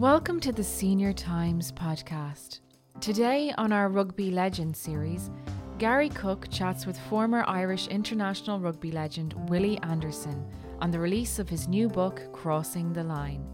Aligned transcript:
Welcome 0.00 0.40
to 0.40 0.52
the 0.52 0.64
Senior 0.64 1.12
Times 1.12 1.72
podcast. 1.72 2.60
Today, 3.02 3.52
on 3.58 3.70
our 3.70 3.90
Rugby 3.90 4.30
Legend 4.30 4.74
series, 4.74 5.30
Gary 5.76 6.08
Cook 6.08 6.48
chats 6.50 6.86
with 6.86 6.98
former 6.98 7.44
Irish 7.46 7.86
international 7.88 8.60
rugby 8.60 8.92
legend 8.92 9.34
Willie 9.50 9.76
Anderson 9.82 10.50
on 10.80 10.90
the 10.90 10.98
release 10.98 11.38
of 11.38 11.50
his 11.50 11.68
new 11.68 11.86
book, 11.86 12.22
Crossing 12.32 12.94
the 12.94 13.04
Line. 13.04 13.46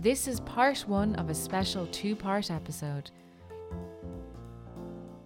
This 0.00 0.26
is 0.26 0.40
part 0.40 0.78
one 0.88 1.14
of 1.16 1.28
a 1.28 1.34
special 1.34 1.86
two 1.88 2.16
part 2.16 2.50
episode. 2.50 3.10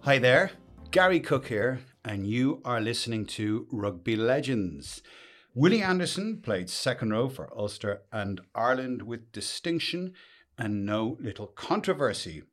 Hi 0.01 0.19
there, 0.19 0.51
Gary 0.91 1.21
Cook 1.21 1.47
here, 1.47 1.79
and 2.03 2.27
you 2.27 2.61
are 2.65 2.81
listening 2.81 3.25
to 3.27 3.67
Rugby 3.71 4.17
Legends. 4.17 5.01
Willie 5.55 5.81
Anderson 5.81 6.41
played 6.41 6.69
second 6.69 7.11
row 7.11 7.29
for 7.29 7.57
Ulster 7.57 8.01
and 8.11 8.41
Ireland 8.53 9.03
with 9.03 9.31
distinction 9.31 10.13
and 10.57 10.85
no 10.85 11.17
little 11.19 11.47
controversy. 11.47 12.43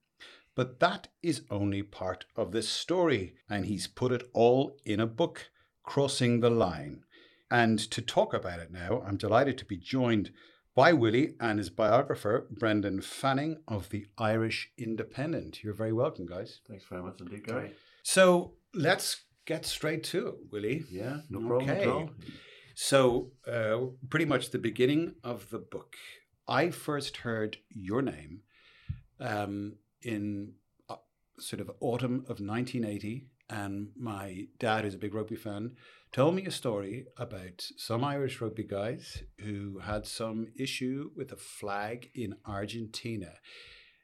But 0.55 0.79
that 0.81 1.09
is 1.23 1.43
only 1.51 1.83
part 1.83 2.27
of 2.37 2.53
this 2.53 2.69
story, 2.69 3.35
and 3.51 3.67
he's 3.67 3.87
put 3.87 4.13
it 4.13 4.23
all 4.33 4.77
in 4.85 5.01
a 5.01 5.07
book, 5.07 5.51
Crossing 5.83 6.41
the 6.41 6.51
Line. 6.51 7.03
And 7.51 7.79
to 7.91 8.01
talk 8.01 8.33
about 8.33 8.61
it 8.61 8.71
now, 8.71 9.03
I'm 9.07 9.17
delighted 9.17 9.59
to 9.59 9.65
be 9.65 9.77
joined 9.77 10.31
by 10.75 10.93
Willie 10.93 11.35
and 11.41 11.59
his 11.59 11.71
biographer, 11.71 12.47
Brendan 12.51 13.01
Fanning 13.01 13.63
of 13.69 13.91
the 13.91 14.07
Irish 14.19 14.71
Independent. 14.77 15.63
You're 15.63 15.75
very 15.75 15.93
welcome, 15.93 16.27
guys. 16.27 16.61
Thanks 16.69 16.85
very 16.85 17.03
much 17.03 17.21
indeed, 17.21 17.47
Gary. 17.47 17.73
So 18.03 18.55
let's 18.75 19.23
get 19.47 19.67
straight 19.67 20.03
to 20.05 20.29
it, 20.29 20.35
Willie. 20.51 20.85
Yeah, 20.91 21.19
no 21.31 21.41
problem 21.47 21.71
at 21.71 21.79
Okay. 21.79 21.87
all. 21.91 22.11
So, 22.75 23.31
uh, 23.47 23.87
pretty 24.11 24.25
much 24.25 24.51
the 24.51 24.59
beginning 24.59 25.15
of 25.23 25.51
the 25.51 25.61
book, 25.61 25.95
I 26.47 26.71
first 26.71 27.19
heard 27.19 27.59
your 27.71 28.03
name 28.03 28.43
um, 29.19 29.77
in 30.03 30.53
uh, 30.89 30.97
sort 31.39 31.61
of 31.61 31.71
autumn 31.81 32.21
of 32.29 32.41
1980, 32.41 33.29
and 33.49 33.89
my 33.97 34.49
dad, 34.59 34.85
who's 34.85 34.95
a 34.95 34.99
big 34.99 35.15
rugby 35.15 35.37
fan, 35.37 35.73
told 36.13 36.35
me 36.35 36.45
a 36.45 36.51
story 36.51 37.07
about 37.17 37.67
some 37.77 38.05
Irish 38.05 38.41
rugby 38.41 38.65
guys 38.65 39.23
who 39.41 39.79
had 39.81 40.07
some 40.07 40.49
issue 40.57 41.11
with 41.17 41.33
a 41.33 41.37
flag 41.37 42.11
in 42.15 42.37
Argentina. 42.47 43.35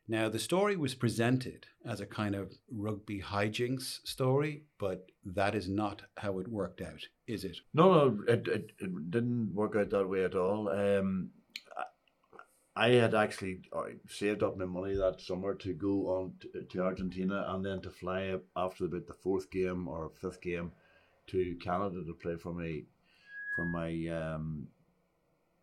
Now, 0.08 0.28
the 0.28 0.40
story 0.40 0.74
was 0.76 0.94
presented 0.96 1.66
as 1.84 2.00
a 2.00 2.06
kind 2.06 2.34
of 2.34 2.52
rugby 2.68 3.20
hijinks 3.20 3.98
story, 4.04 4.64
but 4.78 5.06
that 5.24 5.54
is 5.54 5.68
not 5.68 6.02
how 6.16 6.40
it 6.40 6.48
worked 6.48 6.80
out, 6.80 7.06
is 7.28 7.44
it? 7.44 7.58
No, 7.72 7.92
no, 7.92 8.22
it, 8.26 8.48
it, 8.48 8.72
it 8.80 9.10
didn't 9.10 9.54
work 9.54 9.76
out 9.76 9.90
that 9.90 10.08
way 10.08 10.24
at 10.24 10.34
all. 10.34 10.68
Um, 10.68 11.30
I, 12.80 12.90
had 12.92 13.14
actually 13.14 13.60
uh, 13.72 13.84
saved 14.08 14.42
up 14.42 14.56
my 14.56 14.64
money 14.64 14.94
that 14.94 15.20
summer 15.20 15.54
to 15.54 15.72
go 15.72 16.08
on 16.08 16.32
to, 16.40 16.62
to 16.62 16.82
Argentina 16.82 17.44
and 17.48 17.64
then 17.64 17.80
to 17.82 17.90
fly 17.90 18.36
after 18.56 18.86
about 18.86 19.06
the 19.06 19.14
fourth 19.14 19.50
game 19.50 19.86
or 19.88 20.10
fifth 20.20 20.40
game 20.40 20.72
to 21.28 21.56
Canada 21.62 22.02
to 22.04 22.14
play 22.14 22.36
for 22.36 22.52
my 22.52 22.82
for 23.54 23.64
my 23.64 24.06
um, 24.08 24.68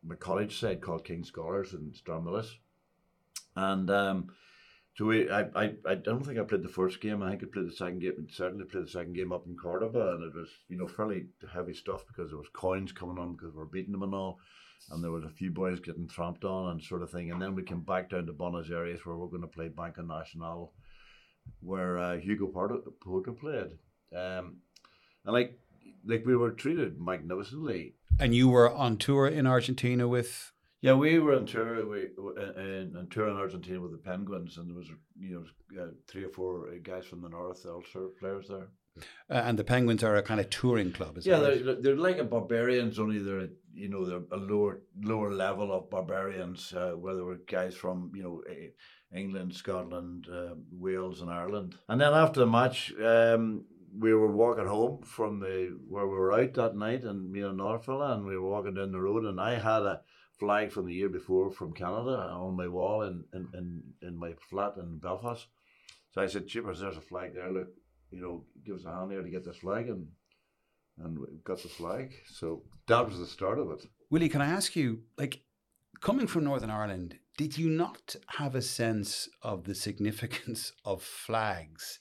my 0.03 0.15
college 0.15 0.59
side 0.59 0.81
called 0.81 1.05
King 1.05 1.23
Scholars 1.23 1.73
in 1.73 1.91
Stranmillis. 1.91 2.49
And 3.55 3.89
um, 3.89 4.29
so 4.95 5.05
we, 5.05 5.29
I, 5.29 5.41
I, 5.55 5.73
I 5.85 5.95
don't 5.95 6.25
think 6.25 6.39
I 6.39 6.43
played 6.43 6.63
the 6.63 6.69
first 6.69 7.01
game. 7.01 7.21
I 7.21 7.29
think 7.31 7.43
I 7.43 7.47
played 7.53 7.67
the 7.67 7.75
second 7.75 7.99
game. 7.99 8.27
Certainly 8.31 8.65
played 8.65 8.85
the 8.85 8.91
second 8.91 9.13
game 9.13 9.31
up 9.31 9.45
in 9.45 9.55
Cordoba, 9.55 10.13
and 10.13 10.23
it 10.23 10.35
was 10.35 10.49
you 10.69 10.77
know 10.77 10.87
fairly 10.87 11.27
heavy 11.53 11.73
stuff 11.73 12.05
because 12.07 12.29
there 12.29 12.37
was 12.37 12.49
coins 12.53 12.91
coming 12.91 13.17
on 13.17 13.33
because 13.33 13.53
we 13.53 13.59
were 13.59 13.65
beating 13.65 13.91
them 13.91 14.03
and 14.03 14.13
all, 14.13 14.39
and 14.89 15.03
there 15.03 15.11
was 15.11 15.23
a 15.23 15.29
few 15.29 15.51
boys 15.51 15.79
getting 15.79 16.07
tramped 16.07 16.45
on 16.45 16.71
and 16.71 16.81
sort 16.81 17.03
of 17.03 17.11
thing. 17.11 17.31
And 17.31 17.41
then 17.41 17.55
we 17.55 17.63
came 17.63 17.81
back 17.81 18.09
down 18.09 18.25
to 18.25 18.33
Buenos 18.33 18.69
Aires 18.69 19.05
where 19.05 19.15
we're 19.15 19.27
going 19.27 19.41
to 19.41 19.47
play 19.47 19.67
Banco 19.67 20.01
Nacional, 20.01 20.73
where 21.61 21.97
uh, 21.97 22.17
Hugo 22.17 22.47
Porta, 22.47 22.79
played, 23.39 23.77
um, 24.15 24.57
and 25.25 25.33
like 25.33 25.59
like 26.05 26.25
we 26.25 26.35
were 26.35 26.51
treated 26.51 26.99
magnificently. 26.99 27.95
And 28.19 28.33
you 28.33 28.47
were 28.49 28.71
on 28.71 28.97
tour 28.97 29.27
in 29.27 29.45
Argentina 29.45 30.07
with. 30.07 30.51
Yeah, 30.81 30.93
we 30.93 31.17
were 31.19 31.35
on 31.35 31.45
tour. 31.45 31.87
We 31.87 32.09
uh, 32.17 32.99
on 32.99 33.07
tour 33.09 33.29
in 33.29 33.37
Argentina 33.37 33.81
with 33.81 33.91
the 33.91 33.97
Penguins, 33.97 34.57
and 34.57 34.69
there 34.69 34.77
was 34.77 34.89
you 35.19 35.45
know 35.73 35.81
uh, 35.81 35.87
three 36.07 36.23
or 36.23 36.29
four 36.29 36.69
guys 36.83 37.05
from 37.05 37.21
the 37.21 37.29
north, 37.29 37.65
Ulster 37.65 38.09
players 38.19 38.47
there. 38.47 38.67
Uh, 39.29 39.43
and 39.45 39.59
the 39.59 39.63
Penguins 39.63 40.03
are 40.03 40.15
a 40.15 40.23
kind 40.23 40.39
of 40.39 40.49
touring 40.49 40.91
club, 40.91 41.17
is 41.17 41.25
Yeah, 41.25 41.39
right? 41.41 41.63
they're, 41.63 41.75
they're 41.75 41.95
like 41.95 42.17
a 42.17 42.23
barbarians, 42.23 42.97
only 42.99 43.19
they're 43.19 43.49
you 43.73 43.89
know 43.89 44.05
they're 44.05 44.23
a 44.31 44.37
lower 44.37 44.81
lower 45.01 45.31
level 45.31 45.71
of 45.71 45.89
barbarians. 45.89 46.73
Uh, 46.73 46.91
where 46.91 47.15
there 47.15 47.25
were 47.25 47.39
guys 47.47 47.75
from 47.75 48.11
you 48.15 48.23
know 48.23 48.41
England, 49.15 49.55
Scotland, 49.55 50.27
uh, 50.31 50.55
Wales, 50.71 51.21
and 51.21 51.31
Ireland. 51.31 51.75
And 51.89 51.99
then 52.01 52.13
after 52.13 52.39
the 52.41 52.47
match, 52.47 52.93
um, 53.03 53.65
we 53.97 54.13
were 54.13 54.31
walking 54.31 54.67
home 54.67 55.01
from 55.03 55.39
the 55.39 55.77
where 55.87 56.05
we 56.07 56.15
were 56.17 56.33
out 56.33 56.53
that 56.53 56.75
night, 56.75 57.03
and 57.03 57.31
me 57.31 57.41
and 57.41 57.59
another 57.59 57.79
fella, 57.79 58.13
and 58.13 58.25
we 58.25 58.37
were 58.37 58.49
walking 58.49 58.75
down 58.75 58.91
the 58.91 58.99
road, 58.99 59.25
and 59.25 59.39
I 59.39 59.55
had 59.55 59.83
a 59.83 60.01
flag 60.39 60.71
from 60.71 60.85
the 60.85 60.93
year 60.93 61.09
before 61.09 61.51
from 61.51 61.73
Canada 61.73 62.17
on 62.31 62.55
my 62.55 62.67
wall 62.67 63.03
in 63.03 63.23
in, 63.33 63.47
in, 63.53 63.83
in 64.01 64.17
my 64.17 64.33
flat 64.49 64.73
in 64.77 64.99
Belfast. 64.99 65.47
So 66.11 66.21
I 66.21 66.27
said, 66.27 66.47
"Chippers, 66.47 66.79
there's 66.79 66.97
a 66.97 67.01
flag 67.01 67.33
there. 67.33 67.51
Look, 67.51 67.69
you 68.11 68.21
know, 68.21 68.45
give 68.65 68.75
us 68.75 68.85
a 68.85 68.91
hand 68.91 69.11
there 69.11 69.21
to 69.21 69.29
get 69.29 69.45
this 69.45 69.57
flag." 69.57 69.89
And 69.89 70.07
and 70.99 71.19
we 71.19 71.27
got 71.43 71.61
the 71.61 71.69
flag. 71.69 72.13
So 72.33 72.63
that 72.87 73.05
was 73.05 73.19
the 73.19 73.27
start 73.27 73.59
of 73.59 73.71
it. 73.71 73.85
Willie, 74.09 74.29
can 74.29 74.41
I 74.41 74.47
ask 74.47 74.75
you, 74.75 75.03
like, 75.17 75.41
coming 76.01 76.27
from 76.27 76.45
Northern 76.45 76.71
Ireland, 76.71 77.19
did 77.37 77.57
you 77.57 77.69
not 77.69 78.15
have 78.37 78.55
a 78.55 78.61
sense 78.61 79.29
of 79.43 79.65
the 79.65 79.75
significance 79.75 80.73
of 80.85 81.03
flags? 81.03 81.99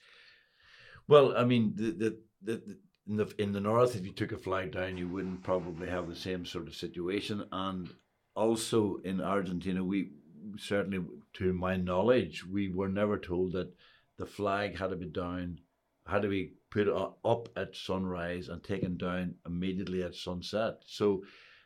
Well, 1.08 1.36
I 1.36 1.44
mean, 1.44 1.74
the 1.76 1.90
the, 1.90 2.18
the, 2.42 2.62
the 2.66 2.78
in 3.08 3.16
the 3.16 3.34
in 3.38 3.52
the 3.52 3.60
north, 3.60 3.94
if 3.96 4.04
you 4.04 4.12
took 4.12 4.32
a 4.32 4.38
flag 4.38 4.72
down, 4.72 4.96
you 4.96 5.08
wouldn't 5.08 5.42
probably 5.42 5.88
have 5.88 6.08
the 6.08 6.16
same 6.16 6.44
sort 6.44 6.66
of 6.66 6.74
situation. 6.74 7.44
And 7.52 7.88
also 8.36 8.98
in 9.04 9.20
Argentina, 9.20 9.82
we 9.82 10.10
certainly, 10.58 11.04
to 11.34 11.52
my 11.52 11.76
knowledge, 11.76 12.46
we 12.46 12.68
were 12.68 12.88
never 12.88 13.18
told 13.18 13.52
that 13.52 13.72
the 14.18 14.26
flag 14.26 14.78
had 14.78 14.90
to 14.90 14.96
be 14.96 15.06
down, 15.06 15.60
had 16.06 16.22
to 16.22 16.28
be 16.28 16.52
put 16.70 16.88
up 16.88 17.48
at 17.56 17.74
sunrise 17.74 18.48
and 18.48 18.62
taken 18.62 18.96
down 18.96 19.34
immediately 19.46 20.02
at 20.02 20.14
sunset. 20.14 20.76
So, 20.86 21.24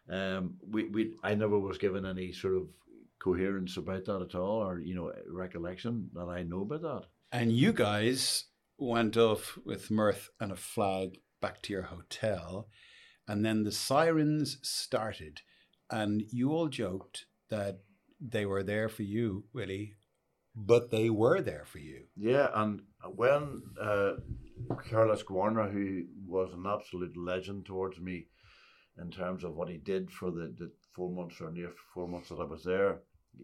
um, 0.09 0.55
we 0.69 0.89
we 0.89 1.15
I 1.23 1.35
never 1.35 1.59
was 1.59 1.79
given 1.79 2.07
any 2.07 2.33
sort 2.33 2.57
of 2.57 2.69
coherence 3.19 3.77
about 3.77 4.07
that 4.07 4.23
at 4.23 4.35
all, 4.35 4.63
or 4.63 4.81
you 4.81 4.95
know, 4.95 5.13
recollection 5.29 6.11
that 6.15 6.29
I 6.29 6.43
know 6.43 6.63
about 6.63 6.83
that. 6.83 7.03
And 7.33 7.53
you 7.53 7.73
guys 7.73 8.45
went 8.79 9.17
off 9.17 9.59
with 9.65 9.91
mirth 9.91 10.31
and 10.41 10.51
a 10.51 10.57
flag 10.57 11.21
back 11.41 11.63
to 11.63 11.73
your 11.73 11.83
hotel, 11.83 12.69
and 13.29 13.45
then 13.45 13.63
the 13.63 13.73
sirens 13.73 14.59
started, 14.63 15.43
and 15.91 16.23
you 16.31 16.53
all 16.53 16.69
joked 16.69 17.27
that 17.49 17.81
they 18.21 18.47
were 18.47 18.62
there 18.62 18.89
for 18.89 19.03
you, 19.03 19.45
Willie, 19.53 19.97
but 20.55 20.91
they 20.91 21.11
were 21.11 21.41
there 21.41 21.65
for 21.65 21.78
you. 21.78 22.05
Yeah, 22.17 22.49
and 22.55 22.83
when 23.15 23.62
uh, 23.81 24.12
Carlos 24.91 25.23
Guarna, 25.23 25.71
who 25.71 26.05
was 26.27 26.53
an 26.53 26.65
absolute 26.67 27.17
legend 27.17 27.67
towards 27.67 27.99
me 28.01 28.27
in 29.01 29.11
terms 29.11 29.45
of 29.45 29.55
what 29.55 29.69
he 29.69 29.78
did 29.78 30.11
for 30.11 30.31
the, 30.31 30.55
the 30.59 30.71
four 30.95 31.11
months 31.11 31.41
or 31.41 31.51
near 31.51 31.73
four 31.95 32.09
months 32.09 32.28
that 32.28 32.41
I 32.41 32.45
was 32.45 32.65
there, 32.65 32.99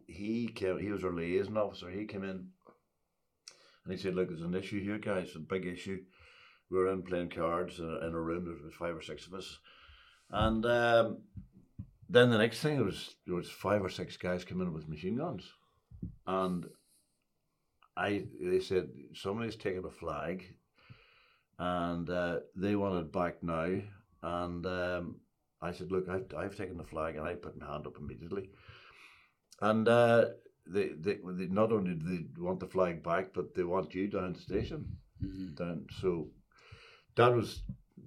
he 0.06 0.48
came. 0.48 0.78
He 0.78 0.90
was 0.90 1.04
our 1.04 1.12
liaison 1.12 1.56
officer. 1.56 1.90
He 1.90 2.06
came 2.06 2.24
in 2.24 2.48
and 3.84 3.92
he 3.92 3.96
said, 3.96 4.14
"Look, 4.14 4.28
there's 4.28 4.42
an 4.42 4.54
issue 4.54 4.82
here, 4.82 4.98
guys. 4.98 5.28
It's 5.28 5.36
A 5.36 5.40
big 5.40 5.64
issue. 5.64 6.00
We 6.70 6.78
were 6.78 6.92
in 6.92 7.02
playing 7.02 7.30
cards 7.30 7.78
in 7.78 7.84
a, 7.84 8.06
in 8.06 8.12
a 8.12 8.20
room. 8.20 8.44
There 8.44 8.54
was 8.54 8.74
five 8.74 8.96
or 8.96 9.02
six 9.02 9.26
of 9.26 9.34
us, 9.34 9.58
and 10.30 10.66
um, 10.66 11.18
then 12.08 12.30
the 12.30 12.38
next 12.38 12.60
thing 12.60 12.84
was 12.84 13.16
there 13.26 13.36
was 13.36 13.50
five 13.50 13.82
or 13.82 13.88
six 13.88 14.16
guys 14.16 14.44
coming 14.44 14.66
in 14.66 14.72
with 14.72 14.88
machine 14.88 15.16
guns, 15.16 15.44
and 16.26 16.66
I 17.96 18.24
they 18.40 18.60
said 18.60 18.88
somebody's 19.14 19.56
taken 19.56 19.84
a 19.84 19.90
flag, 19.90 20.44
and 21.58 22.08
uh, 22.08 22.40
they 22.54 22.76
want 22.76 22.98
it 22.98 23.12
back 23.12 23.42
now. 23.42 23.80
And 24.22 24.66
um, 24.66 25.16
I 25.62 25.72
said, 25.72 25.92
look, 25.92 26.08
I've, 26.08 26.26
I've 26.36 26.56
taken 26.56 26.76
the 26.76 26.84
flag, 26.84 27.16
and 27.16 27.26
I 27.26 27.34
put 27.34 27.58
my 27.58 27.66
hand 27.66 27.86
up 27.86 27.96
immediately. 27.98 28.50
And 29.60 29.88
uh, 29.88 30.26
they, 30.66 30.88
they 30.98 31.18
they 31.24 31.46
not 31.46 31.72
only 31.72 31.94
do 31.94 32.04
they 32.04 32.42
want 32.42 32.60
the 32.60 32.66
flag 32.66 33.02
back, 33.02 33.32
but 33.34 33.54
they 33.54 33.62
want 33.62 33.94
you 33.94 34.08
down 34.08 34.34
the 34.34 34.40
station. 34.40 34.96
Down 35.54 35.86
so 36.00 36.28
that 37.16 37.34
was 37.34 37.62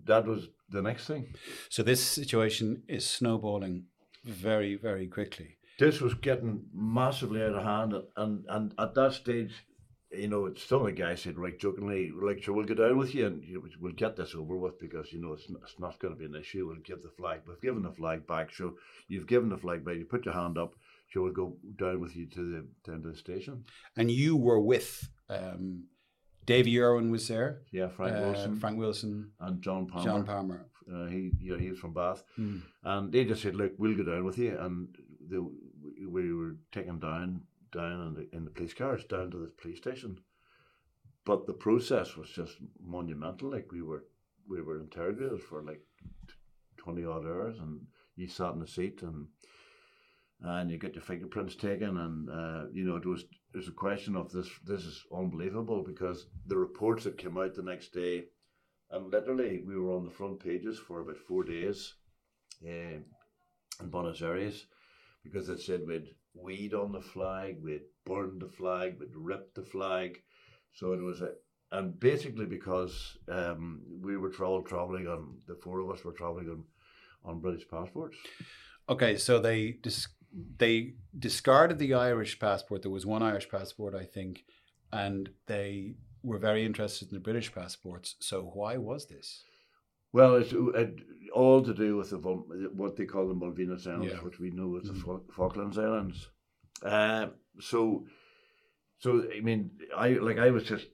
that 0.05 0.25
was 0.25 0.49
the 0.71 0.81
next 0.81 1.07
thing. 1.07 1.33
So 1.69 1.83
this 1.83 2.03
situation 2.03 2.83
is 2.87 3.05
snowballing 3.05 3.85
very, 4.23 4.75
very 4.75 5.07
quickly. 5.07 5.57
This 5.79 6.01
was 6.01 6.13
getting 6.13 6.65
massively 6.73 7.41
out 7.41 7.55
of 7.55 7.63
hand, 7.63 7.93
and 8.17 8.45
and 8.49 8.73
at 8.77 8.95
that 8.95 9.13
stage, 9.13 9.65
you 10.11 10.27
know, 10.27 10.45
it's 10.45 10.63
still 10.63 10.83
the 10.83 10.91
guy 10.91 11.15
said, 11.15 11.37
right, 11.37 11.57
jokingly, 11.57 12.11
like, 12.11 12.41
sure, 12.41 12.55
we'll 12.55 12.65
go 12.65 12.73
down 12.73 12.97
with 12.97 13.13
you 13.13 13.27
and 13.27 13.43
you 13.43 13.55
know, 13.55 13.63
we'll 13.79 13.93
get 13.93 14.15
this 14.15 14.33
over 14.33 14.57
with 14.57 14.79
because, 14.79 15.13
you 15.13 15.21
know, 15.21 15.33
it's 15.33 15.49
not, 15.49 15.61
it's 15.63 15.79
not 15.79 15.99
going 15.99 16.13
to 16.13 16.19
be 16.19 16.25
an 16.25 16.35
issue. 16.35 16.65
We'll 16.67 16.77
give 16.83 17.03
the 17.03 17.11
flag. 17.17 17.41
We've 17.47 17.61
given 17.61 17.83
the 17.83 17.91
flag 17.91 18.25
back. 18.25 18.51
So 18.53 18.75
you've 19.07 19.27
given 19.27 19.49
the 19.49 19.57
flag 19.57 19.85
back. 19.85 19.95
You 19.95 20.05
put 20.05 20.25
your 20.25 20.33
hand 20.33 20.57
up. 20.57 20.73
So 21.13 21.21
we'll 21.21 21.33
go 21.33 21.57
down 21.77 22.01
with 22.01 22.15
you 22.15 22.27
to 22.27 22.51
the, 22.51 22.67
to 22.85 22.97
the 22.97 23.09
the 23.09 23.17
station. 23.17 23.65
And 23.97 24.11
you 24.11 24.35
were 24.35 24.59
with 24.59 25.09
um, 25.29 25.85
Davy 26.49 26.79
Irwin 26.81 27.11
was 27.11 27.27
there. 27.27 27.61
Yeah, 27.71 27.89
Frank 27.89 28.17
uh, 28.17 28.21
Wilson. 28.21 28.59
Frank 28.59 28.77
Wilson. 28.79 29.31
And 29.39 29.61
John 29.61 29.85
Palmer. 29.85 30.05
John 30.05 30.25
Palmer. 30.25 30.65
Uh, 30.91 31.05
he, 31.05 31.31
you 31.39 31.51
know, 31.53 31.59
he 31.59 31.69
was 31.69 31.79
from 31.79 31.93
Bath. 31.93 32.23
Mm. 32.39 32.63
And 32.83 33.11
they 33.11 33.23
just 33.23 33.43
said, 33.43 33.55
look, 33.55 33.73
we'll 33.77 33.95
go 33.95 34.03
down 34.03 34.25
with 34.25 34.39
you. 34.39 34.57
And 34.59 34.87
they, 35.29 35.37
we 36.05 36.33
were 36.33 36.55
taken 36.71 36.99
down 36.99 37.41
down 37.71 38.07
in 38.07 38.13
the, 38.15 38.35
in 38.35 38.45
the 38.45 38.49
police 38.49 38.73
cars 38.73 39.03
down 39.03 39.29
to 39.29 39.37
the 39.37 39.51
police 39.61 39.77
station. 39.77 40.19
But 41.23 41.45
the 41.45 41.53
process 41.53 42.15
was 42.15 42.29
just 42.29 42.57
monumental. 42.83 43.51
Like 43.51 43.71
we 43.71 43.83
were 43.83 44.05
we 44.49 44.61
were 44.63 44.79
interrogated 44.79 45.41
for 45.43 45.61
like 45.61 45.81
twenty 46.77 47.05
odd 47.05 47.25
hours, 47.25 47.59
and 47.59 47.81
you 48.15 48.27
sat 48.27 48.55
in 48.55 48.63
a 48.63 48.67
seat 48.67 49.03
and 49.03 49.27
and 50.41 50.71
you 50.71 50.79
get 50.79 50.95
your 50.95 51.03
fingerprints 51.03 51.55
taken, 51.55 51.97
and 51.97 52.29
uh, 52.29 52.63
you 52.73 52.85
know 52.85 52.95
it 52.95 53.05
was 53.05 53.25
was 53.57 53.67
a 53.67 53.71
question 53.71 54.15
of 54.15 54.31
this. 54.31 54.49
This 54.65 54.81
is 54.85 55.03
unbelievable 55.15 55.83
because 55.83 56.27
the 56.45 56.57
reports 56.57 57.03
that 57.03 57.17
came 57.17 57.37
out 57.37 57.55
the 57.55 57.63
next 57.63 57.93
day, 57.93 58.25
and 58.91 59.11
literally 59.11 59.63
we 59.65 59.77
were 59.77 59.95
on 59.95 60.05
the 60.05 60.11
front 60.11 60.39
pages 60.39 60.77
for 60.77 61.01
about 61.01 61.17
four 61.17 61.43
days, 61.43 61.95
uh, 62.65 62.69
in 62.69 63.05
Buenos 63.83 64.21
Aires, 64.21 64.65
because 65.23 65.49
it 65.49 65.61
said 65.61 65.81
we'd 65.87 66.09
weed 66.33 66.73
on 66.73 66.91
the 66.91 67.01
flag, 67.01 67.57
we'd 67.61 67.81
burned 68.05 68.41
the 68.41 68.49
flag, 68.49 68.97
we'd 68.99 69.15
ripped 69.15 69.55
the 69.55 69.63
flag, 69.63 70.21
so 70.73 70.93
it 70.93 71.01
was 71.01 71.21
a 71.21 71.31
and 71.71 71.99
basically 71.99 72.45
because 72.45 73.17
um, 73.27 73.81
we 74.01 74.17
were 74.17 74.33
all 74.43 74.63
traveling 74.63 75.07
on 75.07 75.37
the 75.47 75.55
four 75.55 75.79
of 75.79 75.89
us 75.91 76.03
were 76.03 76.13
traveling 76.13 76.49
on 76.49 76.63
on 77.23 77.41
British 77.41 77.67
passports. 77.67 78.17
Okay, 78.87 79.17
so 79.17 79.39
they 79.39 79.71
dis- 79.83 80.07
they 80.57 80.93
discarded 81.17 81.79
the 81.79 81.93
Irish 81.93 82.39
passport. 82.39 82.81
There 82.83 82.91
was 82.91 83.05
one 83.05 83.23
Irish 83.23 83.49
passport, 83.49 83.95
I 83.95 84.03
think, 84.05 84.43
and 84.91 85.29
they 85.47 85.95
were 86.23 86.37
very 86.37 86.65
interested 86.65 87.09
in 87.09 87.13
the 87.15 87.19
British 87.21 87.53
passports. 87.53 88.15
So 88.19 88.41
why 88.53 88.77
was 88.77 89.07
this? 89.07 89.43
Well, 90.11 90.35
it's 90.35 90.51
it, 90.53 90.95
all 91.33 91.61
to 91.63 91.73
do 91.73 91.97
with 91.97 92.09
the 92.09 92.17
what 92.17 92.95
they 92.95 93.05
call 93.05 93.27
the 93.27 93.35
Malvinas 93.35 93.87
Islands, 93.87 94.13
Yeah. 94.13 94.23
which 94.23 94.39
we 94.39 94.49
know 94.49 94.75
as 94.77 94.83
the 94.87 94.93
Mhm. 94.93 95.31
Falklands 95.33 95.77
Islands. 95.77 96.29
Uh, 96.81 97.27
so, 97.59 98.05
so 98.99 99.23
I 99.31 99.41
mean, 99.41 99.71
I 99.95 100.13
like 100.13 100.37
I 100.39 100.49
was 100.51 100.63
just 100.63 100.87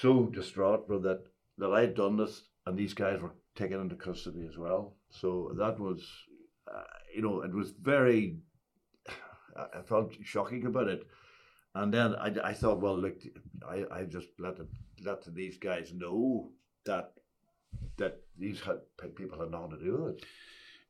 so 0.00 0.26
distraught 0.26 0.88
with 0.88 1.02
that 1.02 1.22
that 1.58 1.72
I 1.72 1.82
had 1.82 1.94
done 1.94 2.16
this, 2.16 2.48
and 2.66 2.76
these 2.76 2.94
guys 2.94 3.20
were 3.20 3.34
taken 3.54 3.80
into 3.80 3.96
custody 3.96 4.46
as 4.46 4.56
well. 4.58 4.96
So 5.10 5.52
that 5.58 5.78
was, 5.78 6.00
uh, 6.66 6.82
you 7.14 7.22
know, 7.22 7.42
it 7.42 7.52
was 7.52 7.70
very. 7.72 8.38
I 9.56 9.82
felt 9.82 10.12
shocking 10.22 10.66
about 10.66 10.88
it, 10.88 11.06
and 11.74 11.92
then 11.92 12.14
I, 12.16 12.32
I 12.42 12.52
thought, 12.52 12.80
well, 12.80 12.98
look, 12.98 13.16
I, 13.68 13.84
I 13.90 14.04
just 14.04 14.28
let 14.38 14.56
the, 14.56 14.66
let 15.04 15.22
these 15.34 15.58
guys 15.58 15.92
know 15.92 16.50
that 16.86 17.12
that 17.96 18.20
these 18.38 18.60
had, 18.60 18.78
people 19.16 19.38
had 19.38 19.50
nothing 19.50 19.78
to 19.78 19.84
do 19.84 20.02
with 20.02 20.16
it. 20.16 20.24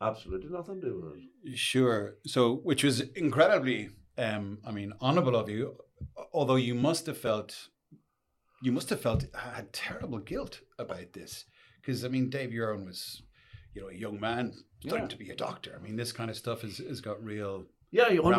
Absolutely 0.01 0.51
nothing 0.51 0.81
to 0.81 0.87
do 0.87 1.01
with 1.01 1.23
it. 1.53 1.57
Sure. 1.59 2.17
So, 2.27 2.57
which 2.57 2.83
was 2.85 3.01
incredibly, 3.01 3.91
um, 4.19 4.59
I 4.67 4.71
mean, 4.71 4.93
honourable 5.01 5.37
of 5.37 5.49
you. 5.49 5.77
Although 6.33 6.57
you 6.57 6.75
must 6.75 7.07
have 7.07 7.17
felt, 7.19 7.69
you 8.63 8.73
must 8.73 8.91
have 8.91 9.01
felt 9.01 9.27
had 9.35 9.73
terrible 9.73 10.19
guilt 10.19 10.61
about 10.79 11.13
this, 11.13 11.45
because 11.81 12.05
I 12.05 12.09
mean, 12.09 12.29
Davy 12.31 12.59
Irwin 12.61 12.85
was, 12.87 13.23
you 13.75 13.83
know, 13.83 13.89
a 13.89 13.95
young 13.95 14.21
man 14.21 14.53
starting 14.81 15.05
Yeah. 15.05 15.09
to 15.09 15.17
be 15.17 15.31
a 15.31 15.37
doctor. 15.37 15.77
I 15.79 15.83
mean, 15.83 15.97
this 15.97 16.13
kind 16.13 16.31
of 16.31 16.37
stuff 16.37 16.63
has, 16.63 16.79
has 16.79 17.01
got 17.01 17.23
real. 17.23 17.65
Yeah, 17.95 18.09
you 18.09 18.23
know, 18.23 18.31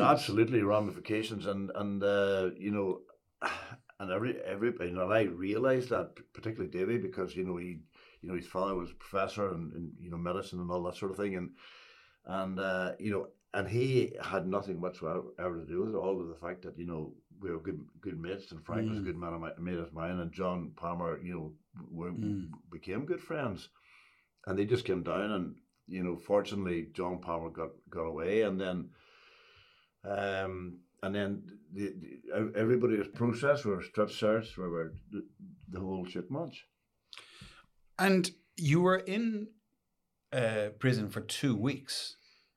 absolutely 0.00 0.62
ramifications, 0.62 1.46
and 1.46 1.70
and 1.76 2.02
uh, 2.02 2.50
you 2.58 2.72
know, 2.72 3.02
and 4.00 4.10
every 4.10 4.40
everybody, 4.40 4.90
and 4.90 5.00
I 5.00 5.22
realised 5.22 5.90
that 5.90 6.16
particularly 6.32 6.68
Davy 6.70 6.98
because 6.98 7.36
you 7.36 7.44
know 7.44 7.58
he, 7.58 7.78
you 8.22 8.28
know, 8.28 8.34
his 8.34 8.48
father 8.48 8.74
was 8.74 8.90
a 8.90 8.94
professor 8.94 9.50
and, 9.54 9.72
and 9.72 9.92
you 10.00 10.10
know 10.10 10.16
medicine 10.16 10.58
and 10.58 10.68
all 10.72 10.82
that 10.82 10.96
sort 10.96 11.12
of 11.12 11.16
thing, 11.16 11.36
and 11.36 11.50
and 12.26 12.58
uh, 12.58 12.92
you 12.98 13.12
know, 13.12 13.28
and 13.54 13.68
he 13.68 14.16
had 14.20 14.48
nothing 14.48 14.80
whatsoever 14.80 15.60
to 15.60 15.64
do 15.64 15.82
with 15.82 15.94
it, 15.94 15.96
all 15.96 16.16
with 16.16 16.30
the 16.30 16.46
fact 16.46 16.62
that 16.62 16.76
you 16.76 16.86
know 16.86 17.12
we 17.40 17.52
were 17.52 17.60
good 17.60 17.80
good 18.00 18.18
mates, 18.20 18.50
and 18.50 18.64
Frank 18.64 18.88
was 18.88 18.98
a 18.98 19.02
Mm. 19.02 19.04
good 19.04 19.16
man 19.16 19.34
of 19.34 19.40
my, 19.40 19.52
mate 19.60 19.78
of 19.78 19.92
mine, 19.92 20.18
and 20.18 20.32
John 20.32 20.72
Palmer, 20.74 21.20
you 21.22 21.34
know, 21.34 21.52
were, 21.88 22.10
Mm. 22.10 22.50
became 22.68 23.06
good 23.06 23.20
friends, 23.22 23.68
and 24.48 24.58
they 24.58 24.66
just 24.66 24.84
came 24.84 25.04
down 25.04 25.30
and 25.30 25.54
you 25.88 26.04
know, 26.04 26.16
fortunately, 26.16 26.88
John 26.92 27.18
Palmer 27.18 27.50
got, 27.50 27.70
got 27.90 28.04
away, 28.04 28.42
and 28.42 28.60
then, 28.60 28.90
um, 30.04 30.78
and 31.02 31.14
then 31.14 31.42
the, 31.72 31.94
the, 32.00 32.52
everybody 32.56 32.96
was 32.96 33.08
processed, 33.08 33.64
we 33.64 33.72
were 33.72 33.82
strip 33.82 34.10
searched, 34.10 34.58
we 34.58 34.68
were 34.68 34.92
the, 35.10 35.22
the 35.70 35.80
whole 35.80 36.04
shit 36.04 36.30
match. 36.30 36.66
And 37.98 38.30
you 38.56 38.80
were 38.80 38.96
in 38.98 39.48
uh, 40.32 40.68
prison 40.78 41.08
for 41.08 41.20
two 41.20 41.56
weeks. 41.56 42.16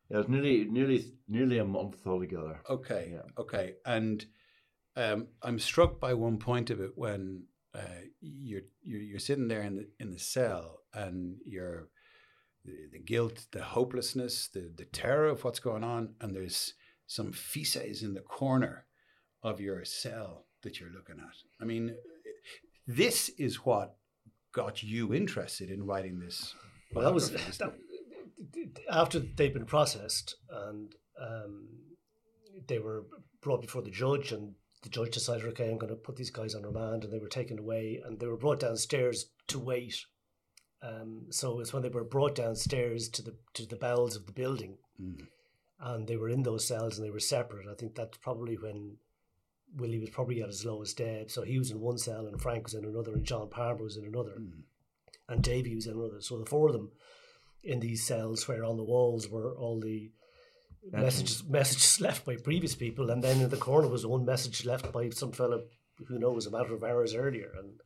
It 0.10 0.18
was 0.18 0.27
nearly, 0.27 0.66
nearly, 0.66 1.06
nearly 1.27 1.57
a 1.57 1.66
month 1.66 2.06
altogether. 2.06 2.60
Okay. 2.69 3.12
Yeah. 3.13 3.30
Okay. 3.38 3.75
And 3.86 4.25
um, 4.95 5.27
I'm 5.42 5.57
struck 5.57 6.00
by 6.00 6.13
one 6.13 6.38
point 6.38 6.69
of 6.69 6.81
it 6.81 6.92
when 6.95 7.45
uh, 7.74 8.04
you're, 8.19 8.63
you're 8.84 9.00
you're 9.00 9.19
sitting 9.19 9.48
there 9.48 9.62
in 9.62 9.77
the 9.77 9.88
in 10.01 10.12
the 10.12 10.19
cell 10.19 10.80
and 10.94 11.38
you're 11.45 11.88
the, 12.66 12.88
the 12.92 13.00
guilt, 13.00 13.48
the 13.52 13.63
hopelessness, 13.63 14.48
the 14.48 14.72
the 14.75 14.86
terror 14.86 15.28
of 15.28 15.44
what's 15.44 15.60
going 15.60 15.84
on, 15.84 16.16
and 16.22 16.36
there's 16.36 16.74
some 17.08 17.31
feces 17.31 18.04
in 18.04 18.13
the 18.13 18.22
corner 18.22 18.86
of 19.44 19.60
your 19.60 19.84
cell 19.84 20.46
that 20.63 20.80
you're 20.80 20.92
looking 20.92 21.19
at. 21.19 21.36
I 21.60 21.66
mean, 21.66 21.96
this 22.88 23.30
is 23.38 23.66
what 23.66 23.96
got 24.54 24.84
you 24.84 25.13
interested 25.13 25.69
in 25.69 25.86
writing 25.86 26.19
this. 26.19 26.56
Well, 26.94 27.06
that 27.06 27.13
was 27.13 27.31
that, 27.31 27.74
after 28.90 29.19
they'd 29.19 29.54
been 29.54 29.66
processed 29.66 30.36
and 30.50 30.94
um, 31.19 31.68
they 32.68 32.80
were 32.80 33.06
brought 33.42 33.62
before 33.62 33.81
the 33.81 33.92
judge, 33.92 34.31
and 34.31 34.54
the 34.84 34.90
judge 34.90 35.12
decided, 35.12 35.46
okay, 35.46 35.69
I'm 35.69 35.78
going 35.78 35.90
to 35.90 35.96
put 35.96 36.16
these 36.16 36.31
guys 36.31 36.56
on 36.56 36.63
remand, 36.63 37.04
and 37.04 37.12
they 37.12 37.19
were 37.19 37.28
taken 37.28 37.60
away, 37.60 38.02
and 38.06 38.19
they 38.19 38.28
were 38.28 38.38
brought 38.38 38.60
downstairs 38.60 39.25
to 39.48 39.60
wait. 39.60 39.96
Um, 40.83 41.28
so 41.30 41.60
it's 41.60 41.74
when 41.74 41.83
they 41.83 41.89
were 41.89 42.04
brought 42.04 42.36
downstairs 42.36 43.07
to 43.10 43.22
the 43.22 43.36
to 43.54 43.66
the 43.66 43.75
bowels 43.75 44.16
of 44.16 44.25
the 44.25 44.31
building, 44.31 44.78
Mm. 45.01 45.28
and 45.79 46.08
they 46.08 46.17
were 46.17 46.29
in 46.29 46.44
those 46.44 46.65
cells 46.65 46.98
and 46.98 47.05
they 47.05 47.12
were 47.12 47.20
separate. 47.20 47.67
I 47.67 47.75
think 47.75 47.96
that's 47.96 48.17
probably 48.17 48.55
when 48.55 48.98
Willie 49.75 50.00
was 50.00 50.10
probably 50.10 50.41
at 50.41 50.48
his 50.48 50.65
lowest 50.65 51.00
ebb. 51.00 51.29
So 51.32 51.44
he 51.44 51.58
was 51.60 51.72
in 51.72 51.79
one 51.79 51.98
cell, 51.98 52.25
and 52.27 52.41
Frank 52.41 52.63
was 52.63 52.74
in 52.74 52.84
another, 52.86 53.13
and 53.13 53.24
John 53.24 53.50
Palmer 53.50 53.84
was 53.84 53.96
in 53.98 54.05
another 54.05 54.36
Mm. 54.39 54.63
and 55.29 55.44
Davy 55.44 55.75
was 55.75 55.86
in 55.88 55.94
another. 55.94 56.20
So 56.22 56.38
the 56.39 56.46
four 56.46 56.67
of 56.67 56.74
them 56.74 56.91
in 57.63 57.79
these 57.79 58.03
cells, 58.05 58.48
where 58.48 58.63
on 58.65 58.77
the 58.77 58.84
walls 58.84 59.29
were 59.29 59.55
all 59.55 59.79
the 59.79 60.12
messages 60.84 61.44
messages 61.44 62.01
left 62.08 62.25
by 62.25 62.36
previous 62.38 62.74
people, 62.75 63.12
and 63.12 63.24
then 63.24 63.39
in 63.41 63.50
the 63.50 63.58
corner 63.58 63.88
was 63.88 64.05
one 64.05 64.25
message 64.25 64.65
left 64.65 64.91
by 64.91 65.10
some 65.12 65.32
fella 65.32 65.62
who 66.08 66.17
knows 66.17 66.48
a 66.48 66.51
matter 66.51 66.74
of 66.74 66.84
hours 66.84 67.13
earlier, 67.13 67.51
and 67.60 67.82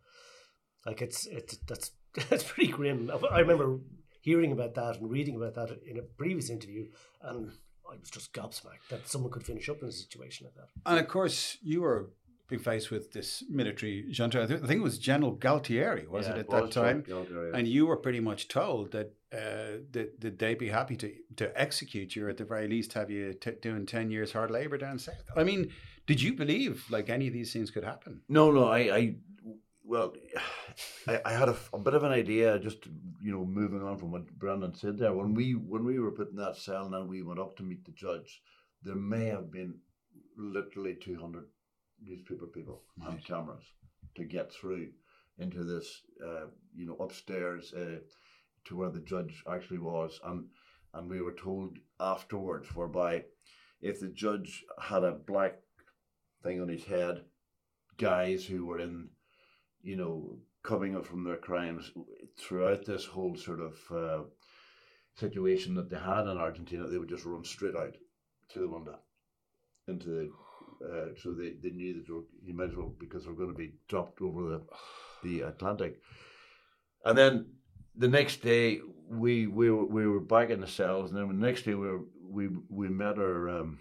like 0.86 1.02
it's 1.02 1.26
it's 1.28 1.58
that's 1.68 1.92
that's 2.30 2.44
pretty 2.44 2.72
grim. 2.72 3.12
I 3.32 3.40
remember 3.40 3.80
hearing 4.22 4.52
about 4.52 4.76
that 4.76 4.98
and 4.98 5.10
reading 5.10 5.36
about 5.36 5.56
that 5.56 5.78
in 5.86 5.98
a 5.98 6.02
previous 6.02 6.50
interview, 6.50 6.88
and 7.22 7.52
I 7.90 7.96
was 8.00 8.10
just 8.10 8.34
gobsmacked 8.34 8.88
that 8.90 9.08
someone 9.08 9.32
could 9.32 9.44
finish 9.44 9.70
up 9.70 9.82
in 9.82 9.90
a 9.90 9.92
situation 9.92 10.48
like 10.48 10.56
that. 10.56 10.70
And 10.90 11.00
of 11.00 11.08
course, 11.08 11.58
you 11.62 11.82
were 11.82 12.10
being 12.48 12.62
faced 12.62 12.92
with 12.92 13.12
this 13.12 13.44
military 13.50 14.06
junta. 14.12 14.44
I 14.44 14.48
thi- 14.48 14.58
think 14.58 14.80
it 14.80 14.84
was 14.84 15.00
General 15.00 15.36
Galtieri, 15.36 16.08
was 16.08 16.28
Yeah, 16.28 16.36
it 16.36 16.40
at 16.40 16.50
was 16.50 16.74
that 16.74 16.82
time? 16.82 17.04
Galtieri. 17.04 17.52
And 17.58 17.68
you 17.68 17.88
were 17.88 17.98
pretty 17.98 18.20
much 18.20 18.48
told 18.48 18.92
that 18.92 19.14
uh, 19.34 19.82
that, 19.92 20.22
that 20.22 20.40
they'd 20.40 20.58
be 20.58 20.70
happy 20.70 20.96
to, 20.96 21.12
to 21.38 21.60
execute 21.60 22.16
you, 22.16 22.26
or 22.26 22.30
at 22.30 22.38
the 22.38 22.46
very 22.46 22.68
least 22.68 22.94
have 22.94 23.10
you 23.10 23.34
t- 23.34 23.52
doing 23.62 23.86
10 23.86 24.10
years 24.12 24.32
hard 24.32 24.50
labor 24.52 24.78
down 24.78 24.98
south. 25.00 25.16
I 25.36 25.44
mean, 25.44 25.72
did 26.08 26.22
you 26.22 26.34
believe 26.34 26.86
like 26.90 27.10
any 27.10 27.28
of 27.28 27.34
these 27.34 27.52
things 27.52 27.72
could 27.72 27.84
happen? 27.84 28.22
No, 28.30 28.52
no, 28.52 28.66
I, 28.68 28.80
I 28.96 29.16
well, 29.84 30.14
I, 31.08 31.22
I 31.26 31.34
had 31.34 31.50
a, 31.50 31.56
a 31.74 31.80
bit 31.80 31.94
of 31.94 32.04
an 32.04 32.12
idea, 32.12 32.60
just 32.60 32.86
you 33.22 33.32
know, 33.32 33.46
moving 33.46 33.82
on 33.82 33.98
from 33.98 34.12
what 34.12 34.28
Brendan 34.38 34.74
said 34.76 34.98
there. 34.98 35.14
When 35.14 35.34
we 35.34 35.54
when 35.54 35.86
we 35.86 36.00
were 36.00 36.12
put 36.12 36.32
in 36.32 36.38
that 36.38 36.58
cell 36.58 36.86
and 36.86 36.94
then 36.94 37.08
we 37.08 37.22
went 37.22 37.40
up 37.40 37.56
to 37.58 37.64
meet 37.64 37.86
the 37.86 37.92
judge, 37.92 38.42
there 38.84 38.96
may 38.96 39.26
have 39.28 39.52
been 39.52 39.76
literally 40.38 40.96
two 40.96 41.20
hundred 41.20 41.46
newspaper 42.02 42.48
people 42.48 42.84
on 43.06 43.16
Right. 43.16 43.26
cameras 43.26 43.64
to 44.16 44.24
get 44.26 44.52
through 44.52 44.90
into 45.38 45.64
this, 45.64 46.02
uh, 46.26 46.46
you 46.76 46.86
know, 46.86 46.96
upstairs 46.96 47.74
uh, 47.74 48.00
to 48.66 48.76
where 48.78 48.90
the 48.90 49.02
judge 49.02 49.44
actually 49.50 49.80
was, 49.80 50.20
and 50.26 50.46
and 50.94 51.10
we 51.10 51.22
were 51.22 51.34
told 51.34 51.78
afterwards, 52.00 52.74
whereby 52.76 53.24
if 53.82 54.00
the 54.00 54.08
judge 54.08 54.64
had 54.80 55.04
a 55.04 55.12
black 55.12 55.56
thing 56.44 56.62
on 56.62 56.68
his 56.70 56.86
head, 56.86 57.24
guys 57.98 58.46
who 58.46 58.66
were 58.66 58.80
in, 58.80 59.10
you 59.82 59.96
know, 59.98 60.40
coming 60.66 60.96
up 60.96 61.06
from 61.06 61.24
their 61.24 61.38
crimes 61.38 61.92
throughout 62.38 62.86
this 62.86 63.06
whole 63.06 63.36
sort 63.38 63.60
of 63.60 63.74
uh, 63.92 64.24
situation 65.16 65.76
that 65.76 65.90
they 65.90 65.98
had 65.98 66.28
in 66.28 66.38
Argentina, 66.38 66.88
they 66.88 66.98
would 66.98 67.10
just 67.10 67.26
run 67.26 67.44
straight 67.44 67.76
out 67.76 67.96
to 68.50 68.60
the 68.60 68.68
window 68.68 69.00
into 69.88 70.10
the. 70.10 70.32
Uh, 70.86 71.08
so 71.22 71.32
they, 71.32 71.54
they 71.64 71.70
knew 71.70 71.94
that 71.94 72.24
you 72.44 72.54
might 72.54 72.70
as 72.70 72.76
well 72.76 72.94
because 73.00 73.24
they're 73.24 73.34
going 73.34 73.50
to 73.50 73.58
be 73.58 73.76
dropped 73.88 74.22
over 74.22 74.50
the 74.50 74.62
the 75.24 75.42
Atlantic. 75.42 76.02
And 77.06 77.18
then 77.18 77.46
the 77.96 78.10
next 78.10 78.42
day 78.42 78.82
we 79.10 79.48
we 79.48 79.72
were, 79.72 79.86
we 79.86 80.08
were 80.08 80.20
back 80.20 80.50
in 80.50 80.60
the 80.60 80.68
cells, 80.68 81.12
and 81.12 81.20
then 81.20 81.28
the 81.28 81.48
next 81.48 81.64
day 81.64 81.76
we 81.76 81.88
were, 81.88 82.02
we 82.22 82.50
we 82.70 82.90
met 82.90 83.18
our 83.18 83.50
um, 83.50 83.80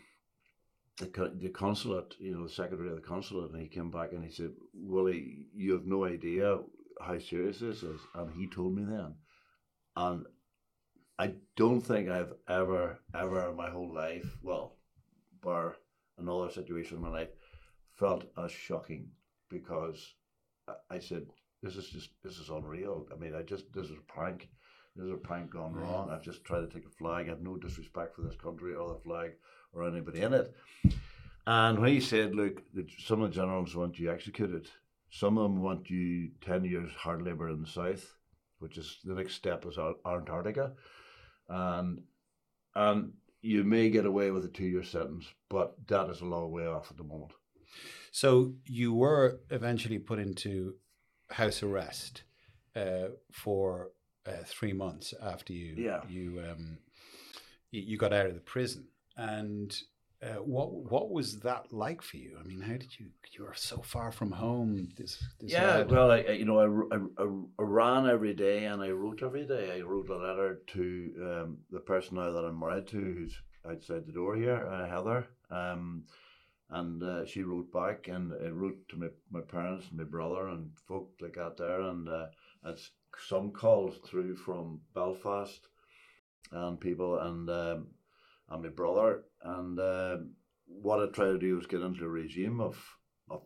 the 0.98 1.32
the 1.40 1.48
consulate, 1.48 2.14
you 2.18 2.32
know, 2.34 2.44
the 2.44 2.52
secretary 2.52 2.88
of 2.88 2.96
the 2.96 3.02
consulate, 3.02 3.50
and 3.52 3.60
he 3.60 3.68
came 3.68 3.90
back 3.90 4.12
and 4.12 4.24
he 4.24 4.30
said, 4.30 4.52
"Willie, 4.72 5.48
you 5.54 5.72
have 5.72 5.86
no 5.86 6.04
idea 6.04 6.60
how 7.00 7.18
serious 7.18 7.58
this 7.58 7.82
is," 7.82 8.00
and 8.14 8.32
he 8.32 8.48
told 8.48 8.76
me 8.76 8.84
then, 8.84 9.16
and 9.96 10.26
I 11.18 11.34
don't 11.56 11.80
think 11.80 12.08
I've 12.08 12.34
ever 12.48 13.00
ever 13.14 13.50
in 13.50 13.56
my 13.56 13.70
whole 13.70 13.92
life, 13.92 14.38
well, 14.42 14.76
bar 15.42 15.76
another 16.16 16.50
situation 16.50 16.98
in 16.98 17.02
my 17.02 17.10
life, 17.10 17.30
felt 17.94 18.30
as 18.36 18.52
shocking 18.52 19.10
because 19.48 20.14
I 20.88 21.00
said, 21.00 21.26
"This 21.60 21.76
is 21.76 21.88
just 21.88 22.10
this 22.22 22.38
is 22.38 22.50
unreal." 22.50 23.08
I 23.12 23.16
mean, 23.16 23.34
I 23.34 23.42
just 23.42 23.72
this 23.72 23.86
is 23.86 23.98
a 23.98 24.12
prank. 24.12 24.48
This 24.94 25.06
is 25.06 25.12
a 25.12 25.16
prank 25.16 25.50
gone 25.50 25.74
wrong. 25.74 26.10
I've 26.10 26.22
just 26.22 26.44
tried 26.44 26.60
to 26.60 26.68
take 26.68 26.86
a 26.86 26.90
flag. 26.90 27.26
I 27.26 27.30
have 27.30 27.42
no 27.42 27.56
disrespect 27.56 28.14
for 28.14 28.22
this 28.22 28.36
country 28.36 28.76
or 28.76 28.90
the 28.90 29.00
flag 29.00 29.32
or 29.74 29.86
anybody 29.86 30.20
in 30.20 30.34
it. 30.34 30.54
And 31.46 31.78
when 31.78 31.90
he 31.90 32.00
said, 32.00 32.34
look, 32.34 32.62
some 32.98 33.22
of 33.22 33.30
the 33.30 33.34
generals 33.34 33.76
want 33.76 33.98
you 33.98 34.10
executed, 34.10 34.70
some 35.10 35.36
of 35.36 35.44
them 35.44 35.62
want 35.62 35.90
you 35.90 36.30
10 36.40 36.64
years 36.64 36.92
hard 36.94 37.22
labour 37.22 37.50
in 37.50 37.60
the 37.60 37.68
south, 37.68 38.14
which 38.58 38.78
is 38.78 38.98
the 39.04 39.14
next 39.14 39.34
step 39.34 39.66
is 39.66 39.78
Antarctica. 40.06 40.72
And, 41.48 42.02
and 42.74 43.12
you 43.42 43.62
may 43.62 43.90
get 43.90 44.06
away 44.06 44.30
with 44.30 44.44
a 44.46 44.48
two 44.48 44.64
year 44.64 44.82
sentence, 44.82 45.26
but 45.50 45.74
that 45.88 46.08
is 46.08 46.22
a 46.22 46.26
long 46.26 46.50
way 46.50 46.66
off 46.66 46.90
at 46.90 46.96
the 46.96 47.04
moment. 47.04 47.32
So 48.10 48.54
you 48.64 48.94
were 48.94 49.40
eventually 49.50 49.98
put 49.98 50.18
into 50.18 50.74
house 51.30 51.62
arrest 51.62 52.22
uh, 52.74 53.08
for 53.32 53.90
uh, 54.26 54.44
three 54.46 54.72
months 54.72 55.12
after 55.22 55.52
you 55.52 55.74
yeah. 55.76 56.00
you 56.08 56.42
um, 56.48 56.78
you 57.70 57.98
got 57.98 58.12
out 58.12 58.26
of 58.26 58.34
the 58.34 58.40
prison. 58.40 58.86
And 59.16 59.76
uh, 60.22 60.40
what 60.42 60.72
what 60.72 61.10
was 61.10 61.40
that 61.40 61.72
like 61.72 62.02
for 62.02 62.16
you? 62.16 62.36
I 62.40 62.44
mean, 62.44 62.60
how 62.60 62.72
did 62.72 62.98
you 62.98 63.06
you 63.32 63.44
were 63.44 63.54
so 63.54 63.78
far 63.78 64.12
from 64.12 64.32
home? 64.32 64.88
This, 64.96 65.22
this 65.40 65.52
yeah, 65.52 65.78
lad. 65.78 65.90
well, 65.90 66.10
I, 66.12 66.20
you 66.20 66.44
know, 66.44 66.60
I, 66.60 66.96
I, 66.96 67.24
I, 67.24 67.62
ran 67.62 68.08
every 68.08 68.32
day 68.32 68.64
and 68.66 68.80
I 68.80 68.90
wrote 68.90 69.22
every 69.22 69.46
day. 69.46 69.76
I 69.76 69.80
wrote 69.80 70.08
a 70.08 70.16
letter 70.16 70.60
to 70.68 71.12
um, 71.20 71.58
the 71.70 71.80
person 71.80 72.16
now 72.16 72.30
that 72.30 72.44
I'm 72.44 72.58
married 72.58 72.86
to, 72.88 72.96
who's 72.96 73.36
outside 73.68 74.06
the 74.06 74.12
door 74.12 74.36
here, 74.36 74.66
uh, 74.66 74.88
Heather. 74.88 75.26
Um, 75.50 76.04
and 76.70 77.02
uh, 77.02 77.26
she 77.26 77.42
wrote 77.42 77.72
back 77.72 78.08
and 78.08 78.32
I 78.32 78.48
wrote 78.48 78.88
to 78.90 78.96
my, 78.96 79.08
my 79.30 79.40
parents 79.40 79.86
and 79.90 79.98
my 79.98 80.04
brother 80.04 80.48
and 80.48 80.70
folk 80.88 81.10
like 81.20 81.34
that 81.34 81.56
there 81.56 81.80
and 81.82 82.08
uh, 82.08 82.26
it's 82.64 82.90
some 83.28 83.50
calls 83.50 83.98
through 84.06 84.36
from 84.36 84.80
Belfast 84.94 85.68
and 86.50 86.80
people 86.80 87.18
and 87.18 87.50
um, 87.50 87.86
and 88.48 88.62
my 88.62 88.68
brother. 88.68 89.24
And 89.42 89.78
uh, 89.78 90.16
what 90.66 91.02
I 91.02 91.06
tried 91.10 91.32
to 91.32 91.38
do 91.38 91.56
was 91.56 91.66
get 91.66 91.82
into 91.82 92.04
a 92.04 92.08
regime 92.08 92.60
of, 92.60 92.82
of 93.30 93.42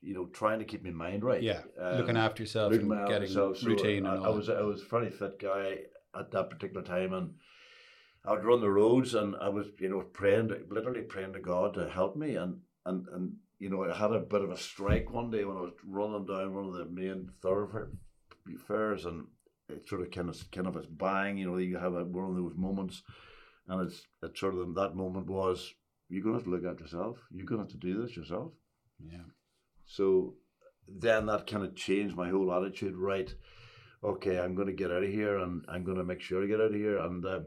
you 0.00 0.14
know, 0.14 0.26
trying 0.26 0.58
to 0.58 0.64
keep 0.64 0.84
my 0.84 0.90
mind 0.90 1.24
right. 1.24 1.42
Yeah, 1.42 1.62
um, 1.80 1.98
looking 1.98 2.16
after 2.16 2.42
yourself, 2.42 2.72
looking 2.72 2.90
and 2.90 3.08
getting 3.08 3.28
myself. 3.28 3.64
routine. 3.64 4.04
So 4.04 4.10
and 4.10 4.24
I, 4.24 4.28
I 4.28 4.30
was 4.30 4.48
I 4.48 4.62
was 4.62 4.82
a 4.82 4.86
very 4.86 5.10
fit 5.10 5.38
guy 5.38 5.78
at 6.18 6.30
that 6.32 6.50
particular 6.50 6.82
time, 6.82 7.12
and 7.12 7.34
I 8.24 8.32
would 8.32 8.44
run 8.44 8.60
the 8.60 8.70
roads, 8.70 9.14
and 9.14 9.34
I 9.36 9.48
was 9.48 9.66
you 9.78 9.88
know 9.88 10.00
praying, 10.00 10.48
to, 10.48 10.60
literally 10.70 11.02
praying 11.02 11.32
to 11.34 11.40
God 11.40 11.74
to 11.74 11.88
help 11.88 12.16
me, 12.16 12.36
and 12.36 12.60
and 12.86 13.06
and 13.12 13.32
you 13.58 13.70
know 13.70 13.84
I 13.84 13.96
had 13.96 14.12
a 14.12 14.20
bit 14.20 14.42
of 14.42 14.50
a 14.50 14.56
strike 14.56 15.10
one 15.10 15.30
day 15.30 15.44
when 15.44 15.56
I 15.56 15.62
was 15.62 15.72
running 15.84 16.26
down 16.26 16.54
one 16.54 16.66
of 16.66 16.74
the 16.74 16.86
main 16.86 17.30
thoroughfares, 17.42 19.04
and 19.04 19.26
it 19.68 19.88
sort 19.88 20.02
of 20.02 20.10
kind 20.10 20.28
of 20.28 20.50
kind 20.50 20.66
of 20.66 20.76
a 20.76 20.82
bang. 20.82 21.38
You 21.38 21.50
know, 21.50 21.58
you 21.58 21.76
have 21.76 21.94
a, 21.94 22.04
one 22.04 22.30
of 22.30 22.36
those 22.36 22.56
moments, 22.56 23.02
and 23.66 23.86
it's 23.86 24.02
it's 24.22 24.40
sort 24.40 24.54
of 24.54 24.74
that 24.74 24.96
moment 24.96 25.26
was 25.26 25.74
you're 26.08 26.22
gonna 26.22 26.36
have 26.36 26.44
to 26.44 26.50
look 26.50 26.64
at 26.64 26.80
yourself. 26.80 27.18
You're 27.30 27.46
gonna 27.46 27.62
have 27.62 27.70
to 27.70 27.76
do 27.76 28.00
this 28.00 28.16
yourself. 28.16 28.52
Yeah. 28.98 29.28
So 29.84 30.34
then 30.86 31.26
that 31.26 31.46
kind 31.46 31.64
of 31.64 31.74
changed 31.74 32.16
my 32.16 32.28
whole 32.30 32.52
attitude. 32.52 32.96
Right, 32.96 33.32
okay, 34.02 34.38
I'm 34.38 34.54
gonna 34.54 34.72
get 34.72 34.90
out 34.90 35.02
of 35.02 35.10
here, 35.10 35.38
and 35.38 35.64
I'm 35.68 35.84
gonna 35.84 36.04
make 36.04 36.20
sure 36.20 36.42
I 36.42 36.46
get 36.46 36.60
out 36.60 36.72
of 36.72 36.74
here. 36.74 36.98
And 36.98 37.24
uh, 37.24 37.40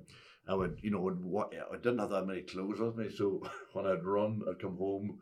I 0.48 0.56
would, 0.56 0.80
you 0.82 0.92
know, 0.92 1.00
what, 1.00 1.54
I 1.72 1.76
didn't 1.78 2.00
have 2.00 2.10
that 2.10 2.26
many 2.26 2.42
clothes 2.42 2.80
with 2.80 2.96
me, 2.96 3.10
so 3.16 3.44
when 3.74 3.86
I'd 3.86 4.04
run, 4.04 4.42
I'd 4.50 4.60
come 4.60 4.78
home, 4.78 5.20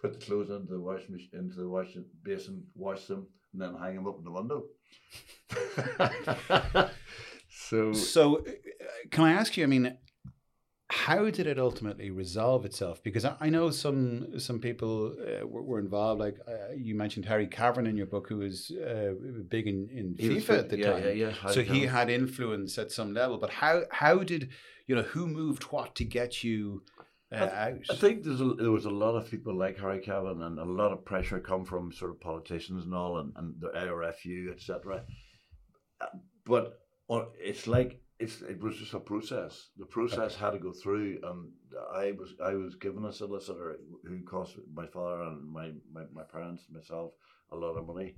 put 0.00 0.18
the 0.18 0.26
clothes 0.26 0.50
into 0.50 0.72
the 0.72 0.80
washing 0.80 1.12
machine, 1.12 1.30
into 1.34 1.56
the 1.56 1.68
washing 1.68 2.04
basin, 2.22 2.64
wash 2.74 3.06
them, 3.06 3.28
and 3.58 3.74
then 3.74 3.80
hang 3.80 3.94
them 3.96 4.06
up 4.06 4.18
in 4.18 4.24
the 4.24 4.30
window. 4.30 4.64
so, 7.50 7.92
so 7.92 8.38
uh, 8.38 8.42
can 9.10 9.24
I 9.24 9.32
ask 9.32 9.56
you? 9.56 9.64
I 9.64 9.66
mean, 9.66 9.96
how 10.88 11.30
did 11.30 11.46
it 11.46 11.58
ultimately 11.58 12.10
resolve 12.10 12.64
itself? 12.64 13.02
Because 13.02 13.24
I, 13.24 13.48
know 13.48 13.70
some 13.70 14.38
some 14.38 14.60
people 14.60 15.14
uh, 15.20 15.46
were, 15.46 15.62
were, 15.62 15.78
involved. 15.78 16.20
Like 16.20 16.36
uh, 16.46 16.74
you 16.76 16.94
mentioned 16.94 17.24
Harry 17.26 17.46
Cavan 17.46 17.86
in 17.86 17.96
your 17.96 18.06
book, 18.06 18.28
who 18.28 18.38
was 18.38 18.70
uh, 18.70 19.12
big 19.48 19.66
in, 19.66 19.88
in 19.90 20.14
FIFA 20.14 20.58
at 20.58 20.68
the 20.68 20.78
yeah, 20.78 20.90
time. 20.90 21.02
Yeah, 21.04 21.10
yeah, 21.10 21.50
so 21.50 21.62
he 21.62 21.86
had 21.86 22.10
influence 22.10 22.78
at 22.78 22.92
some 22.92 23.14
level. 23.14 23.38
But 23.38 23.50
how 23.50 23.82
how 23.90 24.18
did 24.18 24.50
you 24.86 24.94
know 24.94 25.02
who 25.02 25.26
moved 25.26 25.64
what 25.64 25.94
to 25.96 26.04
get 26.04 26.44
you? 26.44 26.82
Uh, 27.34 27.44
I, 27.44 27.74
I, 27.90 27.96
think 27.96 28.22
there's 28.22 28.40
a, 28.40 28.54
there 28.54 28.70
was 28.70 28.84
a 28.84 28.90
lot 28.90 29.16
of 29.16 29.28
people 29.28 29.56
like 29.56 29.78
Harry 29.78 30.00
Cavan 30.00 30.42
and 30.42 30.60
a 30.60 30.64
lot 30.64 30.92
of 30.92 31.04
pressure 31.04 31.40
come 31.40 31.64
from 31.64 31.92
sort 31.92 32.12
of 32.12 32.20
politicians 32.20 32.84
and 32.84 32.94
all 32.94 33.18
and, 33.18 33.32
and 33.36 33.54
the 33.58 33.68
IRFU, 33.70 34.52
etc. 34.52 35.02
Uh, 36.00 36.06
but 36.44 36.78
it's 37.40 37.66
like 37.66 38.00
it's 38.18 38.40
it 38.42 38.60
was 38.62 38.76
just 38.76 38.94
a 38.94 39.00
process. 39.00 39.68
The 39.76 39.86
process 39.86 40.34
had 40.34 40.50
to 40.50 40.58
go 40.58 40.72
through, 40.72 41.18
and 41.22 41.50
I 41.94 42.12
was 42.12 42.34
I 42.42 42.54
was 42.54 42.76
given 42.76 43.04
a 43.04 43.12
solicitor 43.12 43.76
who 44.04 44.22
cost 44.22 44.56
my 44.72 44.86
father 44.86 45.22
and 45.22 45.50
my, 45.50 45.72
my, 45.92 46.02
my 46.12 46.22
parents 46.22 46.64
myself 46.70 47.12
a 47.52 47.56
lot 47.56 47.76
of 47.76 47.86
money. 47.86 48.14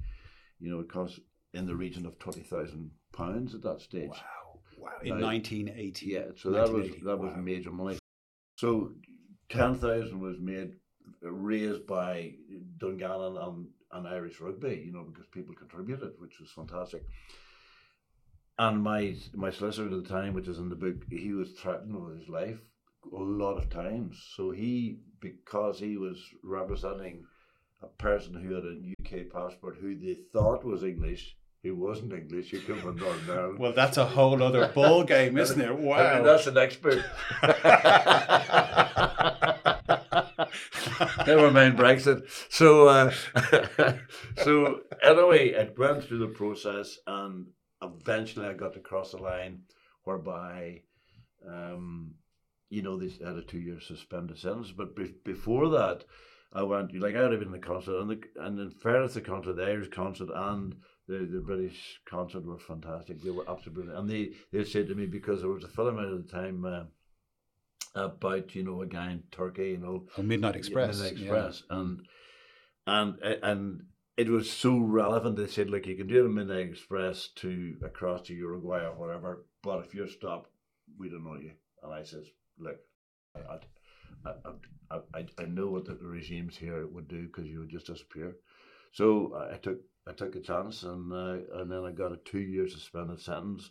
You 0.61 0.71
know, 0.71 0.81
it 0.81 0.91
cost 0.91 1.21
in 1.55 1.67
the 1.67 1.75
region 1.75 2.07
of 2.07 2.19
twenty 2.19 2.43
thousand 2.43 2.91
pounds 3.13 3.55
at 3.55 3.63
that 3.63 3.81
stage. 3.81 4.11
Wow, 4.11 4.61
wow! 4.79 4.91
In 5.03 5.21
nineteen 5.21 5.73
eighty, 5.75 6.07
yeah. 6.07 6.27
So 6.37 6.51
that 6.51 6.71
was 6.71 6.89
that 7.05 7.19
wow. 7.19 7.27
was 7.27 7.37
major 7.37 7.71
money. 7.71 7.98
So 8.59 8.91
ten 9.49 9.77
thousand 9.77 10.19
was 10.21 10.41
made 10.41 10.73
raised 11.23 11.87
by 11.87 12.33
Dungannon 12.79 13.37
and, 13.37 13.69
and 13.93 14.09
Irish 14.09 14.41
rugby, 14.41 14.83
you 14.85 14.93
know, 14.93 15.05
because 15.05 15.27
people 15.29 15.55
contributed, 15.55 16.15
which 16.19 16.41
was 16.41 16.51
fantastic. 16.51 17.05
And 18.59 18.83
my 18.83 19.15
my 19.33 19.51
solicitor 19.51 19.95
at 19.95 20.03
the 20.03 20.09
time, 20.09 20.35
which 20.35 20.49
is 20.49 20.59
in 20.59 20.69
the 20.69 20.75
book, 20.75 20.97
he 21.09 21.33
was 21.35 21.53
threatened 21.53 21.95
with 21.95 22.19
his 22.19 22.29
life 22.29 22.59
a 23.13 23.17
lot 23.17 23.59
of 23.59 23.71
times. 23.71 24.21
So 24.35 24.51
he, 24.51 24.99
because 25.21 25.79
he 25.79 25.97
was 25.97 26.21
representing 26.43 27.25
a 27.81 27.87
person 27.87 28.35
who 28.35 28.55
had 28.55 28.65
a 28.65 29.21
UK 29.21 29.31
passport 29.33 29.77
who 29.81 29.97
they 29.97 30.15
thought 30.33 30.65
was 30.65 30.83
English, 30.83 31.37
who 31.63 31.75
wasn't 31.75 32.13
English, 32.13 32.51
who 32.51 32.61
came 32.61 32.79
from 32.79 32.97
Northern 32.97 33.31
Ireland. 33.39 33.59
Well, 33.59 33.73
that's 33.73 33.97
a 33.97 34.07
whole 34.07 34.43
other 34.43 34.69
ball 34.69 35.05
game, 35.05 35.37
isn't 35.37 35.61
it? 35.61 35.75
Wow. 35.77 35.97
I 35.97 36.15
mean, 36.17 36.25
that's 36.25 36.45
the 36.45 36.53
next 36.53 36.83
book. 36.83 37.05
Never 41.27 41.51
mind 41.51 41.77
Brexit. 41.77 42.23
So, 42.49 42.89
uh, 42.89 43.13
so 44.43 44.81
anyway, 45.03 45.51
it 45.51 45.79
went 45.79 46.05
through 46.05 46.19
the 46.19 46.29
process, 46.29 46.99
and 47.07 47.47
eventually 47.83 48.47
I 48.47 48.55
got 48.55 48.75
to 48.75 48.81
cross 48.81 49.13
the 49.13 49.19
line, 49.19 49.63
whereby, 50.05 50.83
um, 51.47 52.15
you 52.71 52.83
know, 52.83 52.97
they 52.99 53.11
had 53.25 53.37
a 53.37 53.43
two-year 53.43 53.81
suspended 53.81 54.39
sentence. 54.39 54.73
But 54.73 54.97
be- 54.97 55.15
before 55.25 55.69
that, 55.71 56.05
I 56.53 56.63
went 56.63 56.99
like 56.99 57.15
I 57.15 57.23
had 57.23 57.31
been 57.31 57.43
in 57.43 57.53
the 57.53 57.59
consulate, 57.59 58.01
and, 58.01 58.11
the, 58.11 58.43
and 58.43 58.59
in 58.59 58.71
fairness, 58.71 59.15
the 59.15 59.21
concert, 59.21 59.55
the 59.57 59.65
Irish 59.65 59.91
consulate, 59.91 60.35
and 60.35 60.77
the, 61.09 61.29
the 61.33 61.41
British 61.41 62.01
concert 62.09 62.45
were 62.45 62.59
fantastic. 62.59 63.23
They 63.23 63.31
were 63.31 63.49
absolutely, 63.49 63.85
brilliant. 63.85 63.99
and 63.99 64.11
they 64.11 64.31
they 64.53 64.65
said 64.65 64.89
to 64.89 64.95
me 64.95 65.07
because 65.07 65.41
there 65.41 65.51
was 65.51 65.65
a 65.65 65.69
film 65.69 65.99
out 65.99 66.13
at 66.13 66.27
the 66.27 66.33
time. 66.33 66.65
Uh, 66.65 66.85
about 67.95 68.55
you 68.55 68.63
know 68.63 68.83
a 68.83 68.87
guy 68.87 69.11
in 69.11 69.23
Turkey, 69.33 69.71
you 69.71 69.79
know, 69.79 70.05
oh, 70.17 70.23
Midnight 70.23 70.55
Express, 70.55 70.99
Midnight 71.01 71.13
Express, 71.21 71.63
yeah. 71.69 71.77
and 71.79 72.01
and 72.87 73.19
and 73.43 73.83
it 74.17 74.29
was 74.29 74.51
so 74.51 74.79
relevant. 74.79 75.37
They 75.37 75.47
said, 75.47 75.71
look, 75.71 75.87
you 75.87 75.97
can 75.97 76.09
do 76.09 76.23
the 76.23 76.29
Midnight 76.29 76.69
Express 76.69 77.29
to 77.37 77.77
across 77.85 78.23
to 78.27 78.35
Uruguay 78.35 78.85
or 78.85 78.95
whatever, 78.95 79.47
but 79.63 79.85
if 79.85 79.95
you're 79.95 80.09
stopped, 80.09 80.51
we 80.99 81.09
don't 81.09 81.25
know 81.25 81.37
you. 81.37 81.53
And 81.83 81.93
I 81.95 82.03
says, 82.03 82.27
look, 82.59 82.79
I, 83.37 83.59
I, 84.27 84.33
I, 84.91 84.99
I, 85.15 85.27
I 85.39 85.45
know 85.45 85.69
what 85.69 85.87
the 85.87 85.97
regimes 86.01 86.57
here 86.57 86.87
would 86.89 87.09
do 87.09 87.27
because 87.27 87.47
you 87.47 87.61
would 87.61 87.71
just 87.71 87.87
disappear. 87.87 88.37
So 88.93 89.49
I 89.53 89.57
took 89.57 89.79
I 90.09 90.13
took 90.13 90.35
a 90.37 90.41
chance 90.41 90.83
and 90.83 91.13
uh, 91.13 91.61
and 91.61 91.71
then 91.71 91.85
I 91.85 91.93
got 91.93 92.13
a 92.13 92.19
two 92.25 92.41
year 92.41 92.69
suspended 92.69 93.21
sentence. 93.21 93.71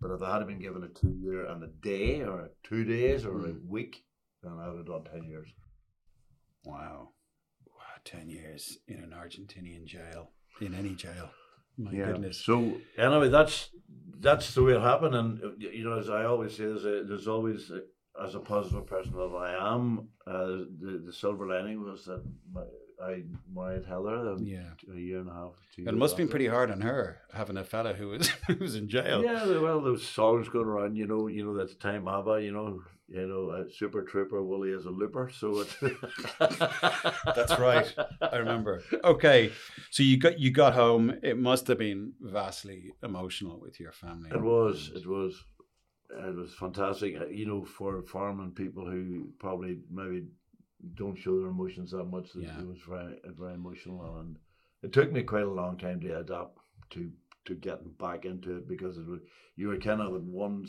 But 0.00 0.12
if 0.12 0.22
I 0.22 0.34
had 0.38 0.46
been 0.46 0.60
given 0.60 0.84
a 0.84 0.88
two 0.88 1.16
year 1.20 1.46
and 1.46 1.62
a 1.64 1.66
day 1.66 2.22
or 2.22 2.50
two 2.62 2.84
days 2.84 3.24
or 3.24 3.32
mm. 3.32 3.50
a 3.50 3.66
week, 3.66 4.04
then 4.42 4.52
I 4.60 4.68
would 4.68 4.78
have 4.78 4.86
done 4.86 5.04
ten 5.04 5.24
years. 5.24 5.48
Wow. 6.64 7.10
wow, 7.66 7.82
ten 8.04 8.28
years 8.28 8.78
in 8.86 8.98
an 8.98 9.14
Argentinian 9.16 9.86
jail, 9.86 10.30
in 10.60 10.74
any 10.74 10.94
jail. 10.94 11.30
My 11.76 11.92
yeah. 11.92 12.06
goodness. 12.06 12.44
So 12.44 12.80
anyway, 12.96 13.28
that's 13.28 13.70
that's 14.20 14.54
the 14.54 14.62
way 14.62 14.72
it 14.72 14.82
happened, 14.82 15.14
and 15.14 15.40
you 15.58 15.84
know, 15.84 15.98
as 15.98 16.10
I 16.10 16.24
always 16.24 16.56
say, 16.56 16.64
there's, 16.64 16.84
a, 16.84 17.04
there's 17.04 17.28
always, 17.28 17.70
a, 17.70 17.82
as 18.24 18.34
a 18.34 18.40
positive 18.40 18.86
person 18.86 19.12
that 19.12 19.36
I 19.36 19.74
am, 19.74 20.08
uh, 20.26 20.64
the 20.80 21.02
the 21.06 21.12
silver 21.12 21.46
lining 21.46 21.82
was 21.82 22.04
that 22.06 22.22
my, 22.52 22.62
I 23.02 23.22
married 23.54 23.84
Heather. 23.86 24.36
yeah, 24.40 24.70
a 24.92 24.98
year 24.98 25.20
and 25.20 25.28
a 25.28 25.32
half. 25.32 25.52
Two 25.74 25.84
it 25.86 25.94
must 25.94 26.12
have 26.12 26.18
been 26.18 26.28
pretty 26.28 26.48
hard 26.48 26.70
on 26.70 26.80
her 26.80 27.18
having 27.32 27.56
a 27.56 27.64
fella 27.64 27.92
who 27.92 28.08
was 28.08 28.28
who 28.46 28.56
was 28.56 28.74
in 28.74 28.88
jail. 28.88 29.22
Yeah, 29.22 29.44
well, 29.60 29.80
those 29.80 30.06
songs 30.06 30.48
going 30.48 30.66
around. 30.66 30.96
You 30.96 31.06
know, 31.06 31.28
you 31.28 31.44
know 31.44 31.56
that's 31.56 31.74
time 31.76 32.08
ABBA. 32.08 32.42
You 32.42 32.52
know, 32.52 32.82
you 33.08 33.26
know, 33.26 33.50
a 33.50 33.70
super 33.72 34.02
trooper 34.02 34.42
Willie 34.42 34.70
is 34.70 34.84
a 34.84 34.90
looper. 34.90 35.30
So 35.32 35.64
that's 36.40 37.58
right. 37.58 37.94
I 38.20 38.36
remember. 38.36 38.82
Okay, 39.04 39.52
so 39.90 40.02
you 40.02 40.18
got 40.18 40.38
you 40.38 40.50
got 40.50 40.74
home. 40.74 41.14
It 41.22 41.38
must 41.38 41.68
have 41.68 41.78
been 41.78 42.14
vastly 42.20 42.92
emotional 43.02 43.60
with 43.60 43.78
your 43.80 43.92
family. 43.92 44.30
It 44.30 44.40
was. 44.40 44.90
It 44.94 45.06
was. 45.06 45.44
It 46.10 46.34
was 46.34 46.54
fantastic. 46.54 47.16
Uh, 47.20 47.26
you 47.26 47.46
know, 47.46 47.64
for 47.64 48.02
farming 48.02 48.52
people 48.52 48.84
who 48.90 49.28
probably 49.38 49.78
maybe 49.90 50.24
don't 50.94 51.18
show 51.18 51.38
their 51.38 51.50
emotions 51.50 51.90
that 51.90 52.04
much. 52.04 52.30
Yeah. 52.34 52.58
It 52.60 52.66
was 52.66 52.78
very 52.88 53.16
very 53.26 53.54
emotional, 53.54 54.18
and 54.20 54.36
it 54.82 54.92
took 54.92 55.12
me 55.12 55.22
quite 55.22 55.44
a 55.44 55.50
long 55.50 55.76
time 55.76 56.00
to 56.00 56.18
adapt 56.18 56.58
to 56.90 57.10
to 57.46 57.54
getting 57.54 57.92
back 57.98 58.24
into 58.24 58.58
it 58.58 58.68
because 58.68 58.98
it 58.98 59.06
was 59.06 59.20
you 59.56 59.68
were 59.68 59.78
kind 59.78 60.00
of 60.00 60.14
in 60.14 60.32
one 60.32 60.66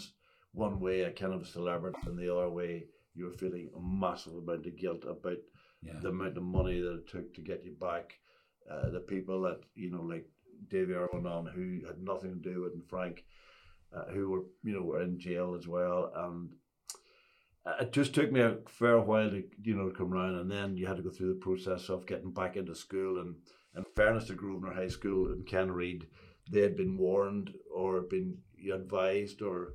one 0.53 0.79
way 0.79 1.01
a 1.01 1.11
kind 1.11 1.33
of 1.33 1.47
celebrity, 1.47 1.99
and 2.05 2.17
the 2.17 2.33
other 2.33 2.49
way 2.49 2.85
you 3.13 3.25
were 3.25 3.31
feeling 3.31 3.69
a 3.75 3.81
massive 3.81 4.33
amount 4.33 4.65
of 4.65 4.77
guilt 4.77 5.03
about 5.07 5.37
yeah. 5.81 5.93
the 6.01 6.09
amount 6.09 6.37
of 6.37 6.43
money 6.43 6.79
that 6.79 6.93
it 6.93 7.07
took 7.07 7.33
to 7.33 7.41
get 7.41 7.63
you 7.63 7.75
back. 7.79 8.13
Uh, 8.69 8.89
the 8.89 8.99
people 8.99 9.41
that 9.41 9.59
you 9.75 9.91
know, 9.91 10.01
like 10.01 10.27
Davy 10.69 10.93
Irwin, 10.93 11.47
who 11.53 11.85
had 11.87 12.01
nothing 12.01 12.31
to 12.31 12.49
do 12.49 12.61
with, 12.61 12.73
and 12.73 12.87
Frank, 12.87 13.23
uh, 13.95 14.05
who 14.11 14.29
were 14.29 14.43
you 14.63 14.73
know 14.73 14.83
were 14.83 15.01
in 15.01 15.19
jail 15.19 15.55
as 15.57 15.67
well, 15.67 16.11
and 16.15 16.49
it 17.79 17.91
just 17.91 18.13
took 18.13 18.31
me 18.31 18.41
a 18.41 18.57
fair 18.67 18.99
while 18.99 19.29
to 19.29 19.43
you 19.61 19.75
know 19.75 19.91
come 19.91 20.13
around, 20.13 20.35
and 20.35 20.51
then 20.51 20.77
you 20.77 20.87
had 20.87 20.97
to 20.97 21.03
go 21.03 21.09
through 21.09 21.33
the 21.33 21.39
process 21.39 21.89
of 21.89 22.07
getting 22.07 22.31
back 22.31 22.55
into 22.55 22.75
school. 22.75 23.19
And 23.19 23.35
in 23.75 23.85
fairness 23.95 24.27
to 24.27 24.33
Grosvenor 24.33 24.73
High 24.73 24.87
School 24.87 25.31
and 25.31 25.45
Ken 25.45 25.71
Reid, 25.71 26.07
they 26.51 26.61
had 26.61 26.77
been 26.77 26.97
warned 26.97 27.51
or 27.73 28.01
been 28.01 28.37
advised 28.73 29.41
or 29.41 29.73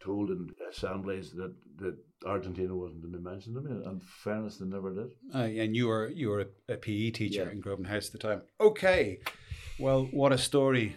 told 0.00 0.30
in 0.30 0.50
assemblies 0.70 1.32
that, 1.32 1.54
that 1.78 1.96
Argentina 2.26 2.74
wasn't 2.74 3.02
to 3.02 3.08
be 3.08 3.18
mentioned. 3.18 3.56
I 3.58 3.60
mean, 3.62 3.82
in 3.82 4.00
fairness, 4.00 4.58
they 4.58 4.66
never 4.66 4.94
did. 4.94 5.10
Uh, 5.34 5.38
and 5.38 5.74
you 5.74 5.88
were 5.88 6.08
you 6.08 6.28
were 6.28 6.40
a, 6.68 6.74
a 6.74 6.76
PE 6.76 7.10
teacher 7.10 7.44
yeah. 7.44 7.50
in 7.50 7.60
Grosvenor 7.60 7.88
House 7.88 8.06
at 8.06 8.12
the 8.12 8.18
time. 8.18 8.42
Okay, 8.60 9.20
well, 9.78 10.04
what 10.12 10.32
a 10.32 10.38
story 10.38 10.96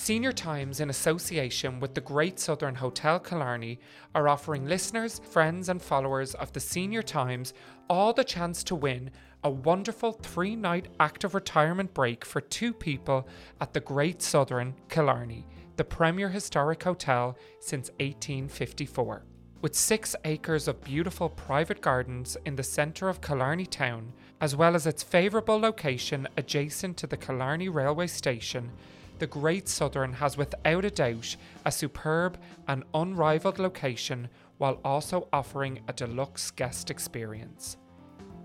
Senior 0.00 0.32
Times, 0.32 0.80
in 0.80 0.88
association 0.88 1.80
with 1.80 1.92
the 1.92 2.00
Great 2.00 2.38
Southern 2.38 2.76
Hotel 2.76 3.18
Killarney, 3.18 3.78
are 4.14 4.28
offering 4.28 4.64
listeners, 4.64 5.18
friends, 5.18 5.68
and 5.68 5.82
followers 5.82 6.34
of 6.36 6.50
the 6.52 6.60
Senior 6.60 7.02
Times 7.02 7.52
all 7.90 8.14
the 8.14 8.24
chance 8.24 8.62
to 8.64 8.74
win 8.74 9.10
a 9.44 9.50
wonderful 9.50 10.12
three 10.12 10.56
night 10.56 10.88
active 10.98 11.34
retirement 11.34 11.92
break 11.92 12.24
for 12.24 12.40
two 12.40 12.72
people 12.72 13.28
at 13.60 13.74
the 13.74 13.80
Great 13.80 14.22
Southern 14.22 14.74
Killarney, 14.88 15.46
the 15.76 15.84
premier 15.84 16.30
historic 16.30 16.82
hotel 16.84 17.36
since 17.60 17.90
1854. 17.98 19.24
With 19.60 19.74
six 19.74 20.14
acres 20.24 20.68
of 20.68 20.82
beautiful 20.84 21.28
private 21.28 21.82
gardens 21.82 22.36
in 22.46 22.54
the 22.54 22.62
centre 22.62 23.10
of 23.10 23.20
Killarney 23.20 23.66
town, 23.66 24.14
as 24.40 24.56
well 24.56 24.74
as 24.74 24.86
its 24.86 25.02
favourable 25.02 25.58
location 25.58 26.28
adjacent 26.36 26.96
to 26.98 27.08
the 27.08 27.16
Killarney 27.16 27.68
railway 27.68 28.06
station, 28.06 28.70
the 29.18 29.26
Great 29.26 29.68
Southern 29.68 30.12
has 30.14 30.36
without 30.36 30.84
a 30.84 30.90
doubt 30.90 31.36
a 31.64 31.72
superb 31.72 32.38
and 32.66 32.84
unrivaled 32.94 33.58
location 33.58 34.28
while 34.58 34.80
also 34.84 35.28
offering 35.32 35.80
a 35.88 35.92
deluxe 35.92 36.50
guest 36.50 36.90
experience. 36.90 37.76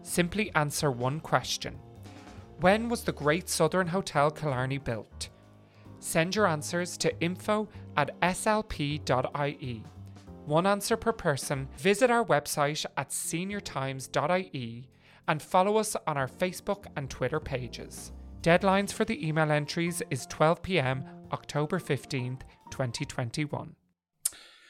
Simply 0.01 0.51
answer 0.55 0.91
one 0.91 1.19
question 1.19 1.79
When 2.59 2.89
was 2.89 3.03
the 3.03 3.11
Great 3.11 3.49
Southern 3.49 3.87
Hotel 3.87 4.31
Killarney 4.31 4.77
built? 4.77 5.29
Send 5.99 6.35
your 6.35 6.47
answers 6.47 6.97
to 6.97 7.17
info 7.21 7.69
at 7.95 8.19
slp.ie. 8.21 9.83
One 10.45 10.67
answer 10.67 10.97
per 10.97 11.13
person. 11.13 11.69
Visit 11.77 12.11
our 12.11 12.25
website 12.25 12.85
at 12.97 13.09
seniortimes.ie 13.09 14.89
and 15.27 15.41
follow 15.41 15.77
us 15.77 15.95
on 16.05 16.17
our 16.17 16.27
Facebook 16.27 16.85
and 16.97 17.09
Twitter 17.09 17.39
pages. 17.39 18.11
Deadlines 18.43 18.91
for 18.91 19.05
the 19.05 19.25
email 19.25 19.53
entries 19.53 20.03
is 20.09 20.25
12 20.25 20.61
pm, 20.61 21.05
October 21.31 21.79
15th, 21.79 22.41
2021. 22.71 23.73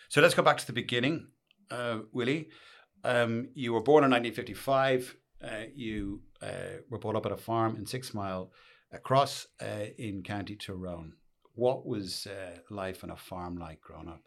So 0.09 0.21
let's 0.21 0.35
go 0.35 0.43
back 0.43 0.59
to 0.59 0.67
the 0.67 0.73
beginning, 0.73 1.29
uh, 1.71 2.01
Willie. 2.11 2.49
Um, 3.03 3.49
you 3.55 3.73
were 3.73 3.81
born 3.81 4.03
in 4.03 4.11
1955. 4.11 5.15
Uh, 5.43 5.47
you 5.73 6.21
uh, 6.43 6.81
were 6.91 6.99
brought 6.99 7.15
up 7.15 7.25
at 7.25 7.31
a 7.31 7.37
farm 7.37 7.75
in 7.75 7.87
Six 7.87 8.13
Mile 8.13 8.51
Across 8.91 9.47
uh, 9.59 9.87
in 9.97 10.21
County 10.21 10.55
Tyrone. 10.55 11.13
What 11.55 11.83
was 11.83 12.27
uh, 12.27 12.59
life 12.69 13.03
on 13.03 13.09
a 13.09 13.17
farm 13.17 13.57
like 13.57 13.81
growing 13.81 14.07
up? 14.07 14.21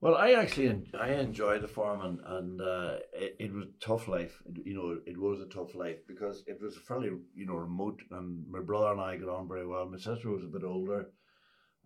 Well, 0.00 0.14
I 0.14 0.32
actually 0.32 0.82
I 0.98 1.12
enjoyed 1.12 1.60
the 1.60 1.68
farm 1.68 2.00
and, 2.00 2.20
and 2.24 2.60
uh, 2.60 2.96
it, 3.12 3.36
it 3.38 3.52
was 3.52 3.66
tough 3.80 4.08
life. 4.08 4.42
It, 4.46 4.66
you 4.66 4.74
know, 4.74 4.98
it 5.04 5.18
was 5.18 5.40
a 5.40 5.46
tough 5.46 5.74
life 5.74 5.98
because 6.08 6.42
it 6.46 6.58
was 6.62 6.78
fairly 6.88 7.10
you 7.34 7.46
know 7.46 7.54
remote, 7.54 8.00
and 8.10 8.48
my 8.50 8.60
brother 8.60 8.92
and 8.92 9.00
I 9.00 9.16
got 9.18 9.28
on 9.28 9.46
very 9.48 9.66
well. 9.66 9.86
My 9.86 9.98
sister 9.98 10.30
was 10.30 10.42
a 10.42 10.46
bit 10.46 10.64
older, 10.64 11.10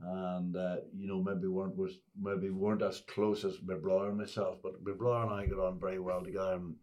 and 0.00 0.57
uh, 0.57 0.77
you 0.96 1.09
know 1.09 1.22
maybe 1.22 1.48
weren't 1.48 1.77
was 1.77 1.98
maybe 2.16 2.50
weren't 2.50 2.83
as 2.83 3.03
close 3.09 3.44
as 3.44 3.59
my 3.64 3.74
brother 3.74 4.11
and 4.11 4.18
myself, 4.18 4.59
but 4.62 4.74
my 4.85 4.92
brother 4.92 5.24
and 5.24 5.35
I 5.35 5.46
got 5.46 5.59
on 5.66 5.81
very 5.81 5.98
well 5.98 6.22
together. 6.22 6.55
And 6.55 6.77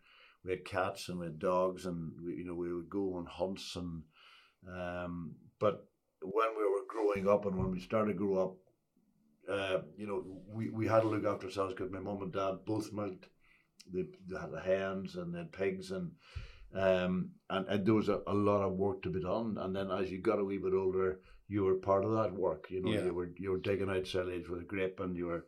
we 0.44 0.52
had 0.52 0.66
cats 0.66 1.08
and 1.08 1.20
we 1.20 1.28
had 1.28 1.40
dogs, 1.40 1.86
and 1.86 2.12
we, 2.26 2.34
you 2.36 2.46
know 2.46 2.56
we 2.56 2.74
would 2.74 2.90
go 2.90 3.16
on 3.16 3.26
hunts 3.26 3.78
and 3.78 4.04
um, 4.68 5.36
but 5.60 5.88
when 6.22 6.50
we 6.58 6.64
were 6.64 6.86
growing 6.90 7.30
up 7.30 7.46
and 7.46 7.58
when 7.58 7.72
we 7.72 7.80
started 7.80 8.14
to 8.14 8.18
grow 8.18 8.44
up 8.44 8.58
uh, 9.50 9.80
you 9.98 10.08
know, 10.08 10.24
we, 10.48 10.70
we 10.70 10.88
had 10.88 11.02
to 11.02 11.10
look 11.10 11.26
after 11.26 11.48
ourselves 11.48 11.74
because 11.74 11.92
my 11.92 12.00
mum 12.00 12.22
and 12.22 12.34
dad 12.34 12.60
both 12.66 12.92
milked. 12.94 13.28
They, 13.94 14.04
they 14.28 14.40
had 14.40 14.52
the 14.52 14.62
hens 14.62 15.16
and 15.16 15.34
then 15.34 15.50
pigs 15.52 15.92
and 15.92 16.12
um 16.74 17.32
and, 17.50 17.68
and 17.68 17.86
there 17.86 17.96
was 17.96 18.08
a, 18.08 18.22
a 18.28 18.34
lot 18.34 18.62
of 18.62 18.74
work 18.74 19.02
to 19.04 19.10
be 19.10 19.22
done. 19.22 19.58
And 19.60 19.76
then 19.76 19.92
as 19.92 20.10
you 20.10 20.22
got 20.22 20.40
a 20.40 20.46
wee 20.46 20.60
bit 20.60 20.74
older, 20.74 21.20
you 21.50 21.64
were 21.64 21.76
part 21.76 22.06
of 22.06 22.12
that 22.14 22.34
work. 22.34 22.68
You 22.70 22.82
know, 22.82 22.92
yeah. 22.92 23.06
you 23.06 23.14
were 23.14 23.32
you 23.38 23.52
were 23.52 23.60
digging 23.60 23.90
out 23.90 24.08
silage 24.08 24.48
with 24.48 24.62
a 24.62 24.66
grip 24.66 25.00
and 25.00 25.16
you 25.18 25.26
were 25.26 25.46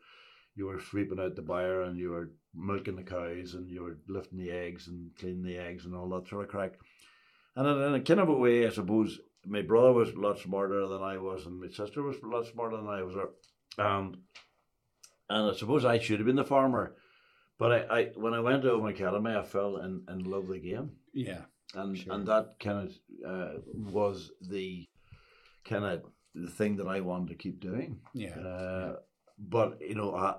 you 0.56 0.66
were 0.66 0.82
sweeping 0.82 1.20
out 1.20 1.36
the 1.36 1.42
byre 1.42 1.84
and 1.84 1.98
you 1.98 2.10
were 2.10 2.32
milking 2.54 2.96
the 2.96 3.04
cows 3.04 3.54
and 3.54 3.70
you 3.70 3.84
were 3.84 3.98
lifting 4.08 4.38
the 4.38 4.52
eggs 4.52 4.88
and 4.88 5.12
cleaning 5.18 5.44
the 5.44 5.58
eggs 5.58 5.86
and 5.86 5.96
all 5.96 6.10
that 6.10 6.28
sort 6.28 6.44
of 6.44 6.50
crack. 6.50 6.74
And 7.56 7.68
in, 7.68 7.82
in 7.82 7.96
a 7.96 8.02
kind 8.02 8.20
of 8.20 8.30
a 8.30 8.34
way, 8.34 8.68
I 8.68 8.70
suppose, 8.70 9.20
my 9.46 9.62
brother 9.62 9.94
was 9.94 10.10
a 10.10 10.20
lot 10.20 10.40
smarter 10.40 10.88
than 10.88 11.02
I 11.02 11.18
was, 11.18 11.46
and 11.46 11.60
my 11.60 11.68
sister 11.68 12.02
was 12.02 12.18
a 12.24 12.28
lot 12.28 12.48
smarter 12.48 12.78
than 12.78 12.88
I 12.88 13.04
was. 13.04 13.16
Um, 13.78 14.24
and 15.30 15.52
I 15.52 15.54
suppose 15.56 15.86
I 15.86 16.00
should 16.00 16.20
have 16.20 16.26
been 16.26 16.36
the 16.36 16.44
farmer, 16.44 16.96
but 17.58 17.72
I, 17.72 18.00
I 18.00 18.04
when 18.16 18.34
I 18.34 18.40
went 18.40 18.64
to 18.64 18.78
my 18.78 18.92
academy, 18.92 19.34
I 19.36 19.44
fell 19.44 19.78
in, 19.78 20.04
in 20.10 20.24
love 20.24 20.48
with 20.48 20.62
the 20.62 20.72
game. 20.72 20.92
Yeah, 21.14 21.42
and 21.74 21.98
sure. 21.98 22.14
and 22.14 22.28
that 22.28 22.56
kind 22.60 22.90
of 22.90 23.28
uh, 23.28 23.60
was 23.74 24.32
the 24.42 24.88
kind 25.66 25.86
of 25.86 26.04
the 26.36 26.50
thing 26.50 26.78
that 26.78 26.88
I 26.88 27.00
wanted 27.00 27.30
to 27.30 27.36
keep 27.36 27.60
doing. 27.60 28.00
Yeah. 28.14 28.36
Uh, 28.36 28.88
yeah. 28.88 28.94
But 29.40 29.80
you 29.82 29.96
know, 29.96 30.14
I, 30.16 30.36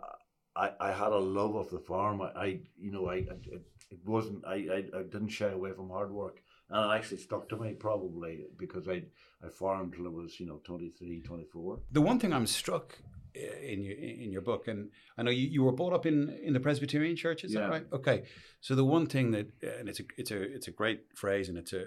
I 0.55 0.71
I 0.81 0.93
had 0.93 1.13
a 1.13 1.19
love 1.19 1.57
of 1.57 1.71
the 1.71 1.81
farm. 1.81 2.21
I, 2.23 2.27
I 2.37 2.61
you 2.79 2.93
know 2.93 3.09
I, 3.09 3.17
it, 3.17 3.63
it 3.91 3.99
wasn't 4.07 4.45
I, 4.47 4.55
I 4.55 4.99
I 4.99 5.03
didn't 5.03 5.29
shy 5.29 5.49
away 5.49 5.73
from 5.73 5.91
hard 5.91 6.13
work 6.13 6.41
and 6.71 6.91
it 6.91 6.95
actually 6.95 7.19
stuck 7.19 7.49
to 7.49 7.57
me 7.57 7.73
probably 7.73 8.45
because 8.57 8.89
I 8.89 9.03
I 9.45 9.49
farmed 9.51 9.95
till 9.95 10.07
I 10.07 10.11
was 10.11 10.39
you 10.41 10.47
know 10.47 10.61
23, 10.65 11.23
24. 11.23 11.81
The 11.93 12.01
one 12.01 12.19
thing 12.19 12.33
I'm 12.33 12.47
struck 12.47 12.99
in 13.35 13.83
your 13.83 13.97
in 13.97 14.31
your 14.31 14.43
book, 14.43 14.69
and 14.69 14.91
I 15.19 15.23
know 15.23 15.31
you, 15.31 15.49
you 15.49 15.63
were 15.65 15.73
brought 15.73 15.93
up 15.93 16.07
in 16.07 16.31
in 16.43 16.53
the 16.53 16.61
Presbyterian 16.61 17.17
Church. 17.17 17.45
Is 17.45 17.53
yeah. 17.53 17.61
that 17.61 17.71
right? 17.71 17.87
Okay. 17.93 18.25
So 18.61 18.75
the 18.75 18.85
one 18.85 19.07
thing 19.07 19.33
that, 19.33 19.51
and 19.63 19.89
it's 19.89 20.01
a 20.01 20.05
it's 20.17 20.31
a 20.31 20.43
it's 20.43 20.69
a 20.69 20.71
great 20.71 21.03
phrase, 21.15 21.49
and 21.49 21.59
it's 21.59 21.73
a 21.73 21.87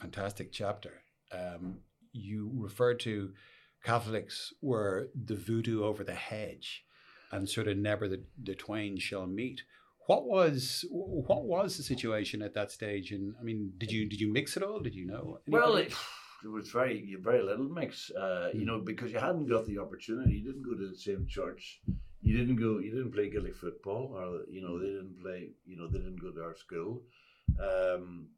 fantastic 0.00 0.52
chapter. 0.52 1.02
Um, 1.32 1.78
you 2.12 2.50
referred 2.54 3.00
to 3.00 3.32
Catholics 3.84 4.52
were 4.62 5.08
the 5.14 5.36
voodoo 5.36 5.84
over 5.84 6.02
the 6.02 6.14
hedge, 6.14 6.84
and 7.30 7.48
sort 7.48 7.68
of 7.68 7.76
never 7.76 8.08
the, 8.08 8.24
the 8.42 8.54
twain 8.54 8.98
shall 8.98 9.26
meet. 9.26 9.62
What 10.06 10.26
was 10.26 10.84
what 10.90 11.44
was 11.44 11.76
the 11.76 11.82
situation 11.82 12.42
at 12.42 12.54
that 12.54 12.70
stage? 12.70 13.12
And 13.12 13.34
I 13.40 13.42
mean, 13.42 13.72
did 13.78 13.92
you 13.92 14.08
did 14.08 14.20
you 14.20 14.32
mix 14.32 14.56
it 14.56 14.62
all? 14.62 14.80
Did 14.80 14.94
you 14.94 15.06
know? 15.06 15.38
Well, 15.46 15.76
it, 15.76 15.94
it 16.42 16.48
was 16.48 16.70
very 16.70 17.16
very 17.20 17.42
little 17.42 17.68
mix, 17.68 18.10
uh, 18.10 18.50
you 18.54 18.62
Mm. 18.62 18.66
know, 18.66 18.80
because 18.80 19.12
you 19.12 19.18
hadn't 19.18 19.46
got 19.46 19.66
the 19.66 19.78
opportunity. 19.78 20.34
You 20.38 20.44
didn't 20.44 20.62
go 20.70 20.74
to 20.74 20.88
the 20.88 20.96
same 20.96 21.26
church. 21.26 21.80
You 22.22 22.36
didn't 22.36 22.56
go. 22.56 22.78
You 22.78 22.90
didn't 22.90 23.12
play 23.12 23.28
Gaelic 23.30 23.56
football, 23.56 24.04
or 24.18 24.44
you 24.50 24.62
know, 24.62 24.78
they 24.78 24.88
didn't 24.96 25.20
play. 25.20 25.50
You 25.66 25.76
know, 25.76 25.88
they 25.88 25.98
didn't 25.98 26.22
go 26.26 26.32
to 26.32 26.42
our 26.42 26.56
school. 26.56 27.02
Um, 27.58 28.28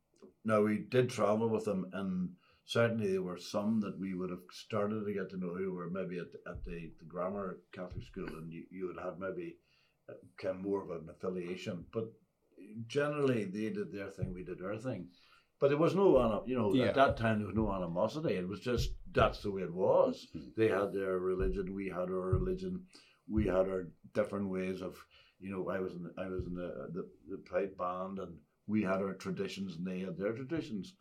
now 0.45 0.63
we 0.63 0.79
did 0.79 1.09
travel 1.11 1.49
with 1.49 1.65
them, 1.65 1.87
and 1.93 2.31
certainly 2.65 3.13
there 3.13 3.23
were 3.23 3.39
some 3.39 3.81
that 3.81 3.99
we 3.99 4.15
would 4.15 4.31
have 4.31 4.47
started 4.51 5.05
to 5.05 5.13
get 5.13 5.31
to 5.31 5.37
know 5.37 5.55
who 5.55 5.73
were 5.73 5.91
maybe 5.91 6.19
at, 6.19 6.27
at 6.47 6.65
the, 6.65 6.91
the 6.99 7.05
grammar 7.05 7.59
Catholic 7.73 8.05
school, 8.05 8.29
and 8.39 8.53
you, 8.53 8.65
you 8.71 8.87
would 8.87 8.99
have 9.03 9.19
maybe 9.19 9.57
uh, 10.09 10.15
kind 10.37 10.57
of 10.57 10.63
more 10.63 10.83
of 10.83 10.91
an 10.91 11.09
affiliation. 11.09 11.85
But 11.93 12.13
generally, 12.87 13.45
they 13.45 13.71
did 13.71 13.93
their 13.93 14.11
thing, 14.11 14.33
we 14.35 14.45
did 14.45 14.63
our 14.63 14.77
thing. 14.79 15.09
But 15.59 15.69
there 15.69 15.79
was 15.79 15.95
no, 15.95 16.45
you 16.47 16.57
know, 16.57 16.75
Yeah. 16.75 16.87
at 16.87 16.95
that 16.97 17.16
time 17.16 17.38
there 17.38 17.47
was 17.47 17.57
no 17.57 17.73
animosity. 17.73 18.35
It 18.35 18.49
was 18.49 18.61
just 18.61 18.90
that's 19.12 19.42
the 19.42 19.51
way 19.51 19.62
it 19.62 19.73
was. 19.73 20.29
Mhm. 20.35 20.55
They 20.55 20.69
had 20.69 20.92
their 20.92 21.19
religion, 21.19 21.75
we 21.75 21.88
had 21.88 22.11
our 22.11 22.31
religion, 22.38 22.87
we 23.27 23.47
had 23.47 23.69
our 23.69 23.85
different 24.12 24.49
ways 24.51 24.83
of, 24.83 25.03
you 25.38 25.51
know, 25.51 25.69
I 25.71 25.81
was 25.81 25.95
in 25.95 26.03
the, 26.03 26.12
I 26.19 26.29
was 26.29 26.45
in 26.47 26.55
the, 26.55 26.71
the 26.92 27.09
the 27.31 27.38
pipe 27.38 27.77
band, 27.79 28.19
and 28.19 28.38
we 28.66 28.83
had 28.83 29.01
our 29.01 29.14
traditions, 29.14 29.77
and 29.77 29.87
they 29.87 30.01
had 30.01 30.16
their 30.19 30.35
traditions. 30.35 30.95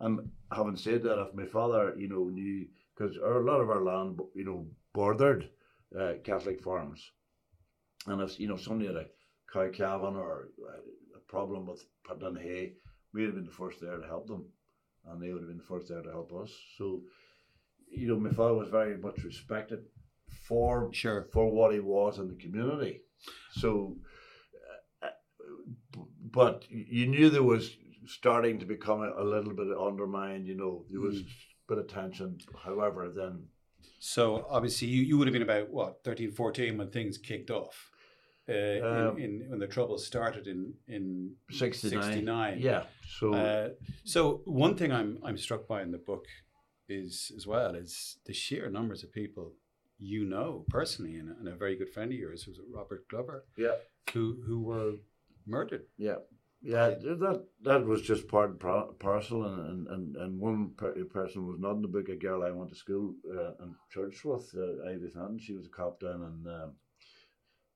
And 0.00 0.32
having 0.50 0.76
said 0.76 1.02
that, 1.04 1.20
if 1.20 1.34
my 1.34 1.46
father, 1.46 1.94
you 1.96 2.08
know, 2.08 2.24
knew 2.28 2.66
because 2.94 3.16
a 3.16 3.28
lot 3.50 3.60
of 3.60 3.70
our 3.70 3.82
land, 3.82 4.20
you 4.34 4.44
know, 4.44 4.66
bordered 4.92 5.48
uh, 5.98 6.14
Catholic 6.24 6.60
farms, 6.60 7.00
and 8.06 8.20
if 8.20 8.40
you 8.40 8.48
know 8.48 8.56
somebody 8.56 8.88
had 8.88 8.96
a 9.04 9.08
cow 9.52 9.68
calving 9.70 10.16
or 10.16 10.48
a 11.16 11.20
problem 11.34 11.66
with 11.66 11.84
putting 12.04 12.26
in 12.26 12.36
hay, 12.36 12.74
we'd 13.12 13.24
have 13.26 13.34
been 13.34 13.44
the 13.46 13.50
first 13.52 13.80
there 13.80 13.98
to 13.98 14.06
help 14.06 14.26
them, 14.26 14.46
and 15.06 15.20
they 15.22 15.32
would 15.32 15.42
have 15.42 15.48
been 15.48 15.58
the 15.58 15.64
first 15.64 15.88
there 15.88 16.02
to 16.02 16.10
help 16.10 16.32
us. 16.32 16.50
So, 16.78 17.02
you 17.90 18.08
know, 18.08 18.18
my 18.18 18.30
father 18.30 18.54
was 18.54 18.68
very 18.68 18.96
much 18.96 19.22
respected 19.24 19.80
for 20.48 20.92
Sure. 20.92 21.28
for 21.32 21.50
what 21.50 21.72
he 21.72 21.80
was 21.80 22.18
in 22.18 22.28
the 22.28 22.34
community. 22.34 23.02
So, 23.52 23.96
uh, 25.02 25.08
but 26.30 26.64
you 26.70 27.06
knew 27.06 27.28
there 27.30 27.42
was 27.42 27.76
starting 28.06 28.58
to 28.58 28.66
become 28.66 29.02
a, 29.02 29.12
a 29.22 29.24
little 29.24 29.52
bit 29.54 29.68
undermined. 29.76 30.46
You 30.46 30.54
know, 30.56 30.84
there 30.90 31.00
was 31.00 31.22
Mm. 31.22 31.26
a 31.26 31.74
bit 31.74 31.78
of 31.78 31.88
tension. 31.88 32.38
However, 32.64 33.10
then 33.14 33.48
So 34.00 34.46
obviously 34.50 34.88
you, 34.88 35.02
you 35.02 35.16
would 35.18 35.28
have 35.28 35.32
been 35.32 35.42
about 35.42 35.70
what 35.70 36.02
13, 36.02 36.32
14 36.32 36.76
when 36.78 36.90
things 36.90 37.18
kicked 37.18 37.50
off. 37.50 37.91
Uh, 38.48 38.52
Um, 38.84 39.18
in, 39.18 39.42
in 39.42 39.50
when 39.50 39.60
the 39.60 39.66
trouble 39.68 39.98
started 39.98 40.46
in 40.46 40.74
in 40.88 41.36
69. 41.50 42.02
69. 42.02 42.58
yeah. 42.58 42.84
So 43.18 43.34
Uh, 43.34 43.68
so 44.04 44.42
one 44.44 44.74
thing 44.76 44.90
I'm 44.92 45.18
I'm 45.26 45.38
struck 45.38 45.68
by 45.68 45.82
in 45.82 45.92
the 45.92 45.98
book 46.10 46.26
is 46.88 47.30
as 47.36 47.46
well 47.46 47.74
is 47.74 48.18
the 48.26 48.32
sheer 48.32 48.68
numbers 48.68 49.04
of 49.04 49.12
people 49.12 49.54
you 49.98 50.24
know 50.24 50.64
personally 50.68 51.14
and, 51.20 51.28
and 51.38 51.46
a 51.48 51.54
very 51.54 51.76
good 51.76 51.90
friend 51.94 52.10
of 52.12 52.18
yours 52.18 52.46
was 52.48 52.58
Robert 52.78 53.06
Glover 53.08 53.44
yeah. 53.56 53.76
who 54.12 54.24
who 54.46 54.60
were 54.70 54.92
murdered. 55.46 55.84
Yeah, 55.96 56.18
yeah, 56.60 56.88
that 57.22 57.44
that 57.62 57.86
was 57.86 58.02
just 58.02 58.28
part 58.28 58.50
and 58.50 58.60
parcel, 58.98 59.44
and 59.44 59.58
and 59.70 59.88
and, 59.88 60.16
and 60.16 60.40
one 60.40 60.70
per- 60.76 61.04
person 61.04 61.46
was 61.46 61.58
not 61.58 61.76
in 61.76 61.82
the 61.82 61.88
book. 61.88 62.08
A 62.08 62.16
girl 62.16 62.42
I 62.44 62.50
went 62.50 62.70
to 62.70 62.76
school 62.76 63.14
uh, 63.28 63.52
and 63.60 63.74
church 63.90 64.24
with, 64.24 64.52
uh, 64.56 64.88
Ivy 64.90 65.08
Fenton. 65.14 65.38
She 65.38 65.54
was 65.54 65.66
a 65.66 65.70
cop 65.70 66.00
down 66.00 66.20
in 66.22 66.52
um, 66.52 66.72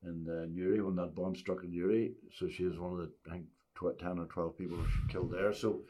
in 0.03 0.27
uh, 0.29 0.47
Newry 0.49 0.81
when 0.83 0.97
that 0.97 1.15
bomb 1.15 1.35
struck 1.37 1.65
in 1.65 1.71
Newry. 1.71 2.15
So 2.39 2.49
she 2.49 2.65
was 2.65 2.79
one 2.79 2.93
of 2.93 2.99
the 2.99 3.11
I 3.27 3.33
think 3.33 3.47
tw- 3.75 3.99
ten 3.99 4.19
or 4.19 4.27
twelve 4.27 4.57
people 4.59 4.79
killed 5.09 5.33
there. 5.33 5.53
So 5.53 5.83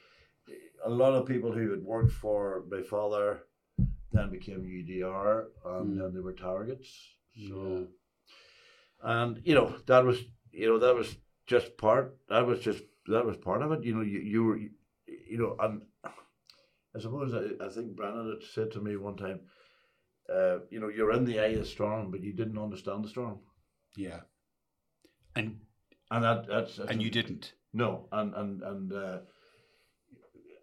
a 0.84 0.90
lot 0.90 1.14
of 1.14 1.26
people 1.26 1.52
who 1.52 1.70
had 1.70 1.82
worked 1.82 2.12
for 2.12 2.64
my 2.70 2.82
father 2.82 3.42
then 4.12 4.30
became 4.30 4.62
UDR, 4.64 5.46
and 5.64 5.90
Mm. 5.94 5.98
then 5.98 6.14
they 6.14 6.20
were 6.20 6.32
targets. 6.32 6.88
So 7.48 7.56
Yeah. 7.68 7.86
and 9.02 9.40
you 9.44 9.54
know 9.54 9.76
that 9.86 10.04
was 10.04 10.18
you 10.52 10.66
know 10.68 10.78
that 10.78 10.94
was 10.94 11.16
just 11.46 11.76
part 11.76 12.16
that 12.28 12.46
was 12.46 12.60
just 12.60 12.82
that 13.08 13.24
was 13.26 13.36
part 13.36 13.62
of 13.62 13.72
it 13.72 13.84
you 13.84 13.94
know 13.94 14.00
you, 14.02 14.20
you 14.20 14.44
were 14.44 14.56
you 14.56 15.38
know 15.38 15.54
and 15.60 15.82
i 16.94 16.98
suppose 16.98 17.34
I, 17.34 17.64
I 17.64 17.68
think 17.68 17.94
brendan 17.94 18.30
had 18.30 18.42
said 18.54 18.70
to 18.72 18.80
me 18.80 18.96
one 18.96 19.16
time 19.16 19.40
uh, 20.32 20.58
you 20.70 20.80
know 20.80 20.88
you're 20.88 21.12
in 21.12 21.24
the 21.24 21.38
eye 21.40 21.52
of 21.56 21.60
the 21.60 21.64
storm 21.66 22.10
but 22.10 22.22
you 22.22 22.32
didn't 22.32 22.58
understand 22.58 23.04
the 23.04 23.08
storm 23.08 23.38
Yeah, 23.96 24.20
and 25.34 25.58
and 26.10 26.24
that 26.24 26.46
that's, 26.48 26.76
that's 26.76 26.90
and 26.90 27.02
you 27.02 27.10
didn't. 27.10 27.52
no 27.72 28.08
and 28.12 28.34
and 28.34 28.62
and 28.62 28.92
uh, 28.92 29.18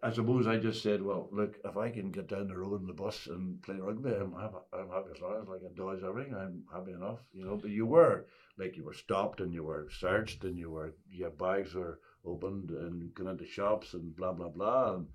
I 0.02 0.12
suppose 0.12 0.46
I 0.46 0.58
just 0.58 0.82
said, 0.82 1.00
well, 1.02 1.30
look, 1.32 1.56
if 1.64 1.78
I 1.78 1.88
can 1.90 2.10
get 2.10 2.28
down 2.28 2.48
the 2.48 2.56
road 2.58 2.82
in 2.82 2.86
the 2.86 2.92
bus 2.92 3.26
and 3.26 3.62
play 3.62 3.76
rugby, 3.76 4.10
I'm 4.10 4.34
happy. 4.34 4.56
I'm 4.74 4.90
happy 4.90 5.08
as 5.14 5.20
long 5.22 5.40
as 5.42 5.48
I 5.48 5.58
can 5.58 5.74
dodge 5.74 6.02
everything. 6.06 6.34
I'm 6.34 6.62
happy 6.72 6.92
enough, 6.92 7.20
you 7.32 7.44
know. 7.46 7.56
But 7.56 7.70
you 7.70 7.86
were 7.86 8.26
like 8.58 8.76
you 8.76 8.84
were 8.84 8.92
stopped 8.92 9.40
and 9.40 9.52
you 9.54 9.64
were 9.64 9.88
searched 9.90 10.44
and 10.44 10.58
you 10.58 10.70
were 10.70 10.94
your 11.10 11.30
bags 11.30 11.74
were 11.74 12.00
opened 12.24 12.70
and 12.70 13.14
going 13.14 13.30
into 13.30 13.46
shops 13.46 13.94
and 13.94 14.14
blah 14.14 14.32
blah 14.32 14.48
blah. 14.50 14.94
And, 14.96 15.06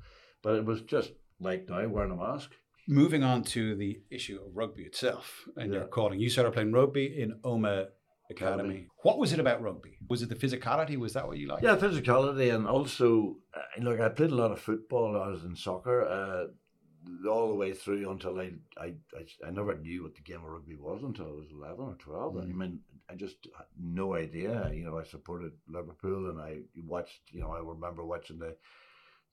but 0.41 0.55
it 0.55 0.65
was 0.65 0.82
just 0.82 1.12
like 1.39 1.69
now 1.69 1.88
wearing 1.88 2.12
a 2.12 2.15
mask. 2.15 2.51
Moving 2.88 3.23
on 3.23 3.43
to 3.43 3.75
the 3.75 4.01
issue 4.10 4.39
of 4.43 4.55
rugby 4.58 4.82
itself 4.84 5.47
and 5.55 5.71
your 5.71 5.84
Yeah. 5.84 5.88
calling. 5.89 6.19
You 6.19 6.32
started 6.32 6.53
playing 6.53 6.71
rugby 6.71 7.21
in 7.21 7.34
Omagh 7.43 7.89
Academy. 8.30 8.60
Academy. 8.63 8.88
What 9.04 9.18
was 9.20 9.34
it 9.34 9.39
about 9.39 9.62
rugby? 9.62 9.98
Was 10.08 10.22
it 10.22 10.30
the 10.30 10.36
physicality? 10.36 10.98
Was 10.98 11.13
that 11.13 11.28
what 11.28 11.38
you 11.38 11.48
liked? 11.48 11.63
Yeah, 11.63 11.76
physicality, 11.78 12.54
and 12.54 12.68
also, 12.68 13.38
uh, 13.56 13.82
look, 13.82 14.00
I 14.00 14.10
played 14.10 14.32
a 14.32 14.36
lot 14.36 14.52
of 14.52 14.60
football. 14.60 15.20
I 15.22 15.28
was 15.30 15.44
in 15.44 15.56
soccer 15.56 16.04
uh, 16.06 16.46
all 17.30 17.50
the 17.50 17.56
way 17.56 17.74
through 17.74 18.10
until 18.12 18.39
I, 18.39 18.52
I, 18.78 18.94
I, 19.18 19.48
I 19.48 19.50
never 19.52 19.76
knew 19.78 20.04
what 20.04 20.15
the 20.15 20.22
game 20.22 20.38
of 20.44 20.52
rugby 20.52 20.76
was 20.76 21.02
until 21.04 21.26
I 21.28 21.32
was 21.32 21.48
eleven 21.52 21.86
or 21.86 21.96
twelve. 21.96 22.38
I 22.38 22.42
Mm. 22.42 22.56
mean, 22.56 22.80
I 23.10 23.15
just 23.15 23.38
had 23.58 23.65
no 23.82 24.13
idea. 24.15 24.70
You 24.74 24.86
know, 24.86 25.00
I 25.00 25.04
supported 25.04 25.54
Liverpool, 25.68 26.30
and 26.30 26.39
I 26.39 26.60
watched. 26.86 27.22
You 27.32 27.42
know, 27.42 27.52
I 27.52 27.60
remember 27.60 28.06
watching 28.06 28.38
the 28.38 28.56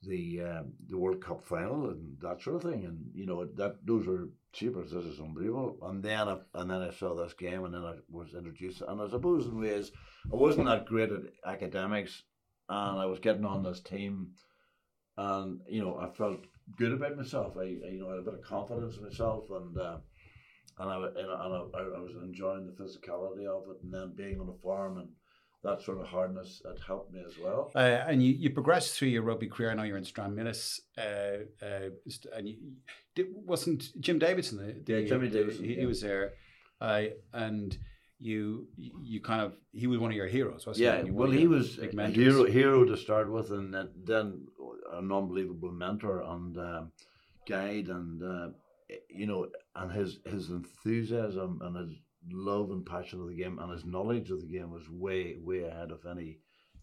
the 0.02 0.40
um, 0.42 0.72
the 0.88 0.98
World 0.98 1.22
Cup 1.22 1.44
final 1.44 1.90
and 1.90 2.16
that 2.20 2.42
sort 2.42 2.56
of 2.56 2.70
thing. 2.70 2.84
And 2.84 3.10
you 3.14 3.26
know, 3.26 3.46
that 3.56 3.84
those 3.84 4.06
were 4.06 4.28
cheapers. 4.52 4.90
This 4.90 5.04
is 5.04 5.20
unbelievable. 5.20 5.78
And 5.82 6.02
then 6.02 6.28
I, 6.28 6.38
and 6.54 6.70
then 6.70 6.82
I 6.82 6.90
saw 6.90 7.14
this 7.14 7.34
game, 7.34 7.64
and 7.64 7.74
then 7.74 7.84
I 7.84 7.94
was 8.10 8.34
introduced. 8.34 8.82
And 8.86 9.00
I 9.00 9.08
suppose 9.08 9.46
in 9.46 9.60
ways 9.60 9.90
I 10.32 10.36
wasn't 10.36 10.66
that 10.66 10.86
great 10.86 11.10
at 11.10 11.22
academics, 11.46 12.22
and 12.68 12.98
I 12.98 13.06
was 13.06 13.18
getting 13.20 13.44
on 13.44 13.62
this 13.62 13.80
team, 13.80 14.32
and 15.16 15.60
you 15.68 15.82
know 15.82 15.98
I 15.98 16.14
felt 16.16 16.40
good 16.76 16.92
about 16.92 17.16
myself. 17.16 17.56
I, 17.56 17.62
I 17.62 17.90
you 17.92 18.00
know 18.00 18.08
I 18.08 18.16
had 18.16 18.20
a 18.20 18.30
bit 18.30 18.34
of 18.34 18.42
confidence 18.42 18.96
in 18.96 19.04
myself, 19.04 19.44
and 19.50 19.78
uh, 19.78 19.98
and 20.78 20.90
I 20.90 20.96
and, 20.96 21.30
I, 21.30 21.44
and 21.44 21.54
I, 21.54 21.78
I 21.78 22.00
was 22.00 22.14
enjoying 22.22 22.66
the 22.66 22.82
physicality 22.82 23.46
of 23.46 23.70
it, 23.70 23.82
and 23.82 23.92
then 23.92 24.14
being 24.16 24.40
on 24.40 24.48
a 24.48 24.62
farm 24.62 24.98
and 24.98 25.08
that 25.66 25.82
sort 25.82 25.98
of 26.00 26.06
hardness 26.06 26.62
that 26.64 26.78
helped 26.86 27.12
me 27.12 27.20
as 27.26 27.36
well. 27.44 27.70
Uh, 27.74 28.04
and 28.08 28.22
you, 28.24 28.32
you 28.32 28.50
progressed 28.50 28.90
through 28.94 29.08
your 29.08 29.22
rugby 29.22 29.48
career. 29.48 29.70
I 29.70 29.74
know 29.74 29.82
you're 29.82 29.96
in 30.04 30.04
Stranmillis, 30.04 30.80
uh, 30.96 31.64
uh, 31.64 31.90
and 32.36 32.48
you, 32.48 32.56
did, 33.14 33.26
wasn't 33.52 33.82
Jim 34.00 34.18
Davidson? 34.18 34.58
The, 34.58 34.72
the, 34.84 35.00
Yeah, 35.00 35.08
Jimmy 35.08 35.28
Davidson, 35.28 35.64
He, 35.64 35.74
he 35.74 35.86
was 35.86 36.00
there, 36.00 36.34
uh, 36.80 37.02
and 37.32 37.76
you 38.18 38.66
you 38.76 39.20
kind 39.20 39.42
of 39.42 39.52
he 39.72 39.86
was 39.86 39.98
one 39.98 40.10
of 40.10 40.16
your 40.16 40.26
heroes, 40.26 40.66
wasn't 40.66 40.84
Yeah, 40.86 41.02
he? 41.02 41.08
You 41.08 41.14
well, 41.14 41.30
he 41.30 41.46
was 41.46 41.78
a 41.78 41.90
mentors. 41.92 42.16
hero, 42.16 42.44
hero 42.44 42.84
to 42.84 42.96
start 42.96 43.30
with, 43.30 43.50
and 43.50 43.74
then, 43.74 43.88
then 44.04 44.46
an 44.92 45.12
unbelievable 45.12 45.72
mentor 45.72 46.22
and 46.22 46.56
um, 46.56 46.92
guide, 47.46 47.88
and 47.88 48.22
uh, 48.22 48.48
you 49.10 49.26
know, 49.26 49.48
and 49.74 49.90
his 49.92 50.18
his 50.24 50.48
enthusiasm 50.50 51.60
and 51.62 51.76
his 51.76 51.92
love 52.30 52.70
and 52.70 52.84
passion 52.84 53.20
of 53.20 53.28
the 53.28 53.36
game 53.36 53.58
and 53.58 53.72
his 53.72 53.84
knowledge 53.84 54.30
of 54.30 54.40
the 54.40 54.46
game 54.48 54.70
was 54.70 54.88
way 54.90 55.36
way 55.40 55.62
ahead 55.62 55.90
of 55.90 56.04
any 56.06 56.38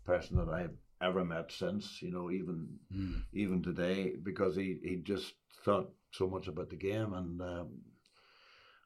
person 0.06 0.38
that 0.38 0.49
I've 0.49 0.75
ever 1.01 1.23
met 1.25 1.51
since. 1.51 2.01
You 2.01 2.12
know, 2.12 2.32
even 2.32 2.79
Mm. 2.95 3.23
even 3.34 3.62
today, 3.63 4.15
because 4.21 4.56
he 4.56 4.79
he 4.84 4.97
just 4.97 5.34
thought 5.65 5.91
so 6.12 6.27
much 6.27 6.47
about 6.47 6.69
the 6.69 6.75
game 6.75 7.13
and. 7.13 7.41
Um, 7.41 7.82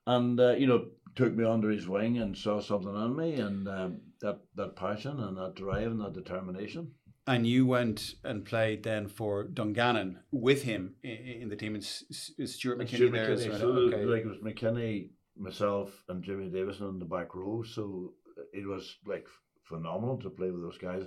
and 0.06 0.39
uh, 0.39 0.52
you 0.52 0.67
know, 0.67 0.86
took 1.15 1.34
me 1.36 1.43
under 1.43 1.70
his 1.70 1.86
wing 1.88 2.17
and 2.17 2.38
saw 2.38 2.62
something 2.62 2.96
in 2.96 3.15
me, 3.17 3.34
and 3.36 3.67
um, 3.67 4.00
that 4.22 4.39
that 4.56 4.76
passion 4.78 5.20
and 5.20 5.38
that 5.38 5.56
drive 5.56 5.91
and 5.91 6.00
that 6.00 6.13
determination. 6.13 6.91
And 7.28 7.46
you 7.46 7.65
went 7.65 8.13
and 8.24 8.46
played 8.46 8.84
then 8.84 9.10
for 9.10 9.43
Dungannon 9.43 10.20
with 10.32 10.63
him 10.63 10.96
in, 11.04 11.41
in 11.41 11.50
the 11.50 11.58
team. 11.58 11.76
And 11.76 11.84
Stuart 11.84 12.80
McKinney 12.80 12.96
Stuart 12.96 13.12
there. 13.12 13.32
as 13.32 13.46
McKinney, 13.46 13.50
well. 13.50 13.60
so 13.60 13.67
okay. 13.67 14.06
like 14.06 14.22
it 14.22 14.28
was 14.28 14.38
McKinney, 14.38 15.10
myself, 15.39 16.04
and 16.10 16.23
Jimmy 16.23 16.50
Davidson 16.50 16.89
in 16.89 17.00
the 17.00 17.06
back 17.06 17.36
row. 17.36 17.63
So 17.63 18.13
it 18.54 18.65
was 18.65 18.97
like 19.06 19.28
phenomenal 19.63 20.17
to 20.19 20.30
play 20.30 20.52
with 20.52 20.62
those 20.62 20.78
guys. 20.78 21.04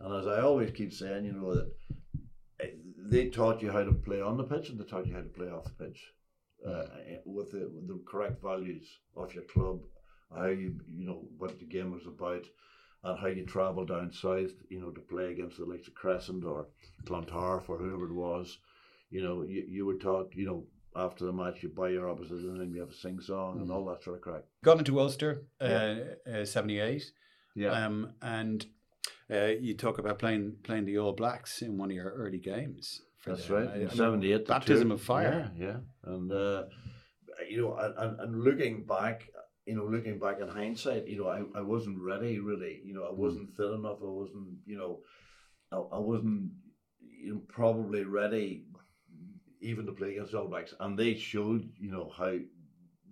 And 0.00 0.14
as 0.14 0.26
I 0.26 0.40
always 0.40 0.70
keep 0.70 0.92
saying, 0.92 1.24
you 1.24 1.32
know 1.32 1.54
that 1.54 1.72
eh, 2.60 2.70
they 2.98 3.28
taught 3.28 3.62
you 3.62 3.70
how 3.70 3.84
to 3.84 3.92
play 3.92 4.20
on 4.20 4.36
the 4.36 4.44
pitch 4.44 4.68
and 4.68 4.78
they 4.78 4.84
taught 4.84 5.06
you 5.06 5.14
how 5.14 5.22
to 5.22 5.28
play 5.28 5.48
off 5.48 5.64
the 5.64 5.84
pitch 5.84 6.12
uh, 6.66 6.84
with, 7.24 7.52
the, 7.52 7.70
with 7.72 7.86
the 7.86 8.00
correct 8.06 8.42
values 8.42 8.86
of 9.16 9.34
your 9.34 9.44
club, 9.44 9.80
how 10.34 10.46
you 10.46 10.80
you 10.92 11.06
know 11.06 11.22
what 11.38 11.58
the 11.58 11.64
game 11.64 11.92
was 11.92 12.06
about, 12.06 12.44
and 13.04 13.18
how 13.18 13.26
you 13.26 13.44
travel 13.44 13.84
down 13.84 14.12
south, 14.12 14.52
you 14.68 14.80
know, 14.80 14.90
to 14.90 15.00
play 15.00 15.30
against 15.30 15.58
the 15.58 15.64
likes 15.64 15.88
of 15.88 15.94
Crescent 15.94 16.44
or 16.44 16.68
Clontarf 17.04 17.68
or 17.68 17.78
whoever 17.78 18.06
it 18.06 18.14
was. 18.14 18.58
You 19.10 19.22
know, 19.22 19.42
you, 19.42 19.64
you 19.68 19.86
were 19.86 19.94
taught, 19.94 20.32
you 20.34 20.46
know, 20.46 20.64
after 20.96 21.24
the 21.24 21.32
match 21.32 21.62
you 21.62 21.68
buy 21.68 21.88
your 21.88 22.08
opposition 22.08 22.50
and 22.50 22.60
then 22.60 22.72
you 22.72 22.80
have 22.80 22.90
a 22.90 22.94
sing 22.94 23.20
song 23.20 23.60
and 23.60 23.70
all 23.70 23.84
that 23.86 24.02
sort 24.02 24.16
of 24.16 24.22
crap. 24.22 24.44
Got 24.62 24.78
into 24.78 24.98
Ulster, 25.00 25.46
uh, 25.60 25.66
Yeah. 26.26 26.40
uh, 26.40 26.44
78. 26.44 27.02
Yeah. 27.56 27.70
Um, 27.70 28.12
and 28.22 28.66
uh, 29.30 29.46
you 29.60 29.74
talk 29.74 29.98
about 29.98 30.18
playing 30.18 30.56
playing 30.62 30.84
the 30.84 30.98
All 30.98 31.12
Blacks 31.12 31.62
in 31.62 31.78
one 31.78 31.90
of 31.90 31.96
your 31.96 32.10
early 32.10 32.38
games. 32.38 33.00
That's 33.26 33.46
them. 33.46 33.66
right. 33.68 33.80
In 33.80 33.90
'78, 33.90 34.46
the 34.46 34.52
baptism 34.52 34.88
tour- 34.88 34.94
of 34.96 35.02
fire. 35.02 35.50
Yeah, 35.56 35.66
yeah. 35.66 35.76
And 36.12 36.30
uh, 36.32 36.64
you 37.48 37.62
know, 37.62 37.76
and, 37.76 38.20
and, 38.20 38.42
looking 38.42 38.84
back, 38.84 39.28
you 39.66 39.76
know, 39.76 39.84
looking 39.84 40.18
back 40.18 40.40
in 40.40 40.48
hindsight, 40.48 41.08
you 41.08 41.18
know, 41.18 41.28
I, 41.28 41.42
I 41.58 41.62
wasn't 41.62 41.98
ready 42.00 42.38
really. 42.38 42.80
You 42.84 42.94
know, 42.94 43.04
I 43.04 43.12
wasn't 43.12 43.56
fit 43.56 43.70
enough. 43.70 43.98
I 44.02 44.06
wasn't, 44.06 44.58
you 44.66 44.76
know, 44.76 45.00
I, 45.72 45.76
I 45.96 45.98
wasn't, 45.98 46.50
you 47.00 47.34
know, 47.34 47.40
probably 47.48 48.04
ready 48.04 48.64
even 49.64 49.86
to 49.86 49.92
play 49.92 50.12
against 50.12 50.32
the 50.32 50.38
All 50.38 50.48
Blacks. 50.48 50.74
And 50.80 50.98
they 50.98 51.14
showed, 51.14 51.68
you 51.78 51.90
know, 51.90 52.12
how 52.16 52.36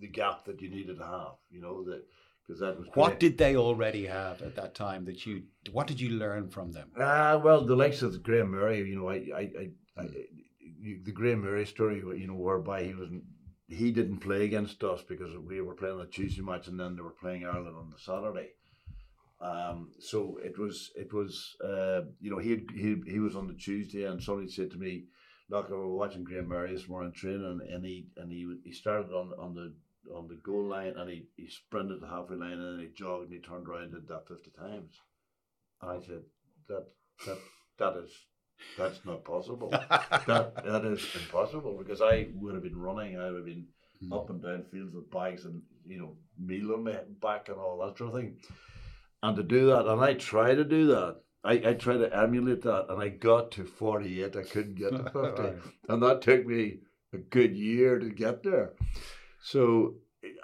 the 0.01 0.09
gap 0.09 0.45
that 0.45 0.61
you 0.61 0.71
needed 0.71 0.99
to 0.99 1.05
have. 1.05 1.37
You 1.51 1.61
know 1.61 1.85
that 1.85 2.05
because 2.47 2.61
that 2.61 2.79
was 2.79 2.89
What 2.95 3.11
great. 3.11 3.21
did 3.21 3.39
they 3.39 3.57
already 3.57 4.07
have 4.07 4.43
at 4.43 4.57
that 4.57 4.75
time 4.75 5.05
that 5.07 5.25
you? 5.27 5.45
What 5.71 5.87
did 5.87 6.01
you 6.01 6.11
learn 6.11 6.49
from 6.51 6.73
them? 6.73 6.91
Ah, 6.99 7.41
well, 7.43 7.65
the 7.65 7.77
likes 7.77 8.03
of 8.03 8.23
Graham 8.23 8.53
Mourie, 8.53 8.79
you 8.89 8.97
know, 8.97 9.09
I, 9.09 9.15
I, 9.15 9.41
I, 9.41 9.71
I 9.99 10.05
Hmm. 10.05 11.03
the 11.05 11.13
Graham 11.13 11.43
Mourie 11.43 11.67
story, 11.67 11.99
you 11.99 12.27
know, 12.27 12.35
whereby 12.35 12.83
he 12.85 12.95
wasn't, 12.95 13.23
he 13.69 13.93
didn't 13.93 14.19
play 14.19 14.45
against 14.45 14.83
us 14.83 15.03
because 15.03 15.37
we 15.39 15.61
were 15.61 15.75
playing 15.75 16.01
a 16.01 16.07
Tuesday 16.07 16.43
match 16.43 16.67
and 16.67 16.79
then 16.79 16.97
they 16.97 17.03
were 17.03 17.11
playing 17.21 17.45
Ireland 17.47 17.77
on 17.77 17.91
the 17.91 17.99
Saturday. 17.99 18.51
Um, 19.41 19.93
so 20.01 20.39
it 20.43 20.59
was, 20.59 20.91
it 20.97 21.13
was, 21.13 21.57
uh, 21.65 22.03
you 22.21 22.31
know, 22.31 22.39
he 22.39 22.65
he 22.75 23.03
he 23.07 23.19
was 23.19 23.35
on 23.37 23.49
the 23.49 23.55
Tuesday 23.55 24.05
and 24.05 24.23
somebody 24.23 24.49
said 24.49 24.71
to 24.73 24.79
me, 24.79 25.05
"Look, 25.53 25.69
we 25.69 25.77
were 25.77 25.97
watching 26.03 26.25
Graham 26.25 26.49
Mourie 26.49 26.73
this 26.73 26.89
morning 26.89 27.13
training, 27.13 27.61
and 27.71 27.85
he 27.85 28.07
and 28.17 28.33
he 28.33 28.41
he 28.65 28.73
started 28.73 29.13
on 29.13 29.33
on 29.39 29.55
the 29.55 29.75
on 30.13 30.27
the 30.27 30.37
goal 30.37 30.65
line 30.65 30.95
and 30.97 31.09
he, 31.09 31.27
he 31.37 31.47
sprinted 31.49 32.01
the 32.01 32.09
halfway 32.09 32.37
line 32.37 32.59
and 32.59 32.79
then 32.79 32.87
he 32.87 32.93
jogged 32.95 33.27
and 33.31 33.35
he 33.35 33.41
turned 33.41 33.69
around 33.69 33.83
and 33.85 33.93
did 33.93 34.09
that 34.09 34.27
fifty 34.27 34.51
times." 34.51 34.95
And 35.81 35.91
I 35.91 36.01
said, 36.07 36.23
"That 36.69 36.87
that 37.27 37.39
that 37.79 37.97
is 38.03 38.11
that's 38.79 39.05
not 39.05 39.25
possible. 39.25 39.69
that 40.27 40.65
that 40.65 40.85
is 40.87 41.07
impossible 41.15 41.77
because 41.79 42.01
I 42.01 42.29
would 42.35 42.55
have 42.55 42.63
been 42.63 42.79
running. 42.89 43.19
I 43.19 43.27
would 43.31 43.37
have 43.37 43.45
been 43.55 43.69
Hmm. 44.03 44.13
up 44.15 44.31
and 44.31 44.43
down 44.43 44.65
fields 44.65 44.95
with 44.95 45.11
bikes 45.11 45.45
and 45.45 45.63
you 45.87 45.99
know 46.01 46.17
meal 46.37 46.73
on 46.73 46.85
my 46.85 46.99
back 47.21 47.49
and 47.49 47.59
all 47.59 47.79
that 47.87 47.97
sort 47.99 48.15
of 48.15 48.21
thing. 48.21 48.41
And 49.23 49.37
to 49.37 49.45
do 49.45 49.67
that, 49.67 49.87
and 49.87 50.01
I 50.01 50.15
try 50.15 50.55
to 50.55 50.65
do 50.65 50.87
that. 50.89 51.22
I, 51.45 51.55
I 51.55 51.75
try 51.75 51.97
to 51.97 52.17
emulate 52.17 52.63
that, 52.63 52.87
and 52.89 53.03
I 53.03 53.09
got 53.09 53.51
to 53.53 53.65
forty 53.65 54.23
eight. 54.23 54.37
I 54.37 54.43
couldn't 54.43 54.77
get 54.77 54.91
to 54.91 55.03
fifty, 55.13 55.43
Right. 55.43 55.59
and 55.89 56.03
that 56.03 56.23
took 56.23 56.47
me 56.47 56.79
a 57.13 57.19
good 57.19 57.57
year 57.57 57.99
to 57.99 58.09
get 58.11 58.43
there. 58.43 58.73
So, 59.43 59.95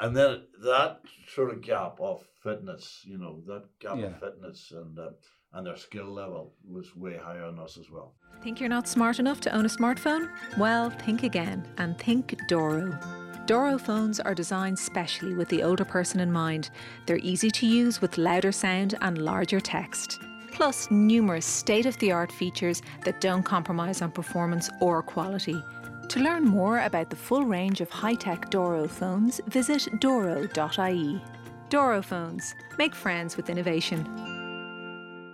and 0.00 0.16
then 0.16 0.42
that 0.64 1.00
sort 1.32 1.50
of 1.52 1.62
gap 1.62 1.98
of 2.00 2.24
fitness, 2.42 3.02
you 3.04 3.18
know, 3.18 3.42
that 3.46 3.64
gap 3.80 3.96
Yeah. 3.98 4.06
of 4.06 4.20
fitness 4.20 4.72
and 4.74 4.98
uh, 4.98 5.10
and 5.52 5.66
their 5.66 5.76
skill 5.76 6.12
level 6.12 6.54
was 6.68 6.94
way 6.96 7.16
higher 7.16 7.44
on 7.44 7.58
us 7.58 7.78
as 7.78 7.88
well. 7.90 8.14
Think 8.42 8.60
you're 8.60 8.68
not 8.68 8.86
smart 8.88 9.18
enough 9.18 9.40
to 9.42 9.54
own 9.54 9.64
a 9.64 9.68
smartphone? 9.68 10.30
Well, 10.58 10.90
think 10.90 11.22
again 11.22 11.66
and 11.78 11.96
think 11.98 12.38
Doro. 12.48 12.98
Doro 13.46 13.78
phones 13.78 14.20
are 14.20 14.34
designed 14.34 14.78
specially 14.78 15.32
with 15.32 15.48
the 15.48 15.62
older 15.62 15.84
person 15.86 16.20
in 16.20 16.30
mind. 16.30 16.68
They're 17.06 17.16
easy 17.22 17.50
to 17.52 17.66
use 17.66 18.02
with 18.02 18.18
louder 18.18 18.52
sound 18.52 18.94
and 19.00 19.16
larger 19.16 19.58
text. 19.58 20.20
Plus, 20.52 20.90
numerous 20.90 21.46
state 21.46 21.86
of 21.86 21.98
the 21.98 22.12
art 22.12 22.32
features 22.32 22.82
that 23.04 23.20
don't 23.20 23.42
compromise 23.42 24.02
on 24.02 24.10
performance 24.10 24.70
or 24.80 25.02
quality. 25.02 25.62
To 26.08 26.20
learn 26.20 26.44
more 26.44 26.80
about 26.80 27.10
the 27.10 27.16
full 27.16 27.44
range 27.44 27.80
of 27.80 27.90
high 27.90 28.14
tech 28.14 28.50
Doro 28.50 28.88
phones, 28.88 29.40
visit 29.46 29.88
doro.ie. 30.00 31.22
Doro 31.68 32.02
phones. 32.02 32.54
Make 32.78 32.94
friends 32.94 33.36
with 33.36 33.50
innovation. 33.50 34.06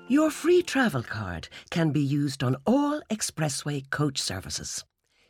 Your 0.08 0.30
free 0.30 0.62
travel 0.62 1.02
card 1.02 1.48
can 1.70 1.90
be 1.90 2.02
used 2.02 2.42
on 2.42 2.56
all 2.66 3.00
expressway 3.08 3.88
coach 3.88 4.20
services. 4.20 4.84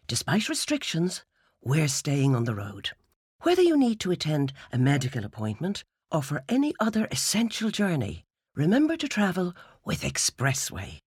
Despite 0.09 0.49
restrictions, 0.49 1.25
we're 1.63 1.89
staying 1.89 2.35
on 2.35 2.45
the 2.45 2.55
road. 2.55 2.91
Whether 3.43 3.63
you 3.63 3.77
need 3.77 4.01
to 4.01 4.11
attend 4.11 4.53
a 4.73 4.79
medical 4.79 5.25
appointment 5.25 5.85
or 6.11 6.23
for 6.23 6.43
any 6.49 6.75
other 6.81 7.07
essential 7.11 7.71
journey, 7.71 8.25
remember 8.57 8.97
to 8.97 9.07
travel 9.07 9.55
with 9.85 10.03
Expressway. 10.03 10.99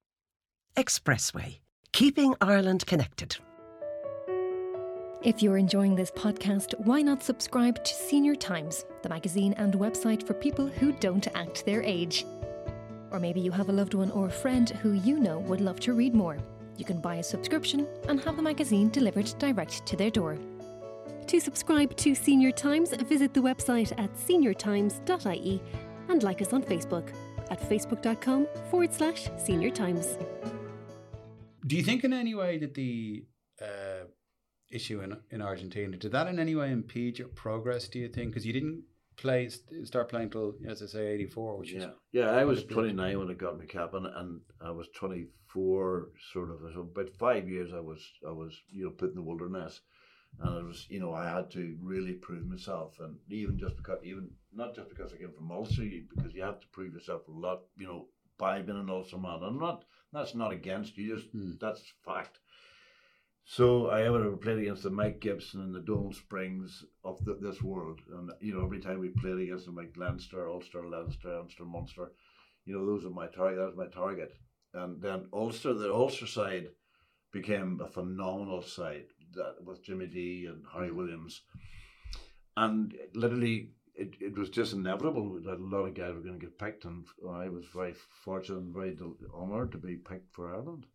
Expressway, 0.76 1.60
keeping 1.94 2.36
Ireland 2.40 2.86
connected. 2.86 3.38
If 5.24 5.42
you're 5.42 5.58
enjoying 5.58 5.96
this 5.96 6.12
podcast, 6.12 6.80
why 6.82 7.02
not 7.02 7.24
subscribe 7.24 7.84
to 7.84 7.94
Senior 7.94 8.36
Times, 8.36 8.86
the 9.02 9.10
magazine 9.10 9.54
and 9.54 9.74
website 9.74 10.26
for 10.26 10.36
people 10.36 10.68
who 10.68 10.92
don't 10.92 11.28
act 11.36 11.66
their 11.66 11.82
age? 11.82 12.26
Or 13.10 13.20
maybe 13.20 13.40
you 13.40 13.52
have 13.52 13.70
a 13.70 13.74
loved 13.74 13.96
one 13.96 14.12
or 14.12 14.28
a 14.28 14.32
friend 14.32 14.70
who 14.70 14.94
you 14.94 15.20
know 15.20 15.40
would 15.40 15.62
love 15.62 15.80
to 15.82 15.94
read 15.94 16.14
more. 16.14 16.38
You 16.78 16.86
can 16.86 17.02
buy 17.02 17.16
a 17.16 17.24
subscription 17.24 17.88
and 18.08 18.22
have 18.22 18.36
the 18.36 18.44
magazine 18.44 18.90
delivered 18.90 19.34
direct 19.40 19.88
to 19.88 19.96
their 19.96 20.12
door. 20.12 20.38
To 21.26 21.40
subscribe 21.40 21.98
to 21.98 22.14
Senior 22.14 22.52
Times, 22.52 22.92
visit 22.92 23.34
the 23.34 23.42
website 23.42 23.92
at 23.98 24.14
seniortimes.ie 24.14 25.62
and 26.10 26.24
like 26.24 26.42
us 26.44 26.54
on 26.54 26.62
Facebook 26.62 27.10
at 27.50 27.60
facebook.com 27.60 28.48
forward 28.70 28.94
slash 28.94 29.30
senior 29.38 29.70
times. 29.70 30.18
Do 31.66 31.76
you 31.76 31.84
think 31.84 32.04
in 32.04 32.14
any 32.14 32.34
way 32.36 32.58
that 32.58 32.74
the 32.74 33.26
uh, 33.62 34.06
issue 34.72 35.02
in 35.02 35.18
in 35.32 35.42
Argentina 35.42 35.98
did 35.98 36.12
that 36.12 36.28
in 36.28 36.40
any 36.40 36.56
way 36.56 36.72
impede 36.72 37.20
your 37.20 37.28
progress? 37.30 37.88
Do 37.88 38.00
you 38.00 38.10
think 38.10 38.32
because 38.32 38.46
you 38.46 38.54
didn't 38.54 38.84
play 39.18 39.50
start 39.84 40.10
playing 40.10 40.30
till 40.30 40.54
as 40.68 40.82
I 40.82 40.86
say 40.86 41.08
eighty 41.08 41.26
four, 41.26 41.58
which 41.58 41.74
is 41.74 41.84
Yeah, 41.84 41.90
yeah. 42.12 42.32
I 42.32 42.46
was 42.46 42.60
What 42.60 42.72
a 42.72 42.74
29 42.74 43.20
when 43.20 43.32
I 43.32 43.34
got 43.34 43.58
my 43.58 43.66
cap, 43.66 43.94
and, 43.94 44.06
and 44.06 44.42
I 44.62 44.72
was 44.72 44.88
24, 44.96 46.10
sort 46.32 46.52
of. 46.52 46.58
So 46.74 46.82
about 46.82 47.10
five 47.18 47.50
years, 47.50 47.72
I 47.74 47.80
was 47.80 48.02
I 48.26 48.32
was 48.32 48.54
you 48.70 48.86
know 48.86 48.92
put 48.92 49.10
in 49.10 49.16
the 49.16 49.22
wilderness, 49.22 49.82
and 50.40 50.58
it 50.58 50.66
was 50.66 50.86
you 50.90 51.00
know 51.00 51.14
I 51.14 51.30
had 51.30 51.52
to 51.52 51.78
really 51.82 52.14
prove 52.14 52.46
myself, 52.48 53.00
and 53.00 53.18
even 53.30 53.58
just 53.58 53.78
because 53.78 54.00
even 54.04 54.30
not 54.54 54.76
just 54.76 54.90
because 54.90 55.14
I 55.14 55.18
came 55.18 55.32
from 55.32 55.52
Ulster, 55.52 55.84
because 56.16 56.34
you 56.34 56.44
have 56.44 56.60
to 56.60 56.68
prove 56.68 56.94
yourself 56.94 57.28
a 57.28 57.32
lot, 57.32 57.62
you 57.78 57.88
know, 57.88 58.08
by 58.38 58.62
being 58.62 58.80
an 58.80 58.90
Ulster 58.90 59.18
man. 59.18 59.44
And 59.44 59.60
not 59.60 59.86
that's 60.14 60.36
not 60.36 60.52
against 60.52 60.98
you, 60.98 61.16
just 61.16 61.30
Hmm. 61.32 61.52
that's 61.60 61.94
fact. 62.06 62.40
So 63.46 63.88
I 63.88 64.04
ever 64.04 64.36
played 64.38 64.60
against 64.60 64.84
the 64.84 64.90
Mike 64.92 65.22
Gibson 65.22 65.62
and 65.62 65.74
the 65.74 65.80
Donal 65.82 66.14
Springs 66.14 66.86
of 67.04 67.24
the, 67.26 67.34
this 67.36 67.62
world, 67.64 68.02
and 68.12 68.30
you 68.42 68.54
know 68.54 68.64
every 68.64 68.80
time 68.80 69.00
we 69.00 69.10
played 69.10 69.40
against 69.40 69.66
them, 69.66 69.76
like 69.76 69.98
Leinster, 69.98 70.48
Ulster, 70.50 70.88
Leinster, 70.88 71.34
Ulster, 71.34 71.66
Munster, 71.66 72.12
you 72.66 72.76
know 72.76 72.86
those 72.86 73.06
are 73.06 73.10
my 73.10 73.28
target. 73.28 73.58
That 73.58 73.66
was 73.68 73.76
my 73.78 73.88
target, 73.88 74.34
and 74.74 75.02
then 75.02 75.30
Ulster, 75.34 75.74
the 75.74 75.92
Ulster 75.92 76.28
side, 76.28 76.70
became 77.32 77.80
a 77.82 77.88
phenomenal 77.88 78.62
side 78.62 79.08
that 79.36 79.56
with 79.64 79.84
Jimmy 79.84 80.08
D 80.08 80.46
and 80.48 80.64
Harry 80.74 80.92
Williams, 80.92 81.42
and 82.56 82.94
literally 83.14 83.70
it, 83.96 84.16
it 84.20 84.38
was 84.38 84.50
just 84.50 84.74
inevitable 84.74 85.40
that 85.44 85.60
a 85.60 85.64
lot 85.64 85.86
of 85.88 85.94
guys 85.96 86.14
were 86.14 86.22
going 86.22 86.40
to 86.40 86.46
get 86.46 86.60
picked, 86.60 86.86
and 86.86 87.06
I 87.30 87.50
was 87.50 87.66
very 87.74 87.96
fortunate 88.24 88.60
and 88.60 88.74
very 88.74 88.96
honoured 89.34 89.72
to 89.72 89.78
be 89.78 89.96
picked 89.96 90.34
for 90.36 90.54
Ireland. 90.54 90.86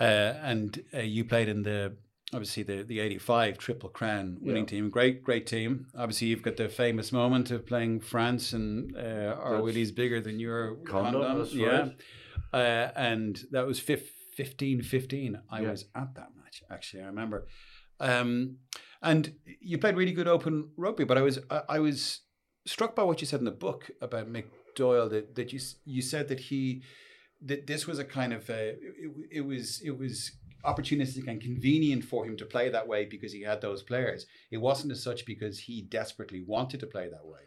Uh, 0.00 0.04
and 0.42 0.82
uh, 0.92 0.98
you 1.00 1.24
played 1.24 1.48
in 1.48 1.62
the 1.62 1.96
obviously 2.32 2.62
the 2.64 2.82
the 2.82 2.98
eighty 3.00 3.18
five 3.18 3.58
Triple 3.58 3.88
Crown 3.90 4.38
winning 4.40 4.64
Yeah. 4.64 4.68
team. 4.68 4.90
Great, 4.90 5.22
great 5.22 5.46
team. 5.46 5.86
Obviously, 5.96 6.28
you've 6.28 6.42
got 6.42 6.56
the 6.56 6.68
famous 6.68 7.12
moment 7.12 7.50
of 7.50 7.64
playing 7.66 8.00
France 8.00 8.52
and 8.52 8.96
uh, 8.96 9.36
our 9.40 9.62
Willie's 9.62 9.92
bigger 9.92 10.20
than 10.20 10.40
your 10.40 10.74
Condom, 10.84 11.22
condom. 11.22 11.48
yeah, 11.52 11.68
right. 11.80 11.96
uh, 12.52 12.90
and 12.96 13.44
that 13.52 13.66
was 13.66 13.78
fif- 13.78 14.13
15 14.36 14.82
15. 14.82 15.40
I 15.50 15.60
Yeah. 15.60 15.70
was 15.70 15.84
at 15.94 16.14
that 16.14 16.30
match 16.36 16.62
actually. 16.70 17.02
I 17.02 17.06
remember. 17.06 17.46
Um, 18.00 18.58
and 19.02 19.34
you 19.60 19.78
played 19.78 19.96
really 19.96 20.12
good 20.12 20.28
open 20.28 20.70
rugby, 20.76 21.04
but 21.04 21.18
I 21.18 21.22
was 21.22 21.38
I, 21.50 21.62
I 21.68 21.78
was 21.78 22.20
struck 22.66 22.94
by 22.96 23.02
what 23.02 23.20
you 23.20 23.26
said 23.26 23.40
in 23.40 23.44
the 23.44 23.50
book 23.50 23.90
about 24.00 24.28
Mick 24.32 24.46
Doyle 24.74 25.08
that 25.10 25.34
that 25.36 25.52
you 25.52 25.60
you 25.84 26.02
said 26.02 26.28
that 26.28 26.40
he 26.40 26.82
that 27.42 27.66
this 27.66 27.86
was 27.86 27.98
a 27.98 28.04
kind 28.04 28.32
of 28.32 28.48
uh, 28.50 28.54
it, 28.54 29.12
it 29.30 29.40
was 29.42 29.80
it 29.82 29.98
was 29.98 30.32
opportunistic 30.64 31.28
and 31.28 31.40
convenient 31.42 32.02
for 32.04 32.24
him 32.24 32.36
to 32.38 32.46
play 32.46 32.70
that 32.70 32.88
way 32.88 33.04
because 33.04 33.32
he 33.32 33.42
had 33.42 33.60
those 33.60 33.82
players. 33.82 34.26
It 34.50 34.56
wasn't 34.58 34.92
as 34.92 35.02
such 35.02 35.26
because 35.26 35.58
he 35.58 35.82
desperately 35.82 36.42
wanted 36.46 36.80
to 36.80 36.86
play 36.86 37.08
that 37.10 37.26
way. 37.26 37.40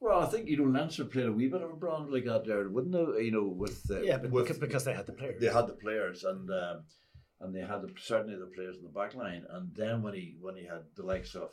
Well, 0.00 0.20
I 0.20 0.26
think 0.26 0.48
you 0.48 0.56
know 0.56 0.64
Leinster 0.64 1.04
played 1.04 1.26
a 1.26 1.32
wee 1.32 1.48
bit 1.48 1.62
of 1.62 1.70
a 1.70 1.76
brand 1.76 2.10
like 2.10 2.24
that 2.24 2.44
there, 2.44 2.68
wouldn't 2.68 2.92
they? 2.92 3.22
You 3.22 3.30
know, 3.30 3.44
with 3.46 3.90
uh, 3.90 4.00
Yeah, 4.00 4.18
but 4.18 4.30
with, 4.30 4.60
because, 4.60 4.84
they 4.84 4.92
had 4.92 5.06
the 5.06 5.12
players. 5.12 5.40
they 5.40 5.52
had 5.52 5.66
the 5.66 5.74
players 5.74 6.24
and 6.24 6.50
um, 6.50 6.82
and 7.40 7.54
they 7.54 7.60
had 7.60 7.82
the, 7.82 7.92
certainly 7.98 8.36
the 8.36 8.50
players 8.54 8.76
in 8.76 8.84
the 8.84 8.90
back 8.90 9.14
line. 9.14 9.44
And 9.50 9.74
then 9.74 10.02
when 10.02 10.14
he 10.14 10.36
when 10.40 10.56
he 10.56 10.64
had 10.64 10.82
the 10.96 11.04
likes 11.04 11.34
of 11.34 11.50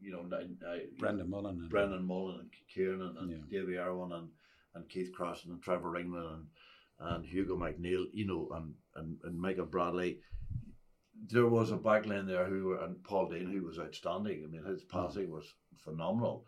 you 0.00 0.12
know 0.12 0.36
uh, 0.36 0.76
Brendan 0.98 1.30
Mullin. 1.30 1.60
And, 1.60 1.70
Brendan 1.70 2.04
Mullin 2.06 2.40
and 2.40 2.50
Kieran 2.72 3.02
and, 3.02 3.18
and 3.18 3.30
Yeah. 3.50 3.60
Davy 3.60 3.78
Irwin 3.78 4.12
and 4.12 4.28
and 4.74 4.88
Keith 4.88 5.12
Crossan 5.12 5.52
and 5.52 5.62
Trevor 5.62 5.90
Ringland 5.90 6.34
and, 6.34 6.46
and 7.00 7.24
Hugo 7.24 7.56
McNeil, 7.56 8.04
you 8.12 8.26
know, 8.26 8.48
and, 8.54 8.74
and, 8.94 9.16
and 9.24 9.40
Michael 9.40 9.64
Bradley. 9.66 10.20
There 11.28 11.46
was 11.46 11.70
a 11.70 11.78
backline 11.78 12.26
there 12.26 12.44
who 12.44 12.66
were, 12.66 12.84
and 12.84 13.02
Paul 13.02 13.30
Dean 13.30 13.50
who 13.50 13.64
was 13.64 13.78
outstanding. 13.78 14.44
I 14.44 14.50
mean, 14.50 14.64
his 14.64 14.84
passing 14.84 15.30
was 15.30 15.46
phenomenal. 15.82 16.44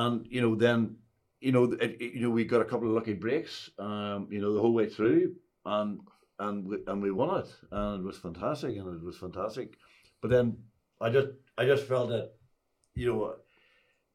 And 0.00 0.26
you 0.30 0.40
know, 0.42 0.54
then 0.56 0.96
you 1.40 1.52
know, 1.52 1.64
it, 1.64 1.96
it- 2.00 2.14
you 2.14 2.22
know, 2.22 2.30
we 2.30 2.44
got 2.44 2.62
a 2.62 2.70
couple 2.72 2.88
of 2.88 2.94
lucky 2.94 3.14
breaks, 3.14 3.70
um, 3.78 4.28
you 4.30 4.40
know, 4.42 4.52
the 4.54 4.60
whole 4.60 4.74
way 4.80 4.88
through, 4.88 5.36
and 5.64 6.00
and 6.38 6.66
we, 6.68 6.78
and 6.88 7.02
we 7.02 7.10
won 7.12 7.40
it, 7.42 7.50
and 7.70 8.00
it 8.00 8.06
was 8.06 8.18
fantastic, 8.18 8.76
and 8.76 8.88
it 9.00 9.04
was 9.10 9.18
fantastic. 9.18 9.68
But 10.20 10.30
then 10.30 10.46
I 11.00 11.10
just 11.10 11.28
I 11.58 11.66
just 11.66 11.84
felt 11.86 12.08
that, 12.10 12.32
you 12.94 13.06
know, 13.12 13.36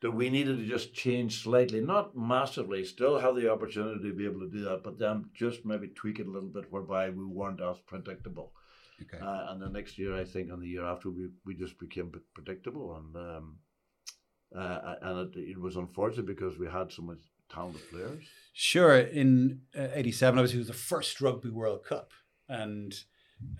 that 0.01 0.11
we 0.11 0.29
needed 0.29 0.57
to 0.57 0.65
just 0.65 0.93
change 0.93 1.43
slightly, 1.43 1.81
not 1.81 2.15
massively, 2.17 2.85
still 2.85 3.17
have 3.19 3.35
the 3.35 3.51
opportunity 3.51 4.09
to 4.09 4.15
be 4.15 4.25
able 4.25 4.41
to 4.41 4.49
do 4.49 4.61
that, 4.65 4.83
but 4.83 4.97
then 4.99 5.29
just 5.33 5.65
maybe 5.65 5.89
tweak 5.89 6.19
it 6.19 6.27
a 6.27 6.31
little 6.31 6.49
bit, 6.49 6.71
whereby 6.71 7.09
we 7.09 7.25
weren't 7.25 7.61
as 7.61 7.77
predictable. 7.85 8.53
Okay. 9.01 9.19
Uh, 9.23 9.47
and 9.49 9.61
the 9.61 9.69
next 9.69 9.97
year, 9.97 10.15
I 10.15 10.23
think, 10.25 10.49
and 10.51 10.61
the 10.61 10.67
year 10.67 10.85
after, 10.85 11.09
we, 11.09 11.29
we 11.45 11.55
just 11.55 11.77
became 11.79 12.11
predictable, 12.33 12.95
and 12.97 13.15
um, 13.15 13.57
uh, 14.55 14.95
and 15.01 15.35
it, 15.35 15.39
it 15.39 15.59
was 15.59 15.75
unfortunate 15.75 16.25
because 16.25 16.57
we 16.57 16.67
had 16.67 16.91
so 16.91 17.01
much 17.01 17.19
talented 17.51 17.89
players. 17.89 18.23
Sure. 18.53 18.97
In 18.97 19.61
uh, 19.77 19.87
'87, 19.93 20.39
obviously, 20.39 20.57
it 20.57 20.61
was 20.61 20.67
the 20.67 20.73
first 20.73 21.21
Rugby 21.21 21.49
World 21.49 21.83
Cup, 21.83 22.11
and 22.47 22.93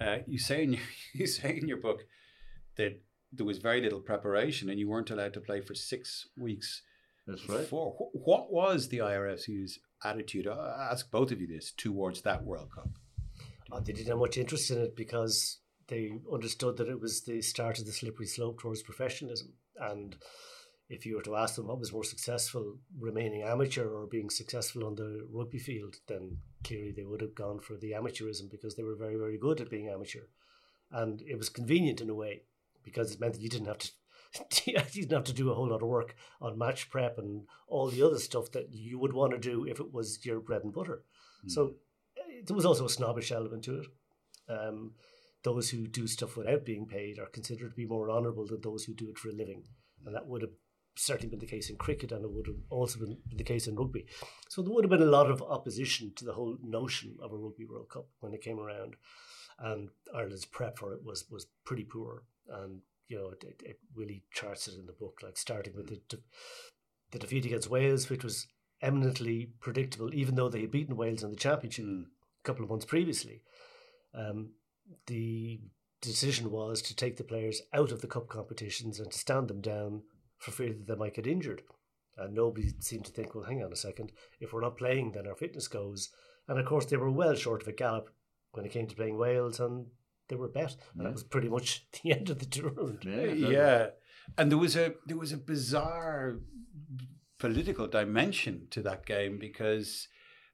uh, 0.01 0.17
you 0.27 0.39
say 0.39 0.63
in 0.63 0.73
your, 0.73 0.81
you 1.13 1.27
say 1.27 1.57
in 1.57 1.67
your 1.67 1.77
book 1.77 2.01
that 2.77 3.01
there 3.31 3.45
was 3.45 3.59
very 3.59 3.81
little 3.81 3.99
preparation, 4.01 4.69
and 4.69 4.79
you 4.79 4.89
weren't 4.89 5.11
allowed 5.11 5.33
to 5.33 5.41
play 5.41 5.61
for 5.61 5.75
six 5.75 6.27
weeks 6.37 6.81
That's 7.27 7.47
right. 7.47 7.59
before. 7.59 7.91
What 8.13 8.51
was 8.51 8.89
the 8.89 8.99
IRFC's 8.99 9.79
attitude? 10.03 10.47
I 10.47 10.89
ask 10.91 11.11
both 11.11 11.31
of 11.31 11.39
you 11.39 11.47
this 11.47 11.71
towards 11.71 12.21
that 12.23 12.43
World 12.43 12.69
Cup. 12.73 12.89
Uh, 13.71 13.79
they 13.79 13.93
didn't 13.93 14.07
have 14.07 14.17
much 14.17 14.37
interest 14.37 14.71
in 14.71 14.79
it 14.79 14.95
because 14.95 15.59
they 15.87 16.11
understood 16.31 16.77
that 16.77 16.87
it 16.87 16.99
was 16.99 17.21
the 17.21 17.41
start 17.41 17.79
of 17.79 17.85
the 17.85 17.91
slippery 17.91 18.25
slope 18.25 18.59
towards 18.59 18.81
professionalism. 18.81 19.53
And 19.77 20.15
if 20.89 21.05
you 21.05 21.15
were 21.15 21.21
to 21.21 21.35
ask 21.35 21.55
them 21.55 21.67
what 21.67 21.79
was 21.79 21.93
more 21.93 22.03
successful, 22.03 22.77
remaining 22.99 23.43
amateur 23.43 23.87
or 23.87 24.07
being 24.07 24.29
successful 24.29 24.85
on 24.85 24.95
the 24.95 25.27
rugby 25.31 25.59
field, 25.59 25.97
then 26.07 26.37
clearly 26.63 26.91
they 26.91 27.05
would 27.05 27.21
have 27.21 27.35
gone 27.35 27.59
for 27.59 27.77
the 27.77 27.91
amateurism 27.91 28.49
because 28.49 28.75
they 28.75 28.83
were 28.83 28.95
very, 28.95 29.15
very 29.15 29.37
good 29.37 29.61
at 29.61 29.69
being 29.69 29.87
amateur. 29.87 30.23
And 30.91 31.21
it 31.21 31.37
was 31.37 31.49
convenient 31.49 32.01
in 32.01 32.09
a 32.09 32.15
way 32.15 32.41
because 32.83 33.11
it 33.11 33.19
meant 33.19 33.33
that 33.33 33.41
you 33.41 33.49
didn't 33.49 33.67
have 33.67 33.77
to. 33.77 33.91
you 34.65 34.79
didn't 34.79 35.11
have 35.11 35.23
to 35.23 35.33
do 35.33 35.51
a 35.51 35.55
whole 35.55 35.69
lot 35.69 35.81
of 35.81 35.87
work 35.87 36.15
on 36.41 36.57
match 36.57 36.89
prep 36.89 37.17
and 37.17 37.43
all 37.67 37.87
the 37.87 38.03
other 38.03 38.19
stuff 38.19 38.51
that 38.51 38.71
you 38.71 38.97
would 38.99 39.13
want 39.13 39.31
to 39.31 39.39
do 39.39 39.65
if 39.65 39.79
it 39.79 39.93
was 39.93 40.23
your 40.25 40.39
bread 40.39 40.63
and 40.63 40.73
butter. 40.73 41.03
So 41.47 41.75
eh, 42.17 42.41
there 42.45 42.55
was 42.55 42.65
also 42.65 42.85
a 42.85 42.89
snobbish 42.89 43.31
element 43.31 43.63
to 43.65 43.79
it. 43.79 43.87
Um, 44.47 44.93
those 45.43 45.69
who 45.69 45.87
do 45.87 46.07
stuff 46.07 46.35
without 46.35 46.65
being 46.65 46.85
paid 46.85 47.17
are 47.19 47.27
considered 47.27 47.69
to 47.69 47.75
be 47.75 47.85
more 47.85 48.11
honourable 48.11 48.45
than 48.45 48.61
those 48.61 48.83
who 48.83 48.93
do 48.93 49.09
it 49.09 49.17
for 49.17 49.29
a 49.29 49.33
living, 49.33 49.63
and 50.05 50.15
that 50.15 50.27
would 50.27 50.41
have 50.41 50.51
certainly 50.99 51.29
been 51.29 51.39
the 51.39 51.45
case 51.45 51.69
in 51.69 51.77
cricket, 51.77 52.11
and 52.11 52.23
it 52.23 52.31
would 52.31 52.47
have 52.47 52.57
also 52.69 52.99
been 52.99 53.17
the 53.35 53.43
case 53.43 53.67
in 53.67 53.75
rugby. 53.75 54.05
So 54.49 54.61
there 54.61 54.73
would 54.73 54.83
have 54.83 54.91
been 54.91 55.01
a 55.01 55.05
lot 55.11 55.29
of 55.29 55.41
opposition 55.41 56.13
to 56.15 56.25
the 56.25 56.33
whole 56.33 56.57
notion 56.63 57.17
of 57.21 57.31
a 57.31 57.37
Rugby 57.37 57.65
World 57.65 57.89
Cup 57.89 58.07
when 58.19 58.33
it 58.33 58.41
came 58.41 58.59
around, 58.59 58.95
and 59.59 59.89
Ireland's 60.13 60.45
prep 60.45 60.77
for 60.77 60.93
it 60.93 61.03
was 61.03 61.25
was 61.29 61.47
pretty 61.65 61.83
poor, 61.83 62.23
and 62.49 62.81
you 63.07 63.17
know 63.17 63.29
it, 63.29 63.43
it, 63.43 63.61
it 63.65 63.79
really 63.95 64.23
charts 64.31 64.67
it 64.67 64.75
in 64.75 64.85
the 64.85 64.93
book, 64.93 65.19
like 65.23 65.37
starting 65.37 65.75
with 65.75 65.87
the 65.87 66.19
the 67.11 67.19
defeat 67.19 67.45
against 67.45 67.69
Wales, 67.69 68.09
which 68.09 68.23
was 68.23 68.47
eminently 68.81 69.49
predictable, 69.59 70.13
even 70.13 70.35
though 70.35 70.49
they 70.49 70.61
had 70.61 70.71
beaten 70.71 70.95
Wales 70.95 71.23
in 71.23 71.31
the 71.31 71.35
championship 71.35 71.85
a 71.85 72.43
couple 72.43 72.63
of 72.63 72.69
months 72.69 72.85
previously. 72.85 73.41
Um, 74.13 74.51
the 75.07 75.59
decision 76.01 76.49
was 76.49 76.81
to 76.81 76.95
take 76.95 77.17
the 77.17 77.23
players 77.23 77.61
out 77.73 77.91
of 77.91 78.01
the 78.01 78.07
cup 78.07 78.27
competitions 78.27 78.99
and 78.99 79.11
to 79.11 79.17
stand 79.17 79.49
them 79.49 79.61
down 79.61 80.03
for 80.39 80.51
fear 80.51 80.69
that 80.73 80.87
they 80.87 80.95
might 80.95 81.13
get 81.15 81.27
injured. 81.27 81.61
And 82.17 82.33
nobody 82.33 82.69
seemed 82.79 83.05
to 83.05 83.11
think, 83.11 83.33
well, 83.35 83.45
hang 83.45 83.63
on 83.63 83.71
a 83.71 83.75
second, 83.77 84.11
if 84.41 84.51
we're 84.51 84.61
not 84.61 84.77
playing, 84.77 85.11
then 85.13 85.27
our 85.27 85.35
fitness 85.35 85.67
goes. 85.67 86.09
And 86.47 86.59
of 86.59 86.65
course, 86.65 86.85
they 86.85 86.97
were 86.97 87.11
well 87.11 87.35
short 87.35 87.61
of 87.61 87.67
a 87.67 87.71
gallop 87.71 88.09
when 88.51 88.65
it 88.65 88.71
came 88.71 88.87
to 88.87 88.95
playing 88.95 89.17
Wales, 89.17 89.59
and 89.59 89.85
they 90.27 90.35
were 90.35 90.47
bet. 90.49 90.75
And 90.97 91.05
that 91.05 91.13
was 91.13 91.23
pretty 91.23 91.47
much 91.49 91.85
the 92.03 92.11
end 92.11 92.29
of 92.29 92.39
the 92.39 92.45
tournament. 92.45 93.05
Yeah, 93.05 93.89
and 94.37 94.51
there 94.51 94.57
was 94.57 94.75
a 94.75 94.93
there 95.05 95.17
was 95.17 95.31
a 95.31 95.37
bizarre 95.37 96.39
political 97.37 97.87
dimension 97.87 98.67
to 98.71 98.81
that 98.81 99.05
game 99.05 99.37
because 99.39 100.07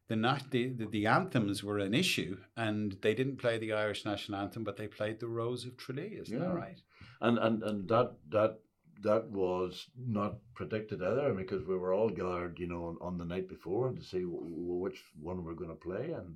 the 0.08 0.16
nat- 0.16 0.52
the, 0.52 0.68
the 0.70 0.86
the 0.86 1.08
anthems 1.08 1.64
were 1.64 1.80
an 1.80 1.94
issue, 1.94 2.38
and 2.56 2.98
they 3.02 3.14
didn't 3.16 3.38
play 3.38 3.58
the 3.58 3.74
Irish 3.74 4.06
national 4.06 4.40
anthem, 4.40 4.64
but 4.64 4.78
they 4.78 4.88
played 4.88 5.20
the 5.20 5.28
Rose 5.28 5.66
of 5.66 5.78
Tralee. 5.78 6.18
Isn't 6.22 6.38
Yeah. 6.38 6.46
that 6.50 6.54
right? 6.56 6.82
and 7.22 7.38
and 7.40 7.64
and 7.64 7.88
that 7.90 8.12
that 8.30 8.60
that 9.04 9.30
was 9.30 9.86
not 9.98 10.36
predicted 10.54 11.02
either 11.04 11.34
because 11.34 11.66
we 11.66 11.78
were 11.78 11.94
all 11.94 12.10
gathered, 12.10 12.58
you 12.60 12.68
know, 12.68 12.86
on, 12.86 12.98
on 13.02 13.18
the 13.18 13.26
night 13.26 13.48
before 13.50 13.92
to 13.92 14.02
see 14.02 14.22
w- 14.22 14.40
w- 14.42 14.80
which 14.84 15.04
one 15.22 15.44
we're 15.44 15.54
going 15.54 15.70
to 15.70 15.76
play, 15.76 16.12
and 16.12 16.36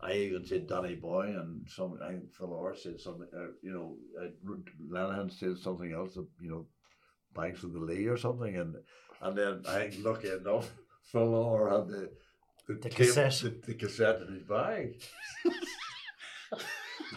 I 0.00 0.12
even 0.12 0.44
said 0.46 0.66
Danny 0.66 0.94
Boy, 0.96 1.26
and 1.26 1.66
some 1.68 1.98
I 2.02 2.08
think 2.12 2.32
Phil 2.34 2.52
Orr 2.52 2.74
said 2.76 3.00
something, 3.00 3.28
uh, 3.34 3.52
you 3.62 3.72
know, 3.72 3.96
uh, 4.20 4.28
Lenihan 4.90 5.30
said 5.32 5.58
something 5.58 5.92
else, 5.92 6.16
uh, 6.16 6.22
you 6.40 6.50
know, 6.50 6.66
Banks 7.34 7.62
of 7.64 7.72
the 7.72 7.78
Lee 7.80 8.06
or 8.06 8.16
something, 8.16 8.56
and 8.56 8.76
and 9.20 9.36
then 9.36 9.62
I 9.68 9.88
think 9.88 10.04
lucky 10.04 10.30
enough, 10.30 10.70
Phil 11.12 11.34
Orr 11.34 11.70
had 11.70 11.88
the 11.88 12.10
the, 12.66 12.74
The 12.74 12.80
tape- 12.88 12.92
cassette. 12.96 13.40
the, 13.42 13.66
the 13.66 13.74
cassette 13.74 14.22
in 14.22 14.34
his 14.34 14.42
bag. 14.42 14.94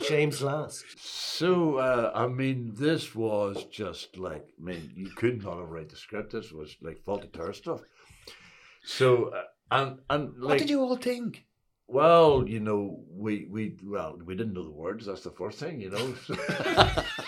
James 0.02 0.42
Last. 0.42 0.86
So, 0.98 1.78
uh, 1.78 2.12
I 2.14 2.28
mean, 2.28 2.74
this 2.76 3.16
was 3.16 3.66
just 3.66 4.18
like, 4.18 4.48
I 4.60 4.64
mean, 4.64 4.92
you 4.96 5.10
could 5.10 5.44
not 5.44 5.58
have 5.58 5.70
read 5.70 5.90
the 5.90 5.96
script. 5.96 6.32
This 6.32 6.52
was 6.52 6.76
like 6.82 7.04
Fawlty 7.06 7.32
Towers 7.32 7.58
stuff. 7.58 7.82
So, 8.84 9.30
uh, 9.30 9.44
and 9.72 10.00
and 10.10 10.34
like, 10.38 10.50
what 10.50 10.58
did 10.60 10.70
you 10.70 10.82
all 10.82 10.96
think? 10.96 11.46
well, 11.90 12.48
you 12.48 12.60
know, 12.60 13.00
we 13.12 13.48
we 13.50 13.76
well, 13.84 14.20
we 14.24 14.36
didn't 14.36 14.54
know 14.54 14.64
the 14.64 14.72
words. 14.72 15.08
That's 15.08 15.24
the 15.24 15.32
first 15.32 15.60
thing, 15.60 15.82
you 15.82 15.90
know. 15.90 16.14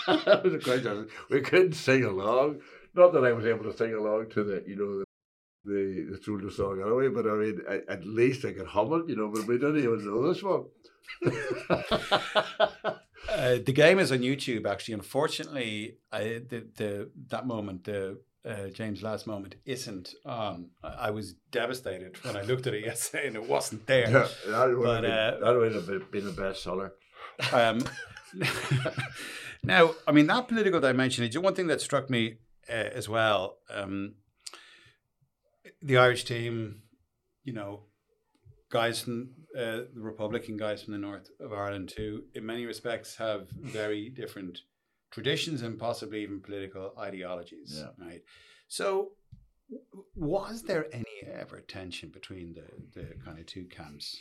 So 0.06 0.16
that 0.18 0.44
was 0.44 0.54
a 0.56 0.60
question. 0.60 1.08
We 1.30 1.42
couldn't 1.42 1.74
sing 1.74 2.04
along. 2.04 2.62
Not 2.96 3.14
that 3.14 3.24
I 3.24 3.34
was 3.34 3.46
able 3.46 3.64
to 3.66 3.78
sing 3.78 3.94
along 3.94 4.30
to 4.32 4.44
the, 4.44 4.64
you 4.66 4.76
know, 4.76 5.00
the 5.00 5.06
the 5.66 6.12
the 6.12 6.24
Soldier's 6.24 6.58
Song 6.58 6.82
anyway. 6.82 7.10
But 7.10 7.28
I 7.28 7.36
mean, 7.36 7.62
at, 7.68 7.88
at 7.88 8.06
least 8.06 8.46
I 8.46 8.54
could 8.54 8.68
hum 8.68 8.94
it, 8.94 9.10
you 9.10 9.16
know. 9.16 9.30
But 9.30 9.48
we 9.48 9.58
didn't 9.58 9.80
even 9.80 10.06
know 10.06 10.28
this 10.28 10.44
one. 10.44 10.66
Uh, 13.30 13.60
the 13.66 13.72
game 13.72 14.00
is 14.00 14.12
on 14.12 14.20
YouTube. 14.20 14.66
Actually, 14.66 14.96
unfortunately, 14.96 15.98
I, 16.12 16.42
the 16.50 16.66
the 16.76 17.12
that 17.30 17.46
moment, 17.46 17.84
the 17.86 18.20
uh, 18.44 18.68
James 18.68 19.04
Last 19.04 19.28
moment, 19.28 19.56
isn't 19.66 20.14
on. 20.26 20.72
I, 20.84 20.88
I 20.88 21.10
was 21.12 21.34
devastated 21.52 22.18
when 22.24 22.36
I 22.36 22.42
looked 22.42 22.68
at 22.68 22.74
it 22.74 22.84
yesterday 22.84 23.28
and 23.28 23.36
it 23.36 23.48
wasn't 23.48 23.86
there. 23.88 24.10
Yeah, 24.10 24.28
that 24.48 24.68
would 24.70 24.84
But, 24.84 25.04
have 25.04 25.14
uh, 25.14 25.32
been, 25.32 25.42
that 25.42 25.58
would 25.58 25.76
have 25.76 26.12
been, 26.12 26.28
a 26.28 26.32
bestseller. 26.32 26.92
Um, 27.54 27.84
now, 29.64 29.92
I 30.08 30.12
mean, 30.12 30.28
that 30.28 30.48
political 30.48 30.80
dimension 30.80 31.24
is 31.24 31.38
one 31.38 31.54
thing 31.54 31.68
that 31.68 31.80
struck 31.80 32.10
me 32.10 32.38
uh, 32.68 32.74
as 32.74 33.08
well. 33.08 33.58
Um, 33.70 34.16
the 35.82 35.98
Irish 35.98 36.26
team, 36.26 36.82
you 37.44 37.54
know, 37.54 37.84
guys 38.70 39.02
from 39.02 39.30
uh, 39.58 39.82
the 39.94 40.02
Republican 40.02 40.58
guys 40.58 40.84
from 40.84 40.94
the 40.94 41.00
north 41.00 41.30
of 41.40 41.54
Ireland, 41.54 41.94
who 41.98 42.24
in 42.34 42.46
many 42.46 42.66
respects 42.66 43.16
have 43.18 43.50
very 43.60 44.10
different 44.10 44.60
traditions 45.12 45.62
and 45.62 45.78
possibly 45.78 46.24
even 46.24 46.42
political 46.42 46.94
ideologies. 46.98 47.78
Yeah. 47.78 48.06
Right. 48.06 48.24
So, 48.68 49.12
was 50.16 50.64
there 50.64 50.88
any 50.94 51.06
ever 51.34 51.62
tension 51.62 52.10
between 52.10 52.54
the, 52.54 53.00
the 53.00 53.08
kind 53.24 53.40
of 53.40 53.46
two 53.46 53.66
camps? 53.66 54.18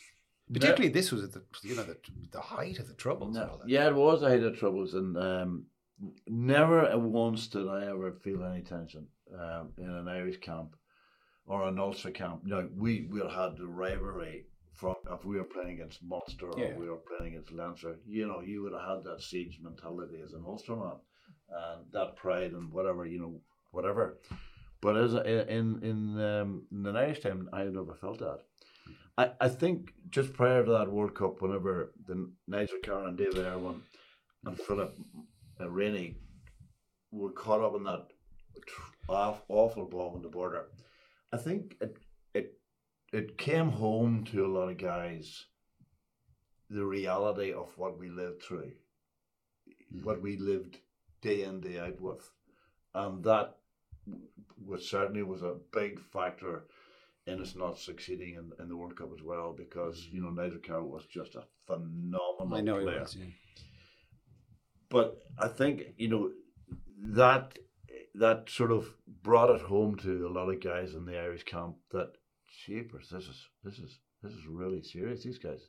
Particularly, 0.52 0.88
this 0.88 1.12
was 1.12 1.22
at 1.22 1.32
the 1.32 1.42
you 1.62 1.76
know 1.76 1.84
the, 1.84 1.96
the 2.32 2.40
height 2.40 2.80
of 2.80 2.88
the 2.88 2.94
troubles. 2.94 3.36
No, 3.36 3.60
yeah, 3.66 3.86
it 3.86 3.94
was 3.94 4.24
I 4.24 4.32
had 4.32 4.42
the 4.42 4.50
troubles, 4.50 4.94
and 4.94 5.16
um, 5.16 5.66
never 6.26 6.90
once 6.98 7.46
did 7.46 7.68
I 7.68 7.86
ever 7.86 8.12
feel 8.12 8.42
any 8.42 8.62
tension 8.62 9.06
um, 9.32 9.70
in 9.78 9.88
an 9.88 10.08
Irish 10.08 10.38
camp 10.38 10.74
or 11.46 11.68
an 11.68 11.78
Ulster 11.78 12.10
camp. 12.10 12.42
No, 12.44 12.68
we 12.76 13.08
we 13.10 13.20
had 13.20 13.56
the 13.56 13.66
rivalry 13.66 14.46
from 14.80 14.96
if 15.14 15.24
we 15.24 15.36
were 15.36 15.52
playing 15.56 15.74
against 15.76 16.02
Munster 16.02 16.46
or 16.50 16.58
Yeah. 16.58 16.76
we 16.82 16.88
were 16.88 17.02
playing 17.10 17.34
against 17.34 17.52
Leinster. 17.52 17.92
You 18.06 18.26
know, 18.28 18.40
you 18.40 18.62
would 18.62 18.72
have 18.72 18.88
had 18.90 19.04
that 19.04 19.20
siege 19.28 19.58
mentality 19.68 20.18
as 20.24 20.32
an 20.32 20.44
Ulsterman, 20.52 20.98
and 21.62 21.80
that 21.92 22.16
pride 22.16 22.52
and 22.52 22.72
whatever 22.72 23.04
you 23.12 23.20
know, 23.22 23.34
whatever. 23.72 24.04
But 24.80 24.96
as 24.96 25.12
a, 25.14 25.22
in 25.58 25.66
in 25.90 25.98
um, 26.32 26.50
in 26.72 26.86
an 26.86 26.96
Irish 26.96 27.20
team, 27.20 27.48
I 27.52 27.64
never 27.64 27.94
felt 27.94 28.18
that. 28.20 28.38
I, 29.18 29.24
I 29.46 29.48
think 29.48 29.92
just 30.16 30.32
prior 30.32 30.64
to 30.64 30.72
that 30.72 30.90
World 30.90 31.14
Cup, 31.14 31.42
whenever 31.42 31.92
the 32.06 32.16
Nigel 32.48 32.78
Carr 32.86 33.06
and 33.08 33.18
David 33.18 33.44
Irwin 33.52 33.82
and 34.46 34.58
Philip 34.66 34.92
uh, 35.60 35.68
Rainey 35.68 36.16
were 37.12 37.32
caught 37.32 37.60
up 37.66 37.74
in 37.76 37.84
that 37.84 38.04
awful 39.48 39.86
bomb 39.86 40.14
on 40.14 40.22
the 40.22 40.28
border, 40.28 40.62
I 41.32 41.36
think 41.36 41.76
it 41.80 41.96
it 43.12 43.38
came 43.38 43.70
home 43.70 44.24
to 44.24 44.44
a 44.44 44.48
lot 44.48 44.68
of 44.68 44.78
guys 44.78 45.46
the 46.68 46.84
reality 46.84 47.52
of 47.52 47.68
what 47.76 47.98
we 47.98 48.08
lived 48.08 48.42
through, 48.42 48.70
what 50.02 50.16
mm-hmm. 50.16 50.24
we 50.24 50.36
lived 50.36 50.78
day 51.20 51.42
in 51.42 51.60
day 51.60 51.78
out 51.78 52.00
with, 52.00 52.30
and 52.94 53.24
that 53.24 53.56
was 54.64 54.88
certainly 54.88 55.22
was 55.22 55.42
a 55.42 55.56
big 55.72 56.00
factor 56.00 56.64
in 57.26 57.40
us 57.40 57.54
not 57.54 57.78
succeeding 57.78 58.34
in, 58.34 58.50
in 58.62 58.68
the 58.68 58.76
World 58.76 58.96
Cup 58.96 59.10
as 59.12 59.22
well 59.22 59.52
because 59.52 60.08
you 60.12 60.22
know 60.22 60.30
Nigel 60.30 60.58
Carroll 60.58 60.88
was 60.88 61.06
just 61.06 61.34
a 61.34 61.44
phenomenal 61.66 62.54
I 62.54 62.60
know 62.60 62.78
he 62.78 62.84
player. 62.84 63.00
was. 63.00 63.16
Yeah. 63.16 63.26
But 64.88 65.18
I 65.38 65.48
think 65.48 65.94
you 65.96 66.08
know 66.08 66.30
that 67.02 67.58
that 68.14 68.48
sort 68.48 68.72
of 68.72 68.94
brought 69.22 69.50
it 69.50 69.62
home 69.62 69.96
to 69.96 70.26
a 70.26 70.32
lot 70.32 70.48
of 70.48 70.62
guys 70.62 70.94
in 70.94 71.04
the 71.04 71.18
Irish 71.18 71.44
camp 71.44 71.76
that 71.92 72.12
jeepers, 72.66 73.08
this 73.10 73.24
is 73.24 73.48
this 73.64 73.78
is 73.78 73.98
this 74.22 74.32
is 74.32 74.46
really 74.46 74.82
serious. 74.82 75.22
These 75.22 75.38
guys, 75.38 75.68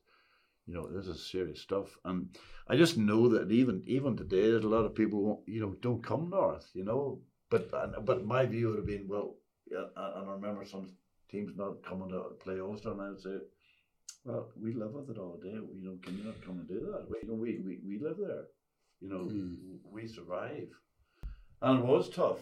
you 0.67 0.73
know, 0.73 0.87
this 0.87 1.07
is 1.07 1.31
serious 1.31 1.61
stuff. 1.61 1.97
And 2.05 2.35
I 2.67 2.75
just 2.75 2.97
know 2.97 3.29
that 3.29 3.51
even 3.51 3.83
even 3.87 4.15
today, 4.17 4.49
there's 4.51 4.65
a 4.65 4.69
lot 4.69 4.85
of 4.85 4.95
people 4.95 5.19
who, 5.45 5.51
you 5.53 5.61
know 5.61 5.75
don't 5.81 6.03
come 6.03 6.29
north. 6.29 6.69
You 6.73 6.83
know, 6.85 7.21
but 7.49 7.69
and, 7.73 8.05
but 8.05 8.25
my 8.25 8.45
view 8.45 8.69
would 8.69 8.77
have 8.77 8.87
been 8.87 9.07
well, 9.07 9.35
yeah, 9.69 9.85
and 9.95 10.29
I 10.29 10.31
remember 10.33 10.65
some 10.65 10.87
teams 11.29 11.53
not 11.55 11.83
coming 11.83 12.09
to 12.09 12.21
play 12.43 12.59
Ulster, 12.59 12.91
and 12.91 13.01
I 13.01 13.09
would 13.09 13.21
say. 13.21 13.37
Well, 14.23 14.49
we 14.61 14.73
live 14.73 14.93
with 14.93 15.09
it 15.09 15.17
all 15.17 15.39
day. 15.41 15.49
You 15.49 15.81
know, 15.83 15.97
can 16.03 16.15
you 16.15 16.23
not 16.25 16.39
come 16.45 16.59
and 16.59 16.67
do 16.67 16.79
that? 16.91 17.07
We, 17.09 17.17
you 17.23 17.27
know, 17.27 17.33
we, 17.33 17.57
we, 17.65 17.79
we 17.83 17.97
live 17.97 18.17
there. 18.19 18.43
You 18.99 19.09
know, 19.09 19.23
Hmm. 19.23 19.77
we 19.91 20.07
survive. 20.07 20.67
And 21.63 21.79
it 21.79 21.85
was 21.85 22.07
tough. 22.09 22.37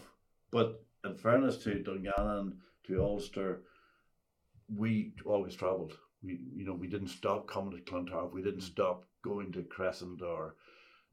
But 0.52 0.84
in 1.06 1.16
fairness 1.16 1.58
to 1.64 1.82
Dungannon, 1.82 2.58
to 2.88 3.02
Ulster, 3.02 3.62
we 4.76 5.14
always 5.26 5.56
travelled. 5.56 5.94
We 6.24 6.40
you 6.56 6.66
know, 6.66 6.74
we 6.74 6.88
didn't 6.88 7.10
stop 7.10 7.48
coming 7.48 7.72
to 7.72 7.84
Clontarf. 7.92 8.34
We 8.34 8.42
didn't 8.42 8.62
stop 8.62 9.06
going 9.24 9.52
to 9.54 9.64
Crescent 9.64 10.22
or 10.22 10.56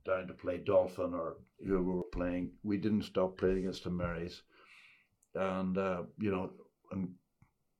down 0.04 0.26
to 0.28 0.34
play 0.34 0.58
Dolphin 0.58 1.14
or 1.14 1.36
who 1.66 1.82
we 1.82 1.94
were 1.94 2.02
playing. 2.12 2.50
We 2.62 2.76
didn't 2.76 3.02
stop 3.02 3.38
playing 3.38 3.58
against 3.58 3.84
the 3.84 3.90
Marys. 3.90 4.42
And 5.34 5.76
uh, 5.76 6.02
you 6.18 6.30
know, 6.30 6.50
and 6.92 7.10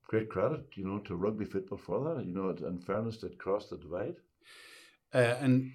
great 0.07 0.29
credit, 0.29 0.65
you 0.75 0.85
know, 0.85 0.99
to 0.99 1.15
rugby 1.15 1.45
football 1.45 1.77
for 1.77 2.15
that. 2.15 2.25
You 2.25 2.33
know, 2.33 2.49
in 2.49 2.79
fairness, 2.79 3.23
it 3.23 3.37
crossed 3.37 3.69
the 3.69 3.77
divide. 3.77 4.15
Uh, 5.13 5.35
and 5.39 5.71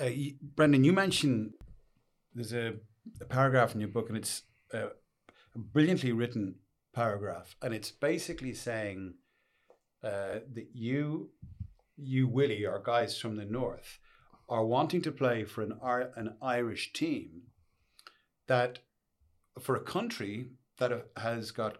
uh, 0.00 0.04
y- 0.06 0.34
Brendan, 0.40 0.84
you 0.84 0.92
mentioned 0.92 1.52
there's 2.34 2.52
a, 2.52 2.74
a 3.20 3.24
paragraph 3.24 3.74
in 3.74 3.80
your 3.80 3.88
book, 3.88 4.08
and 4.08 4.16
it's 4.16 4.42
uh, 4.72 4.88
brilliantly 5.54 6.12
written 6.12 6.56
paragraph, 6.92 7.56
and 7.62 7.72
it's 7.74 7.90
basically 7.90 8.54
saying 8.54 9.14
uh, 10.02 10.40
that 10.54 10.68
you, 10.72 11.30
you 11.96 12.26
Willie, 12.26 12.66
or 12.66 12.78
guys 12.84 13.18
from 13.18 13.36
the 13.36 13.44
north, 13.44 13.98
are 14.48 14.64
wanting 14.66 15.00
to 15.02 15.12
play 15.12 15.44
for 15.44 15.62
an 15.62 15.78
an 16.16 16.34
Irish 16.42 16.92
team 16.92 17.42
that 18.46 18.80
for 19.60 19.76
a 19.76 19.80
country 19.80 20.48
that 20.78 21.08
has 21.16 21.50
got 21.52 21.78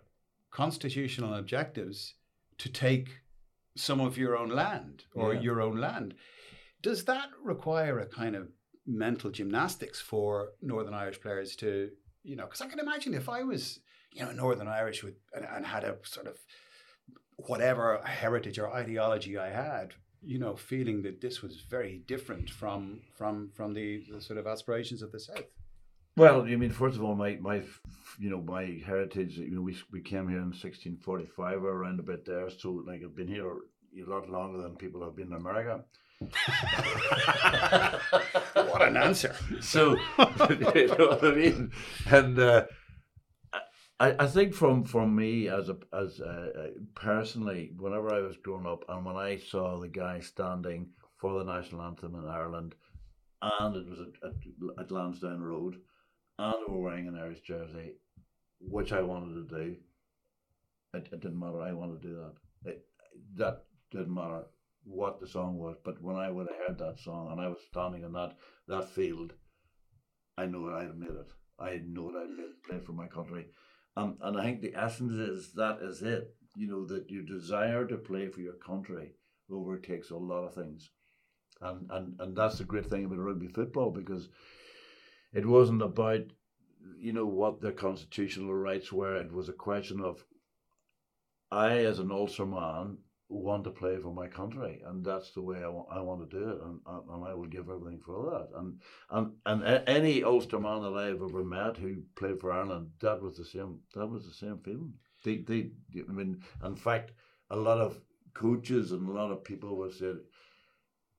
constitutional 0.50 1.34
objectives 1.34 2.14
to 2.58 2.68
take 2.68 3.08
some 3.76 4.00
of 4.00 4.16
your 4.18 4.36
own 4.36 4.50
land 4.50 5.04
or 5.14 5.34
Yeah. 5.34 5.40
your 5.40 5.60
own 5.62 5.76
land. 5.78 6.14
Does 6.82 7.04
that 7.04 7.30
require 7.42 7.98
a 7.98 8.06
kind 8.06 8.36
of 8.36 8.48
mental 8.86 9.30
gymnastics 9.30 10.00
for 10.00 10.52
Northern 10.60 10.94
Irish 10.94 11.20
players 11.20 11.56
to, 11.56 11.90
you 12.22 12.36
know, 12.36 12.44
because 12.44 12.60
I 12.60 12.66
can 12.68 12.78
imagine 12.80 13.14
if 13.14 13.28
I 13.28 13.42
was, 13.42 13.80
you 14.12 14.24
know, 14.24 14.32
Northern 14.32 14.68
Irish 14.68 15.02
with 15.02 15.14
and, 15.34 15.44
and 15.44 15.66
had 15.66 15.84
a 15.84 15.96
sort 16.02 16.26
of 16.26 16.38
whatever 17.36 18.00
heritage 18.04 18.58
or 18.58 18.72
ideology 18.72 19.38
I 19.38 19.50
had, 19.50 19.94
you 20.22 20.38
know, 20.38 20.56
feeling 20.56 21.02
that 21.02 21.20
this 21.20 21.42
was 21.42 21.62
very 21.68 22.02
different 22.06 22.50
from 22.50 23.00
from 23.16 23.50
from 23.54 23.74
the, 23.74 24.04
the 24.10 24.20
sort 24.20 24.38
of 24.38 24.46
aspirations 24.46 25.02
of 25.02 25.12
the 25.12 25.20
South. 25.20 25.44
Well, 26.16 26.46
you 26.46 26.58
mean 26.58 26.70
first 26.70 26.96
of 26.96 27.04
all, 27.04 27.14
my 27.14 27.38
my 27.40 27.62
you 28.18 28.30
know 28.30 28.42
my 28.42 28.82
heritage. 28.84 29.38
You 29.38 29.50
know, 29.50 29.62
we 29.62 29.76
we 29.90 30.00
came 30.00 30.28
here 30.28 30.38
in 30.38 30.52
1645 30.52 31.64
or 31.64 31.70
around 31.70 32.00
about 32.00 32.24
there. 32.24 32.50
So 32.50 32.82
like 32.86 33.02
I've 33.02 33.16
been 33.16 33.28
here 33.28 33.48
a 33.48 34.10
lot 34.10 34.28
longer 34.28 34.60
than 34.62 34.76
people 34.76 35.02
have 35.04 35.16
been 35.16 35.28
in 35.28 35.34
America. 35.34 35.84
what 38.54 38.82
an 38.82 38.96
answer! 38.96 39.34
So 39.60 39.96
you 40.76 40.88
know 40.88 41.08
what 41.08 41.24
I 41.24 41.34
mean. 41.34 41.72
And 42.06 42.38
uh, 42.38 42.66
I 44.00 44.14
I 44.18 44.26
think 44.26 44.54
from 44.54 44.84
from 44.84 45.14
me 45.14 45.48
as 45.48 45.68
a 45.68 45.76
as 45.92 46.20
a, 46.20 46.72
personally, 46.94 47.72
whenever 47.76 48.12
I 48.12 48.20
was 48.20 48.36
growing 48.36 48.66
up, 48.66 48.84
and 48.88 49.04
when 49.04 49.16
I 49.16 49.36
saw 49.36 49.78
the 49.78 49.88
guy 49.88 50.20
standing 50.20 50.90
for 51.20 51.38
the 51.38 51.44
national 51.44 51.82
anthem 51.82 52.14
in 52.14 52.26
Ireland, 52.26 52.74
and 53.40 53.76
it 53.76 53.88
was 53.88 54.00
at, 54.00 54.30
at, 54.30 54.84
at 54.84 54.90
Lansdowne 54.90 55.40
Road, 55.42 55.76
and 56.38 56.54
they 56.54 56.72
were 56.72 56.80
wearing 56.80 57.08
an 57.08 57.18
Irish 57.18 57.40
jersey, 57.40 57.94
which 58.60 58.92
I 58.92 59.02
wanted 59.02 59.48
to 59.48 59.56
do. 59.56 59.76
It, 60.94 61.08
it 61.12 61.20
didn't 61.20 61.38
matter. 61.38 61.60
I 61.62 61.72
wanted 61.72 62.02
to 62.02 62.08
do 62.08 62.14
that. 62.16 62.70
It, 62.70 62.86
that 63.36 63.64
didn't 63.90 64.14
matter 64.14 64.44
what 64.84 65.20
the 65.20 65.26
song 65.26 65.58
was, 65.58 65.76
but 65.84 66.02
when 66.02 66.16
I 66.16 66.30
would 66.30 66.48
have 66.48 66.66
heard 66.66 66.78
that 66.78 66.98
song 66.98 67.30
and 67.30 67.40
I 67.40 67.48
was 67.48 67.58
standing 67.70 68.02
in 68.02 68.12
that 68.12 68.36
that 68.68 68.90
field, 68.90 69.32
I 70.36 70.46
that 70.46 70.74
I'd 70.80 70.98
made 70.98 71.10
it. 71.10 71.32
I 71.58 71.80
know 71.86 72.10
that 72.12 72.22
I'd 72.22 72.36
made, 72.36 72.62
play 72.68 72.78
for 72.84 72.92
my 72.92 73.06
country, 73.06 73.46
um, 73.96 74.16
and 74.22 74.38
I 74.38 74.44
think 74.44 74.60
the 74.60 74.74
essence 74.74 75.12
is 75.12 75.52
that 75.54 75.78
is 75.82 76.02
it. 76.02 76.34
You 76.54 76.68
know 76.68 76.86
that 76.86 77.10
your 77.10 77.22
desire 77.22 77.86
to 77.86 77.96
play 77.96 78.28
for 78.28 78.40
your 78.40 78.54
country 78.54 79.12
overtakes 79.50 80.10
a 80.10 80.16
lot 80.16 80.44
of 80.44 80.54
things, 80.54 80.90
and 81.60 81.90
and 81.90 82.20
and 82.20 82.36
that's 82.36 82.58
the 82.58 82.64
great 82.64 82.88
thing 82.90 83.04
about 83.04 83.18
rugby 83.18 83.48
football 83.48 83.90
because 83.90 84.28
it 85.32 85.46
wasn't 85.46 85.82
about 85.82 86.20
you 86.98 87.12
know 87.12 87.26
what 87.26 87.60
their 87.60 87.72
constitutional 87.72 88.54
rights 88.54 88.92
were. 88.92 89.16
It 89.16 89.32
was 89.32 89.48
a 89.48 89.54
question 89.54 90.00
of 90.00 90.24
I, 91.50 91.84
as 91.84 91.98
an 91.98 92.10
Ulster 92.10 92.46
man, 92.46 92.98
want 93.32 93.64
to 93.64 93.70
play 93.70 93.96
for 93.98 94.12
my 94.12 94.26
country, 94.28 94.82
and 94.86 95.04
that's 95.04 95.32
the 95.32 95.42
way 95.42 95.62
I 95.62 95.68
want, 95.68 95.88
I 95.90 96.00
want 96.00 96.28
to 96.28 96.38
do 96.38 96.48
it, 96.50 96.58
and, 96.62 96.80
and 97.10 97.24
I 97.24 97.34
will 97.34 97.46
give 97.46 97.68
everything 97.68 98.00
for 98.04 98.30
that. 98.30 98.58
And 98.58 98.80
and 99.10 99.32
and 99.46 99.62
a- 99.62 99.88
any 99.88 100.22
Ulster 100.22 100.60
man 100.60 100.82
that 100.82 100.94
I've 100.94 101.22
ever 101.22 101.44
met 101.44 101.76
who 101.76 102.02
played 102.14 102.40
for 102.40 102.52
Ireland, 102.52 102.90
that 103.00 103.20
was 103.20 103.36
the 103.36 103.44
same. 103.44 103.80
That 103.94 104.06
was 104.06 104.26
the 104.26 104.34
same 104.34 104.58
feeling. 104.58 104.94
They, 105.24 105.36
they, 105.36 105.70
I 106.08 106.12
mean, 106.12 106.42
in 106.64 106.76
fact, 106.76 107.12
a 107.50 107.56
lot 107.56 107.78
of 107.78 108.00
coaches 108.34 108.92
and 108.92 109.08
a 109.08 109.12
lot 109.12 109.30
of 109.30 109.44
people 109.44 109.76
would 109.76 109.94
say, 109.94 110.12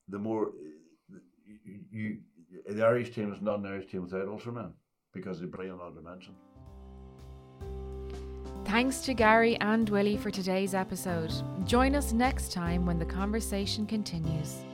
the 0.10 0.20
more 0.20 0.52
you, 1.66 1.80
you 1.92 2.18
the 2.68 2.86
Irish 2.86 3.14
team 3.14 3.34
is 3.34 3.42
not 3.42 3.60
an 3.60 3.66
Irish 3.66 3.90
team 3.90 4.04
without 4.04 4.28
Ulster 4.28 4.52
men 4.52 4.74
because 5.14 5.40
they 5.40 5.48
bring 5.48 5.70
another 5.72 5.96
dimension. 5.96 6.36
Thanks 8.74 9.02
to 9.02 9.14
Gary 9.14 9.56
and 9.58 9.88
Willie 9.88 10.18
for 10.18 10.32
today's 10.32 10.74
episode. 10.74 11.32
Join 11.64 11.94
us 11.94 12.12
next 12.12 12.52
time 12.52 12.88
when 12.88 12.98
the 12.98 13.06
conversation 13.06 13.86
continues. 13.86 14.66